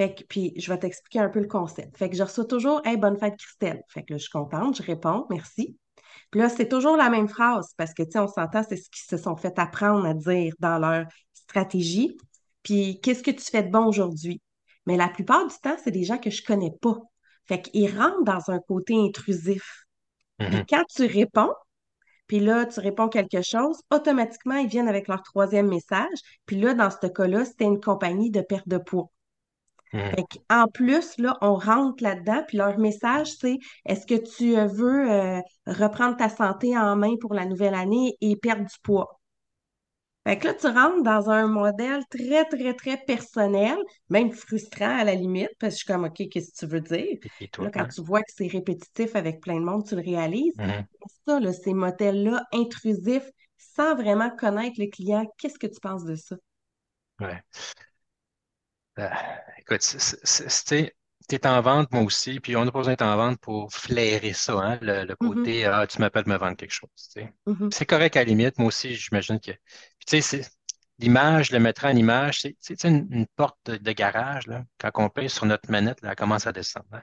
fait 0.00 0.14
que, 0.14 0.24
puis 0.24 0.54
je 0.56 0.72
vais 0.72 0.78
t'expliquer 0.78 1.18
un 1.18 1.28
peu 1.28 1.40
le 1.40 1.46
concept. 1.46 1.96
Fait 1.98 2.08
que 2.08 2.16
je 2.16 2.22
reçois 2.22 2.46
toujours 2.46 2.80
Hey, 2.86 2.96
bonne 2.96 3.18
fête, 3.18 3.36
Christelle. 3.36 3.82
Fait 3.88 4.02
que 4.02 4.14
je 4.14 4.22
suis 4.22 4.30
contente, 4.30 4.78
je 4.78 4.82
réponds, 4.82 5.26
merci. 5.28 5.76
Puis 6.30 6.40
là, 6.40 6.48
c'est 6.48 6.68
toujours 6.68 6.96
la 6.96 7.10
même 7.10 7.28
phrase 7.28 7.74
parce 7.76 7.92
que, 7.92 8.02
tu 8.02 8.12
sais, 8.12 8.18
on 8.18 8.26
s'entend, 8.28 8.62
c'est 8.66 8.76
ce 8.76 8.88
qu'ils 8.88 9.04
se 9.10 9.18
sont 9.18 9.36
fait 9.36 9.58
apprendre 9.58 10.06
à 10.06 10.14
dire 10.14 10.54
dans 10.58 10.78
leur 10.78 11.06
stratégie. 11.34 12.16
Puis, 12.62 13.00
qu'est-ce 13.02 13.22
que 13.22 13.30
tu 13.30 13.42
fais 13.42 13.62
de 13.62 13.70
bon 13.70 13.84
aujourd'hui? 13.86 14.40
Mais 14.90 14.96
la 14.96 15.08
plupart 15.08 15.46
du 15.46 15.54
temps, 15.62 15.76
c'est 15.84 15.92
des 15.92 16.02
gens 16.04 16.18
que 16.18 16.30
je 16.30 16.42
connais 16.44 16.72
pas. 16.82 16.98
Fait 17.46 17.62
qu'ils 17.62 17.96
rentrent 17.96 18.24
dans 18.24 18.50
un 18.50 18.58
côté 18.58 18.96
intrusif. 18.96 19.86
Puis 20.50 20.60
Mhm. 20.60 20.66
quand 20.66 20.84
tu 20.94 21.06
réponds, 21.06 21.54
puis 22.26 22.40
là, 22.40 22.66
tu 22.66 22.80
réponds 22.80 23.08
quelque 23.08 23.42
chose, 23.42 23.80
automatiquement, 23.90 24.56
ils 24.56 24.68
viennent 24.68 24.88
avec 24.88 25.08
leur 25.08 25.22
troisième 25.22 25.68
message. 25.68 26.18
Puis 26.46 26.60
là, 26.60 26.74
dans 26.74 26.90
ce 26.90 27.06
cas-là, 27.08 27.44
c'était 27.46 27.66
une 27.66 27.80
compagnie 27.80 28.30
de 28.30 28.42
perte 28.42 28.68
de 28.68 28.78
poids. 28.78 29.10
Mhm. 29.92 30.16
Fait 30.16 30.24
en 30.50 30.66
plus, 30.68 31.18
là, 31.18 31.36
on 31.40 31.54
rentre 31.54 32.02
là-dedans, 32.02 32.44
puis 32.46 32.58
leur 32.58 32.78
message, 32.78 33.32
c'est 33.40 33.58
est-ce 33.86 34.06
que 34.06 34.14
tu 34.14 34.54
veux 34.74 35.10
euh, 35.10 35.40
reprendre 35.66 36.16
ta 36.16 36.28
santé 36.28 36.76
en 36.78 36.96
main 36.96 37.16
pour 37.20 37.34
la 37.34 37.44
nouvelle 37.46 37.74
année 37.74 38.16
et 38.20 38.36
perdre 38.36 38.64
du 38.66 38.76
poids? 38.82 39.19
Fait 40.26 40.38
que 40.38 40.46
là, 40.48 40.54
tu 40.54 40.66
rentres 40.66 41.02
dans 41.02 41.30
un 41.30 41.46
modèle 41.46 42.02
très, 42.10 42.44
très, 42.44 42.74
très 42.74 42.96
personnel, 42.98 43.76
même 44.10 44.32
frustrant 44.32 44.98
à 44.98 45.04
la 45.04 45.14
limite, 45.14 45.50
parce 45.58 45.74
que 45.74 45.80
je 45.80 45.84
suis 45.84 45.86
comme, 45.86 46.04
OK, 46.04 46.28
qu'est-ce 46.30 46.52
que 46.52 46.58
tu 46.58 46.66
veux 46.66 46.80
dire? 46.80 47.18
Et, 47.40 47.48
tout, 47.48 47.62
là, 47.62 47.70
quand 47.70 47.86
ouais. 47.86 47.88
tu 47.88 48.02
vois 48.02 48.20
que 48.22 48.32
c'est 48.36 48.46
répétitif 48.46 49.16
avec 49.16 49.40
plein 49.40 49.56
de 49.60 49.64
monde, 49.64 49.86
tu 49.86 49.96
le 49.96 50.02
réalises. 50.02 50.58
Mhm. 50.58 50.88
Ça, 51.26 51.40
là, 51.40 51.52
ces 51.52 51.74
modèles-là 51.74 52.44
intrusifs, 52.52 53.30
sans 53.58 53.94
vraiment 53.96 54.30
connaître 54.30 54.76
le 54.78 54.88
client, 54.90 55.26
qu'est-ce 55.38 55.58
que 55.58 55.66
tu 55.66 55.80
penses 55.80 56.04
de 56.04 56.16
ça? 56.16 56.36
Ouais. 57.20 57.42
Euh, 58.98 59.08
écoute, 59.58 59.82
c'est- 59.82 60.94
tu 61.28 61.36
es 61.36 61.46
en 61.46 61.60
vente, 61.62 61.92
moi 61.92 62.02
aussi, 62.02 62.40
puis 62.40 62.56
on 62.56 62.64
n'a 62.64 62.72
pas 62.72 62.78
besoin 62.80 62.92
d'être 62.94 63.02
en 63.02 63.16
vente 63.16 63.38
pour 63.40 63.72
flairer 63.72 64.32
ça, 64.32 64.54
hein, 64.54 64.78
le, 64.82 65.04
le 65.04 65.16
Mhm, 65.20 65.54
côté 65.56 65.64
Ah, 65.64 65.86
tu 65.86 66.00
m'appelles 66.00 66.26
me 66.26 66.36
vendre 66.36 66.56
quelque 66.56 66.72
chose. 66.72 66.90
tu 66.96 67.20
sais. 67.20 67.32
mhm, 67.46 67.70
C'est 67.70 67.86
correct 67.86 68.16
à 68.16 68.20
la 68.20 68.24
limite, 68.24 68.58
moi 68.58 68.66
aussi, 68.68 68.94
j'imagine 68.96 69.38
que. 69.40 69.52
Tu 70.10 70.22
sais, 70.22 70.42
l'image, 70.98 71.52
le 71.52 71.60
mettre 71.60 71.84
en 71.86 71.90
image, 71.96 72.46
c'est 72.60 72.84
une, 72.84 73.08
une 73.12 73.26
porte 73.36 73.58
de, 73.66 73.76
de 73.76 73.92
garage, 73.92 74.46
là, 74.48 74.64
quand 74.78 74.90
on 74.96 75.08
pèse 75.08 75.32
sur 75.32 75.46
notre 75.46 75.70
manette, 75.70 76.02
là, 76.02 76.10
elle 76.10 76.16
commence 76.16 76.46
à 76.46 76.52
descendre. 76.52 76.86
hein. 76.92 77.02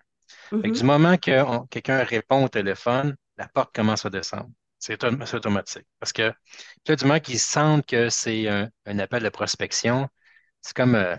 Mhm, 0.52 0.74
du 0.74 0.84
moment 0.84 1.17
que 1.17 1.65
quelqu'un 1.67 2.04
répond 2.04 2.46
au 2.46 2.50
téléphone, 2.50 3.17
la 3.38 3.48
porte 3.50 3.76
commence 3.76 4.06
à 4.06 4.12
descendre. 4.12 4.50
C'est 4.80 4.96
autom- 5.04 5.26
c'est 5.26 5.38
automatique. 5.38 5.88
Parce 6.00 6.13
que 6.13 6.34
là, 6.88 6.96
du 6.98 7.06
moment 7.06 7.20
qu'ils 7.22 7.39
sentent 7.39 7.86
que 7.88 8.10
c'est 8.10 8.50
un, 8.50 8.70
un 8.88 9.00
appel 9.00 9.24
de 9.24 9.30
prospection, 9.30 10.10
c'est 10.62 10.76
comme, 10.76 10.96
euh, 10.96 11.17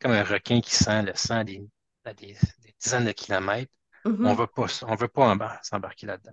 comme 0.00 0.12
un 0.12 0.22
requin 0.24 0.60
qui 0.60 0.74
sent 0.74 1.02
le 1.02 1.12
sang 1.14 1.38
à 1.38 1.44
des, 1.44 1.60
à 2.04 2.14
des- 2.14 2.36
des 2.60 2.74
dizaines 2.80 3.04
de 3.06 3.12
kilomètres. 3.12 3.72
On 4.22 4.34
mhm. 4.34 4.34
veut 4.34 4.46
pas, 4.46 4.66
veut 4.96 5.08
s'embarquer 5.62 6.06
là-dedans. 6.06 6.32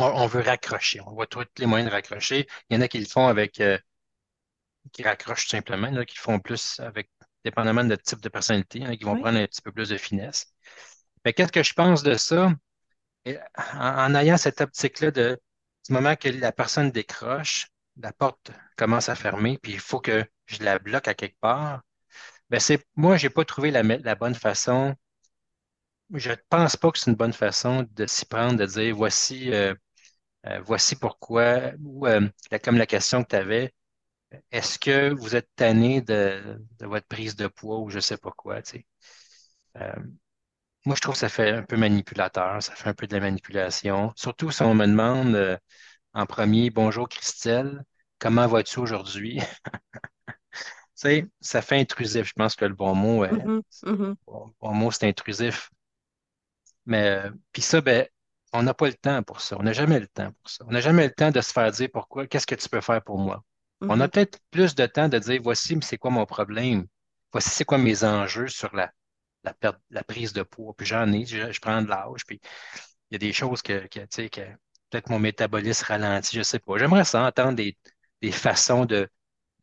On, 0.00 0.22
on 0.22 0.26
veut 0.26 0.40
raccrocher. 0.42 1.00
On 1.02 1.12
voit 1.14 1.26
tous 1.26 1.44
les 1.58 1.66
moyens 1.66 1.88
de 1.90 1.94
raccrocher. 1.94 2.46
Il 2.70 2.74
y 2.74 2.78
en 2.78 2.82
a 2.82 2.88
qui 2.88 2.98
le 2.98 3.06
font 3.06 3.26
avec, 3.28 3.60
euh, 3.60 3.78
qui 4.92 5.02
raccrochent 5.02 5.44
tout 5.44 5.50
simplement, 5.50 5.88
a 5.96 6.04
qui 6.04 6.16
le 6.16 6.22
font 6.22 6.38
plus 6.40 6.80
avec, 6.80 7.10
dépendamment 7.44 7.84
de 7.84 7.96
type 7.96 8.20
de 8.20 8.28
personnalité, 8.28 8.80
qui 8.98 9.04
vont 9.04 9.14
Oui. 9.14 9.20
prendre 9.20 9.38
un 9.38 9.46
petit 9.46 9.62
peu 9.62 9.72
plus 9.72 9.88
de 9.88 9.96
finesse. 9.96 10.52
Mais 11.24 11.32
qu'est-ce 11.32 11.52
que 11.52 11.62
je 11.62 11.74
pense 11.74 12.02
de 12.02 12.14
ça? 12.14 12.52
Et 13.26 13.38
en, 13.74 14.12
en 14.12 14.16
ayant 14.16 14.38
cette 14.38 14.60
optique-là 14.62 15.10
de, 15.12 15.40
du 15.88 15.94
moment 15.94 16.16
que 16.16 16.28
la 16.28 16.52
personne 16.52 16.90
décroche, 16.92 17.68
la 17.98 18.12
porte 18.12 18.52
commence 18.76 19.08
à 19.10 19.16
fermer, 19.16 19.58
puis 19.62 19.72
il 19.74 19.80
faut 19.80 20.00
que 20.00 20.24
je 20.46 20.62
la 20.64 20.78
bloque 20.78 21.08
à 21.08 21.14
quelque 21.14 21.38
part, 21.40 21.82
ben 22.50 22.60
c'est, 22.60 22.84
moi, 22.96 23.16
j'ai 23.18 23.30
pas 23.30 23.44
trouvé 23.44 23.70
la, 23.72 23.82
la 23.82 24.16
bonne 24.16 24.34
façon. 24.36 24.94
Je 26.14 26.30
ne 26.30 26.36
pense 26.48 26.76
pas 26.76 26.90
que 26.90 26.98
c'est 26.98 27.10
une 27.10 27.16
bonne 27.16 27.32
façon 27.32 27.86
de 27.92 28.06
s'y 28.06 28.26
prendre, 28.26 28.58
de 28.58 28.66
dire 28.66 28.94
voici, 28.96 29.52
euh, 29.52 29.74
euh, 30.46 30.60
voici 30.64 30.96
pourquoi, 30.96 31.72
ou 31.84 32.06
euh, 32.06 32.28
la- 32.50 32.58
comme 32.58 32.76
la 32.78 32.86
question 32.86 33.22
que 33.24 33.28
tu 33.30 33.36
avais, 33.36 33.72
est-ce 34.52 34.78
que 34.78 35.10
vous 35.14 35.36
êtes 35.36 35.50
tanné 35.56 36.02
de, 36.02 36.58
de 36.80 36.86
votre 36.86 37.06
prise 37.08 37.36
de 37.36 37.48
poids 37.48 37.80
ou 37.80 37.90
je 37.90 38.00
sais 38.00 38.18
pas 38.18 38.32
quoi, 38.32 38.62
tu 38.62 38.72
sais? 38.78 38.86
Euh, 39.78 39.92
moi, 40.86 40.96
je 40.96 41.00
trouve 41.02 41.14
que 41.14 41.20
ça 41.20 41.28
fait 41.30 41.50
un 41.52 41.62
peu 41.64 41.76
manipulateur, 41.76 42.62
ça 42.62 42.74
fait 42.74 42.88
un 42.90 42.94
peu 42.94 43.06
de 43.06 43.14
la 43.14 43.20
manipulation. 43.20 44.12
Surtout 44.16 44.50
si 44.50 44.62
on 44.62 44.74
me 44.74 44.86
demande 44.86 45.60
en 46.14 46.26
premier, 46.26 46.70
bonjour 46.70 47.08
Christelle, 47.08 47.84
comment 48.18 48.46
vas-tu 48.48 48.80
aujourd'hui? 48.80 49.40
Sais, 50.94 51.26
ça 51.40 51.62
fait 51.62 51.80
intrusif. 51.80 52.28
Je 52.28 52.32
pense 52.34 52.54
que 52.56 52.64
le 52.64 52.74
bon 52.74 52.94
mot, 52.94 53.24
Mhm, 53.30 53.62
mhm, 53.82 54.16
bon, 54.26 54.54
bon 54.60 54.74
mot, 54.74 54.90
c'est 54.90 55.06
intrusif. 55.08 55.70
Mais 56.86 57.08
euh, 57.26 57.30
puis 57.52 57.62
ça, 57.62 57.80
ben, 57.80 58.06
on 58.52 58.62
n'a 58.62 58.74
pas 58.74 58.86
le 58.88 58.94
temps 58.94 59.22
pour 59.22 59.40
ça. 59.40 59.56
On 59.58 59.62
n'a 59.62 59.72
jamais 59.72 60.00
le 60.00 60.08
temps 60.08 60.32
pour 60.32 60.50
ça. 60.50 60.64
On 60.68 60.72
n'a 60.72 60.80
jamais 60.80 61.04
le 61.06 61.12
temps 61.14 61.30
de 61.30 61.40
se 61.40 61.52
faire 61.52 61.70
dire 61.72 61.88
pourquoi, 61.92 62.26
qu'est-ce 62.26 62.46
que 62.46 62.54
tu 62.54 62.68
peux 62.68 62.80
faire 62.80 63.02
pour 63.02 63.18
moi? 63.18 63.44
On 63.88 64.00
a 64.00 64.08
mhm, 64.08 64.10
peut-être 64.10 64.38
plus 64.50 64.74
de 64.74 64.86
temps 64.86 65.08
de 65.08 65.18
dire 65.18 65.40
voici, 65.42 65.76
mais 65.76 65.82
c'est 65.82 65.98
quoi 65.98 66.10
mon 66.10 66.26
problème? 66.26 66.86
Voici, 67.32 67.50
c'est 67.50 67.64
quoi 67.64 67.78
mes 67.78 68.04
enjeux 68.04 68.48
sur 68.48 68.74
la, 68.74 68.92
la 69.44 69.54
perte, 69.54 69.80
la 69.90 70.04
prise 70.04 70.32
de 70.32 70.42
poids? 70.42 70.74
Puis 70.76 70.86
j'en 70.86 71.12
ai, 71.12 71.26
je, 71.26 71.52
je 71.52 71.60
prends 71.60 71.82
de 71.82 71.88
l'âge, 71.88 72.24
puis 72.26 72.40
il 73.10 73.14
y 73.14 73.16
a 73.16 73.18
des 73.18 73.32
choses 73.32 73.62
que, 73.62 73.86
que, 73.88 74.00
tu 74.00 74.06
sais, 74.10 74.30
que 74.30 74.40
peut-être 74.90 75.10
mon 75.10 75.18
métabolisme 75.18 75.86
ralentit, 75.86 76.36
je 76.36 76.42
sais 76.42 76.58
pas. 76.58 76.78
J'aimerais 76.78 77.04
ça 77.04 77.22
entendre 77.26 77.54
des, 77.54 77.76
des 78.22 78.32
façons 78.32 78.84
de, 78.84 79.08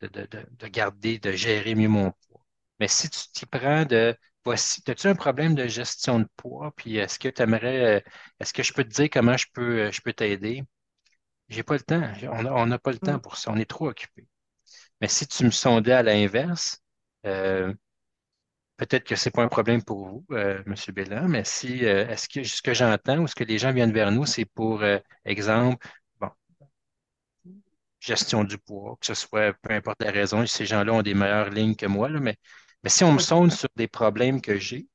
de, 0.00 0.08
de, 0.08 0.26
de, 0.26 0.46
de 0.50 0.66
garder, 0.68 1.18
de 1.18 1.32
gérer 1.32 1.74
mieux 1.74 1.88
mon 1.88 2.12
poids. 2.12 2.42
Mais 2.80 2.88
si 2.88 3.10
tu 3.10 3.20
t'y 3.32 3.46
prends 3.46 3.84
de 3.84 4.16
voici, 4.44 4.82
as-tu 4.88 5.06
un 5.08 5.14
problème 5.14 5.54
de 5.54 5.66
gestion 5.66 6.20
de 6.20 6.28
poids? 6.36 6.72
Puis 6.76 6.96
est-ce 6.96 7.18
que 7.18 7.28
tu 7.28 7.42
aimerais, 7.42 8.04
est-ce 8.40 8.52
que 8.52 8.62
je 8.62 8.72
peux 8.72 8.84
te 8.84 8.90
dire 8.90 9.08
comment 9.12 9.36
je 9.36 9.46
peux, 9.52 9.90
je 9.90 10.00
peux 10.00 10.12
t'aider? 10.12 10.64
J'ai 11.48 11.62
pas 11.62 11.74
le 11.74 11.80
temps. 11.80 12.02
On 12.32 12.66
n'a 12.66 12.78
pas 12.78 12.92
le 12.92 12.98
temps 12.98 13.14
mhm. 13.14 13.20
pour 13.20 13.36
ça. 13.36 13.50
On 13.52 13.56
est 13.56 13.68
trop 13.68 13.88
occupé. 13.88 14.26
Mais 15.00 15.08
si 15.08 15.26
tu 15.26 15.44
me 15.44 15.50
sondais 15.50 15.92
à 15.92 16.02
l'inverse, 16.02 16.82
euh, 17.26 17.72
peut-être 18.78 19.04
que 19.04 19.16
c'est 19.16 19.30
pas 19.30 19.42
un 19.42 19.48
problème 19.48 19.82
pour 19.84 20.06
vous, 20.08 20.26
euh, 20.32 20.62
M. 20.66 20.74
Bélan, 20.94 21.28
mais 21.28 21.44
si 21.44 21.84
euh, 21.86 22.08
est-ce 22.08 22.28
que 22.28 22.44
ce 22.44 22.62
que 22.62 22.74
j'entends 22.74 23.18
ou 23.18 23.26
ce 23.26 23.34
que 23.34 23.44
les 23.44 23.58
gens 23.58 23.72
viennent 23.72 23.92
vers 23.92 24.12
nous, 24.12 24.26
c'est 24.26 24.44
pour 24.46 24.82
euh, 24.82 24.98
exemple, 25.24 25.86
bon, 26.20 26.30
gestion 28.00 28.44
du 28.44 28.58
poids, 28.58 28.96
que 29.00 29.06
ce 29.06 29.14
soit 29.14 29.52
peu 29.54 29.72
importe 29.74 30.02
la 30.02 30.10
raison, 30.10 30.46
ces 30.46 30.66
gens-là 30.66 30.92
ont 30.94 31.02
des 31.02 31.14
meilleures 31.14 31.50
lignes 31.50 31.76
que 31.76 31.86
moi, 31.86 32.08
là, 32.08 32.20
mais, 32.20 32.36
mais 32.82 32.90
si 32.90 33.04
on 33.04 33.12
me 33.12 33.18
sonde 33.18 33.52
sur 33.52 33.68
des 33.76 33.88
problèmes 33.88 34.40
que 34.40 34.58
j'ai, 34.58 34.88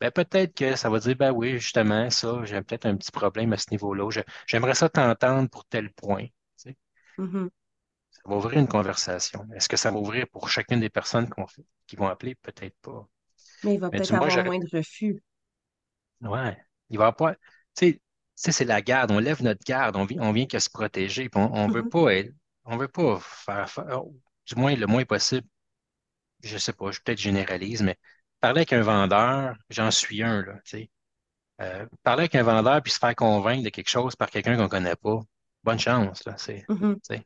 ben 0.00 0.10
peut-être 0.12 0.54
que 0.56 0.76
ça 0.76 0.90
va 0.90 0.98
dire, 1.00 1.16
ben 1.16 1.32
oui, 1.32 1.58
justement, 1.60 2.10
ça, 2.10 2.44
j'ai 2.44 2.62
peut-être 2.62 2.86
un 2.86 2.96
petit 2.96 3.12
problème 3.12 3.52
à 3.54 3.58
ce 3.58 3.70
niveau-là. 3.72 4.08
J'aimerais 4.46 4.74
ça 4.76 4.88
t'entendre 4.90 5.48
pour 5.50 5.66
tel 5.66 5.92
point. 5.94 6.26
tu 6.26 6.30
sais. 6.58 6.76
mhm. 7.18 7.48
Ça 8.10 8.22
va 8.24 8.36
ouvrir 8.36 8.58
une 8.58 8.66
conversation. 8.66 9.46
Est-ce 9.54 9.68
que 9.68 9.76
ça 9.76 9.90
va 9.90 9.98
ouvrir 9.98 10.26
pour 10.28 10.48
chacune 10.48 10.80
des 10.80 10.88
personnes 10.88 11.28
qu'on 11.28 11.46
fait- 11.46 11.66
qui 11.86 11.96
vont 11.96 12.08
appeler? 12.08 12.34
Peut-être 12.34 12.76
pas. 12.80 13.06
Mais 13.64 13.74
il 13.74 13.80
va 13.80 13.90
peut-être 13.90 14.14
avoir 14.14 14.38
moins 14.38 14.60
de 14.60 14.68
refus. 14.76 15.20
Ouais. 16.20 16.56
Il 16.90 16.98
va 16.98 17.12
pas. 17.12 17.34
Tu 17.76 18.00
sais, 18.34 18.52
c'est 18.52 18.64
la 18.64 18.82
garde. 18.82 19.10
On 19.10 19.18
lève 19.18 19.42
notre 19.42 19.64
garde. 19.64 19.96
On 19.96 20.04
vient, 20.04 20.22
on 20.22 20.32
vient 20.32 20.46
qu'à 20.46 20.60
se 20.60 20.70
protéger. 20.70 21.28
on, 21.34 21.40
on 21.52 21.68
veut 21.68 21.82
Mhm, 21.82 21.88
pas 21.88 22.14
être- 22.14 22.34
on 22.64 22.76
veut 22.76 22.88
pas 22.88 23.18
faire, 23.20 23.68
faire- 23.70 24.02
du 24.46 24.54
moins 24.56 24.74
le 24.76 24.86
moins 24.86 25.04
possible. 25.04 25.46
Je 26.44 26.58
sais 26.58 26.72
pas, 26.72 26.90
je 26.90 27.00
peut-être 27.00 27.18
généralise, 27.20 27.82
mais 27.82 27.96
parler 28.40 28.60
avec 28.60 28.72
un 28.72 28.82
vendeur, 28.82 29.56
j'en 29.70 29.90
suis 29.90 30.22
un, 30.22 30.42
là, 30.42 30.54
tu 30.64 30.78
sais. 30.78 30.90
Euh, 31.60 31.86
parler 32.02 32.22
avec 32.22 32.34
un 32.34 32.42
vendeur 32.42 32.82
puis 32.82 32.92
se 32.92 32.98
faire 32.98 33.14
convaincre 33.14 33.64
de 33.64 33.68
quelque 33.70 33.88
chose 33.88 34.16
par 34.16 34.30
quelqu'un 34.30 34.56
qu'on 34.56 34.68
connaît 34.68 34.96
pas, 34.96 35.20
bonne 35.62 35.78
chance, 35.78 36.24
là. 36.24 36.34
C'est, 36.36 36.64
mhm. 36.68 36.98
C'est 37.04 37.24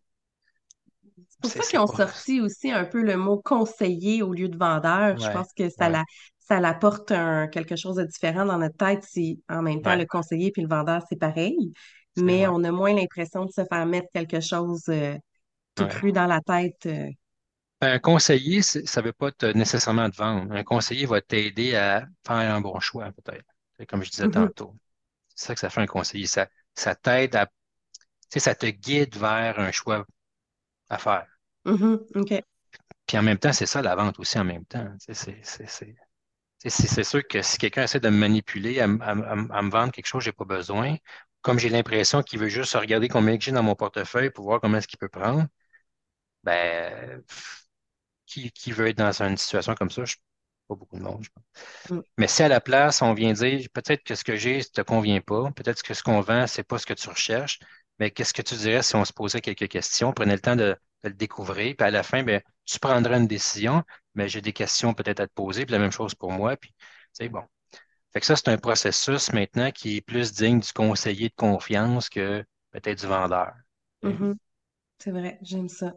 pour 1.40 1.50
ça 1.50 1.61
qu'ils 1.64 1.78
ont 1.78 1.87
pas. 1.87 2.07
sorti 2.07 2.40
aussi 2.40 2.70
un 2.70 2.85
peu 2.85 3.02
le 3.02 3.16
mot 3.16 3.40
conseiller 3.44 4.22
au 4.22 4.33
lieu 4.33 4.48
de 4.48 4.57
vendeur. 4.57 5.18
Je 5.18 5.31
pense 5.31 5.52
que 5.57 5.68
ça 5.68 5.87
ouais, 5.87 5.92
la, 5.92 6.04
ça 6.38 6.61
l'apporte 6.61 7.09
quelque 7.09 7.76
chose 7.76 7.96
de 7.96 8.04
différent 8.04 8.44
dans 8.44 8.59
notre 8.59 8.76
tête 8.76 9.04
si 9.04 9.42
en 9.48 9.62
même 9.62 9.83
temps 9.83 9.90
ouais, 9.90 9.98
le 9.98 10.07
conseiller 10.07 10.50
puis 10.50 10.62
le 10.62 10.68
vendeur, 10.68 11.02
c'est 11.09 11.18
pareil. 11.18 11.72
Mais 12.16 12.46
on 12.48 12.64
a 12.64 12.72
moins 12.72 12.92
l'impression 12.92 13.44
de 13.44 13.50
se 13.52 13.64
faire 13.64 13.87
mettre 13.87 14.09
quelque 14.12 14.40
chose 14.40 14.83
euh, 14.88 15.16
tout 15.74 15.87
cru 15.87 16.12
dans 16.12 16.26
la 16.26 16.40
tête. 16.40 16.87
euh. 16.87 17.09
Un 17.80 17.98
conseiller, 18.00 18.62
ça 18.62 19.00
ne 19.00 19.06
veut 19.06 19.12
pas 19.12 19.30
te, 19.30 19.46
nécessairement 19.46 20.10
te 20.10 20.16
vendre. 20.16 20.52
Un 20.52 20.64
conseiller 20.64 21.06
va 21.06 21.20
t'aider 21.20 21.76
à 21.76 22.06
faire 22.26 22.54
un 22.54 22.60
bon 22.60 22.78
choix, 22.80 23.10
peut-être. 23.12 23.46
Comme 23.88 24.02
je 24.02 24.10
disais 24.10 24.26
Mhm, 24.26 24.32
tantôt. 24.32 24.74
C'est 25.34 25.46
ça 25.46 25.54
que 25.54 25.60
ça 25.60 25.70
fait 25.70 25.80
un 25.80 25.86
conseiller. 25.86 26.26
Ça, 26.26 26.48
ça 26.74 26.96
t'aide 26.96 27.36
à, 27.36 27.46
tu 27.46 27.52
sais, 28.30 28.40
ça 28.40 28.54
te 28.54 28.66
guide 28.66 29.16
vers 29.16 29.60
un 29.60 29.70
choix 29.70 30.04
à 30.88 30.98
faire. 30.98 31.26
mhm, 31.64 32.04
OK. 32.16 32.42
Puis 33.06 33.16
en 33.16 33.22
même 33.22 33.38
temps, 33.38 33.52
c'est 33.52 33.66
ça 33.66 33.80
la 33.80 33.94
vente 33.94 34.18
aussi 34.18 34.38
en 34.38 34.44
même 34.44 34.64
temps. 34.66 34.86
C'est 34.98 37.04
sûr 37.04 37.28
que 37.28 37.42
si 37.42 37.58
quelqu'un 37.58 37.84
essaie 37.84 38.00
de 38.00 38.08
me 38.08 38.18
manipuler, 38.18 38.80
à, 38.80 38.88
me 38.88 39.70
vendre 39.70 39.92
quelque 39.92 40.06
chose 40.06 40.20
que 40.20 40.24
j'ai 40.26 40.32
pas 40.32 40.44
besoin, 40.44 40.96
comme 41.40 41.58
j'ai 41.58 41.68
l'impression 41.68 42.22
qu'il 42.22 42.40
veut 42.40 42.48
juste 42.48 42.74
regarder 42.74 43.08
combien 43.08 43.38
j'ai 43.38 43.52
dans 43.52 43.62
mon 43.62 43.76
portefeuille 43.76 44.30
pour 44.30 44.44
voir 44.44 44.60
comment 44.60 44.78
est-ce 44.78 44.88
qu'il 44.88 44.98
peut 44.98 45.08
prendre, 45.08 45.46
ben, 46.44 47.22
qui, 48.28 48.50
qui 48.52 48.72
veut 48.72 48.88
être 48.88 48.98
dans 48.98 49.22
une 49.22 49.36
situation 49.36 49.74
comme 49.74 49.90
ça? 49.90 50.04
Je, 50.04 50.16
pas 50.68 50.74
beaucoup 50.74 50.96
de 50.98 51.02
monde, 51.02 51.24
je 51.24 51.30
pense. 51.30 51.44
Mm, 51.90 52.02
Mais 52.18 52.28
si 52.28 52.42
à 52.42 52.48
la 52.48 52.60
place, 52.60 53.02
on 53.02 53.14
vient 53.14 53.32
dire, 53.32 53.68
peut-être 53.72 54.02
que 54.04 54.14
ce 54.14 54.24
que 54.24 54.36
j'ai 54.36 54.58
ne 54.58 54.62
te 54.62 54.80
convient 54.82 55.20
pas, 55.20 55.50
peut-être 55.52 55.82
que 55.82 55.94
ce 55.94 56.02
qu'on 56.02 56.20
vend, 56.20 56.46
c'est 56.46 56.64
pas 56.64 56.78
ce 56.78 56.86
que 56.86 56.94
tu 56.94 57.08
recherches, 57.08 57.60
mais 57.98 58.10
qu'est-ce 58.10 58.34
que 58.34 58.42
tu 58.42 58.56
dirais 58.56 58.82
si 58.82 58.96
on 58.96 59.04
se 59.04 59.12
posait 59.12 59.40
quelques 59.40 59.68
questions, 59.68 60.12
prenait 60.12 60.34
le 60.34 60.40
temps 60.40 60.56
de, 60.56 60.76
de 61.04 61.08
le 61.08 61.14
découvrir, 61.14 61.74
puis 61.76 61.86
à 61.86 61.90
la 61.90 62.02
fin, 62.02 62.22
ben, 62.24 62.42
tu 62.66 62.78
prendras 62.80 63.18
une 63.18 63.26
décision, 63.28 63.84
mais 64.14 64.28
j'ai 64.28 64.40
des 64.42 64.52
questions 64.52 64.94
peut-être 64.94 65.20
à 65.20 65.26
te 65.28 65.32
poser, 65.34 65.64
puis 65.66 65.72
la 65.72 65.78
même 65.80 65.92
chose 65.92 66.14
pour 66.14 66.32
moi, 66.32 66.56
puis 66.56 66.74
c'est 67.12 67.28
bon. 67.28 67.42
Fait 68.12 68.20
que 68.20 68.26
ça, 68.26 68.36
c'est 68.36 68.48
un 68.48 68.58
processus 68.58 69.32
maintenant 69.32 69.70
qui 69.72 69.96
est 69.96 70.00
plus 70.02 70.32
digne 70.34 70.60
du 70.60 70.72
conseiller 70.74 71.30
de 71.30 71.34
confiance 71.34 72.10
que 72.10 72.44
peut-être 72.72 73.00
du 73.00 73.06
vendeur. 73.06 73.52
Mhm. 74.02 74.36
C'est 74.98 75.12
vrai, 75.12 75.38
j'aime 75.42 75.68
ça. 75.68 75.94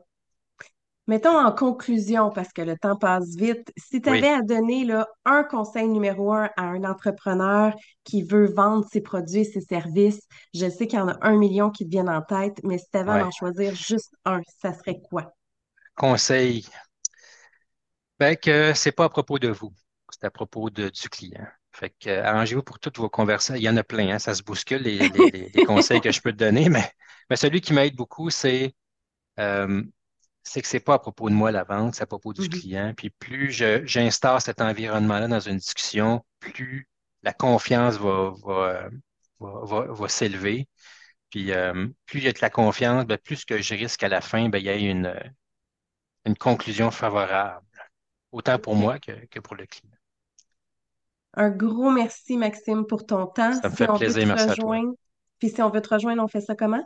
Mettons 1.12 1.38
en 1.38 1.52
conclusion, 1.52 2.32
parce 2.32 2.54
que 2.54 2.62
le 2.64 2.78
temps 2.78 2.96
passe 2.98 3.36
vite, 3.36 3.72
si 3.78 4.02
tu 4.02 4.10
avais 4.10 4.30
Oui, 4.30 4.32
à 4.32 4.42
donner 4.42 4.86
là, 4.86 5.08
un 5.26 5.44
conseil 5.44 5.88
numéro 5.90 6.34
un 6.34 6.50
à 6.58 6.64
un 6.64 6.84
entrepreneur 6.86 7.76
qui 8.06 8.24
veut 8.24 8.48
vendre 8.48 8.86
ses 8.92 9.02
produits 9.02 9.42
et 9.42 9.44
ses 9.44 9.62
services, 9.62 10.22
je 10.56 10.70
sais 10.70 10.88
qu'il 10.88 11.00
y 11.00 11.02
en 11.02 11.10
a 11.10 11.18
un 11.22 11.38
million 11.38 11.70
qui 11.70 11.86
te 11.86 11.92
viennent 11.92 12.10
en 12.10 12.22
tête, 12.24 12.62
mais 12.64 12.78
si 12.80 12.86
tu 12.92 12.98
avais 12.98 13.12
à 13.12 13.28
en 13.28 13.32
choisir 13.32 13.76
juste 13.76 14.16
un, 14.26 14.42
ça 14.62 14.74
serait 14.74 15.02
quoi? 15.10 15.34
Conseil, 15.96 16.66
ben 18.20 18.36
que 18.38 18.74
c'est 18.74 18.92
pas 18.92 19.06
à 19.06 19.10
propos 19.10 19.40
de 19.40 19.50
vous, 19.50 19.74
c'est 20.12 20.26
à 20.26 20.32
propos 20.32 20.70
de, 20.70 20.90
du 20.90 21.10
client. 21.10 21.46
Fait 21.74 21.90
que 22.00 22.10
euh, 22.10 22.24
arrangez-vous 22.26 22.64
pour 22.64 22.80
toutes 22.80 22.98
vos 22.98 23.10
conversations. 23.10 23.56
Il 23.56 23.64
y 23.64 23.70
en 23.70 23.78
a 23.78 23.84
plein, 23.84 24.10
hein, 24.16 24.20
ça 24.20 24.36
se 24.36 24.44
bouscule 24.44 24.82
les, 24.84 25.10
les, 25.10 25.32
les, 25.32 25.50
les 25.54 25.62
conseils 25.64 26.02
que 26.02 26.12
je 26.12 26.22
peux 26.22 26.32
te 26.32 26.38
donner, 26.38 26.70
mais, 26.70 26.92
mais 27.30 27.36
celui 27.36 27.62
qui 27.62 27.74
m'aide 27.74 27.96
beaucoup, 27.96 28.30
c'est 28.30 28.76
euh, 29.40 29.84
c'est 30.44 30.62
que 30.62 30.68
c'est 30.68 30.80
pas 30.80 30.96
à 30.96 31.00
propos 31.00 31.30
de 31.30 31.36
moi 31.36 31.52
la 31.52 31.64
vente, 31.64 31.96
c'est 31.96 32.04
à 32.04 32.08
propos 32.08 32.34
du 32.34 32.48
Mhm. 32.48 32.50
client. 32.50 32.94
Puis 32.96 33.10
plus 33.12 33.52
j'instaure 33.86 34.42
cet 34.42 34.62
environnement-là 34.62 35.28
dans 35.28 35.40
une 35.40 35.58
discussion, 35.58 36.26
plus 36.40 36.88
la 37.24 37.34
confiance 37.34 37.98
va, 37.98 38.34
va, 38.44 38.90
va, 39.40 39.86
va- 39.94 40.08
s'élever. 40.10 40.68
Puis 41.32 41.52
euh, 41.54 41.88
plus 42.08 42.20
il 42.22 42.26
y 42.26 42.30
a 42.30 42.34
de 42.34 42.40
la 42.42 42.50
confiance, 42.52 43.06
ben, 43.06 43.18
plus 43.20 43.46
que 43.46 43.62
je 43.62 43.76
risque 43.76 44.04
à 44.04 44.10
la 44.10 44.22
fin, 44.22 44.50
ben, 44.50 44.60
il 44.60 44.66
y 44.66 44.70
a 44.70 44.76
une, 44.76 45.14
une 46.26 46.36
conclusion 46.36 46.90
favorable, 46.90 47.64
autant 48.32 48.60
pour 48.60 48.76
moi 48.76 49.00
que, 49.00 49.26
que 49.28 49.40
pour 49.40 49.56
le 49.56 49.66
client. 49.68 49.92
Un 51.34 51.50
gros 51.50 51.92
merci, 51.92 52.38
Maxime, 52.38 52.86
pour 52.88 53.06
ton 53.06 53.28
temps. 53.28 53.62
Ça 53.62 53.70
me 53.70 53.76
Si 53.76 53.76
fait 53.76 53.88
on 53.90 53.98
veut 54.00 54.16
plaisir, 54.16 54.26
te 54.26 54.28
merci 54.28 54.50
à 54.50 54.58
toi. 54.58 54.74
rejoindre, 54.74 54.94
puis 55.40 55.50
si 55.50 55.62
on 55.62 55.70
veut 55.70 55.82
te 55.82 55.94
rejoindre, 55.94 56.24
on 56.24 56.28
fait 56.30 56.40
ça 56.42 56.56
comment? 56.56 56.86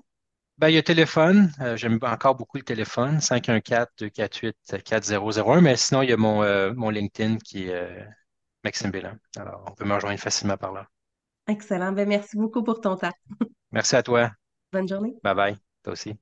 Ben, 0.57 0.69
il 0.69 0.75
y 0.75 0.77
a 0.77 0.83
téléphone. 0.83 1.51
Euh, 1.59 1.75
j'aime 1.75 1.99
encore 2.01 2.35
beaucoup 2.35 2.57
le 2.57 2.63
téléphone, 2.63 3.19
514-248-4001. 3.19 5.61
Mais 5.61 5.75
sinon, 5.75 6.01
il 6.01 6.09
y 6.09 6.13
a 6.13 6.17
mon, 6.17 6.43
euh, 6.43 6.73
mon 6.73 6.89
LinkedIn 6.89 7.37
qui 7.37 7.67
est 7.67 7.73
euh, 7.73 8.05
Maxime 8.63 8.91
Bélan. 8.91 9.15
Alors, 9.35 9.65
on 9.67 9.73
peut 9.73 9.85
me 9.85 9.93
rejoindre 9.93 10.19
facilement 10.19 10.57
par 10.57 10.71
là. 10.71 10.87
Excellent. 11.47 11.91
Ben, 11.91 12.07
merci 12.07 12.37
beaucoup 12.37 12.63
pour 12.63 12.79
ton 12.79 12.95
temps. 12.95 13.11
Merci 13.71 13.95
à 13.97 14.03
toi. 14.03 14.31
Bonne 14.71 14.87
journée. 14.87 15.15
Bye 15.23 15.35
bye. 15.35 15.57
Toi 15.83 15.93
aussi. 15.93 16.15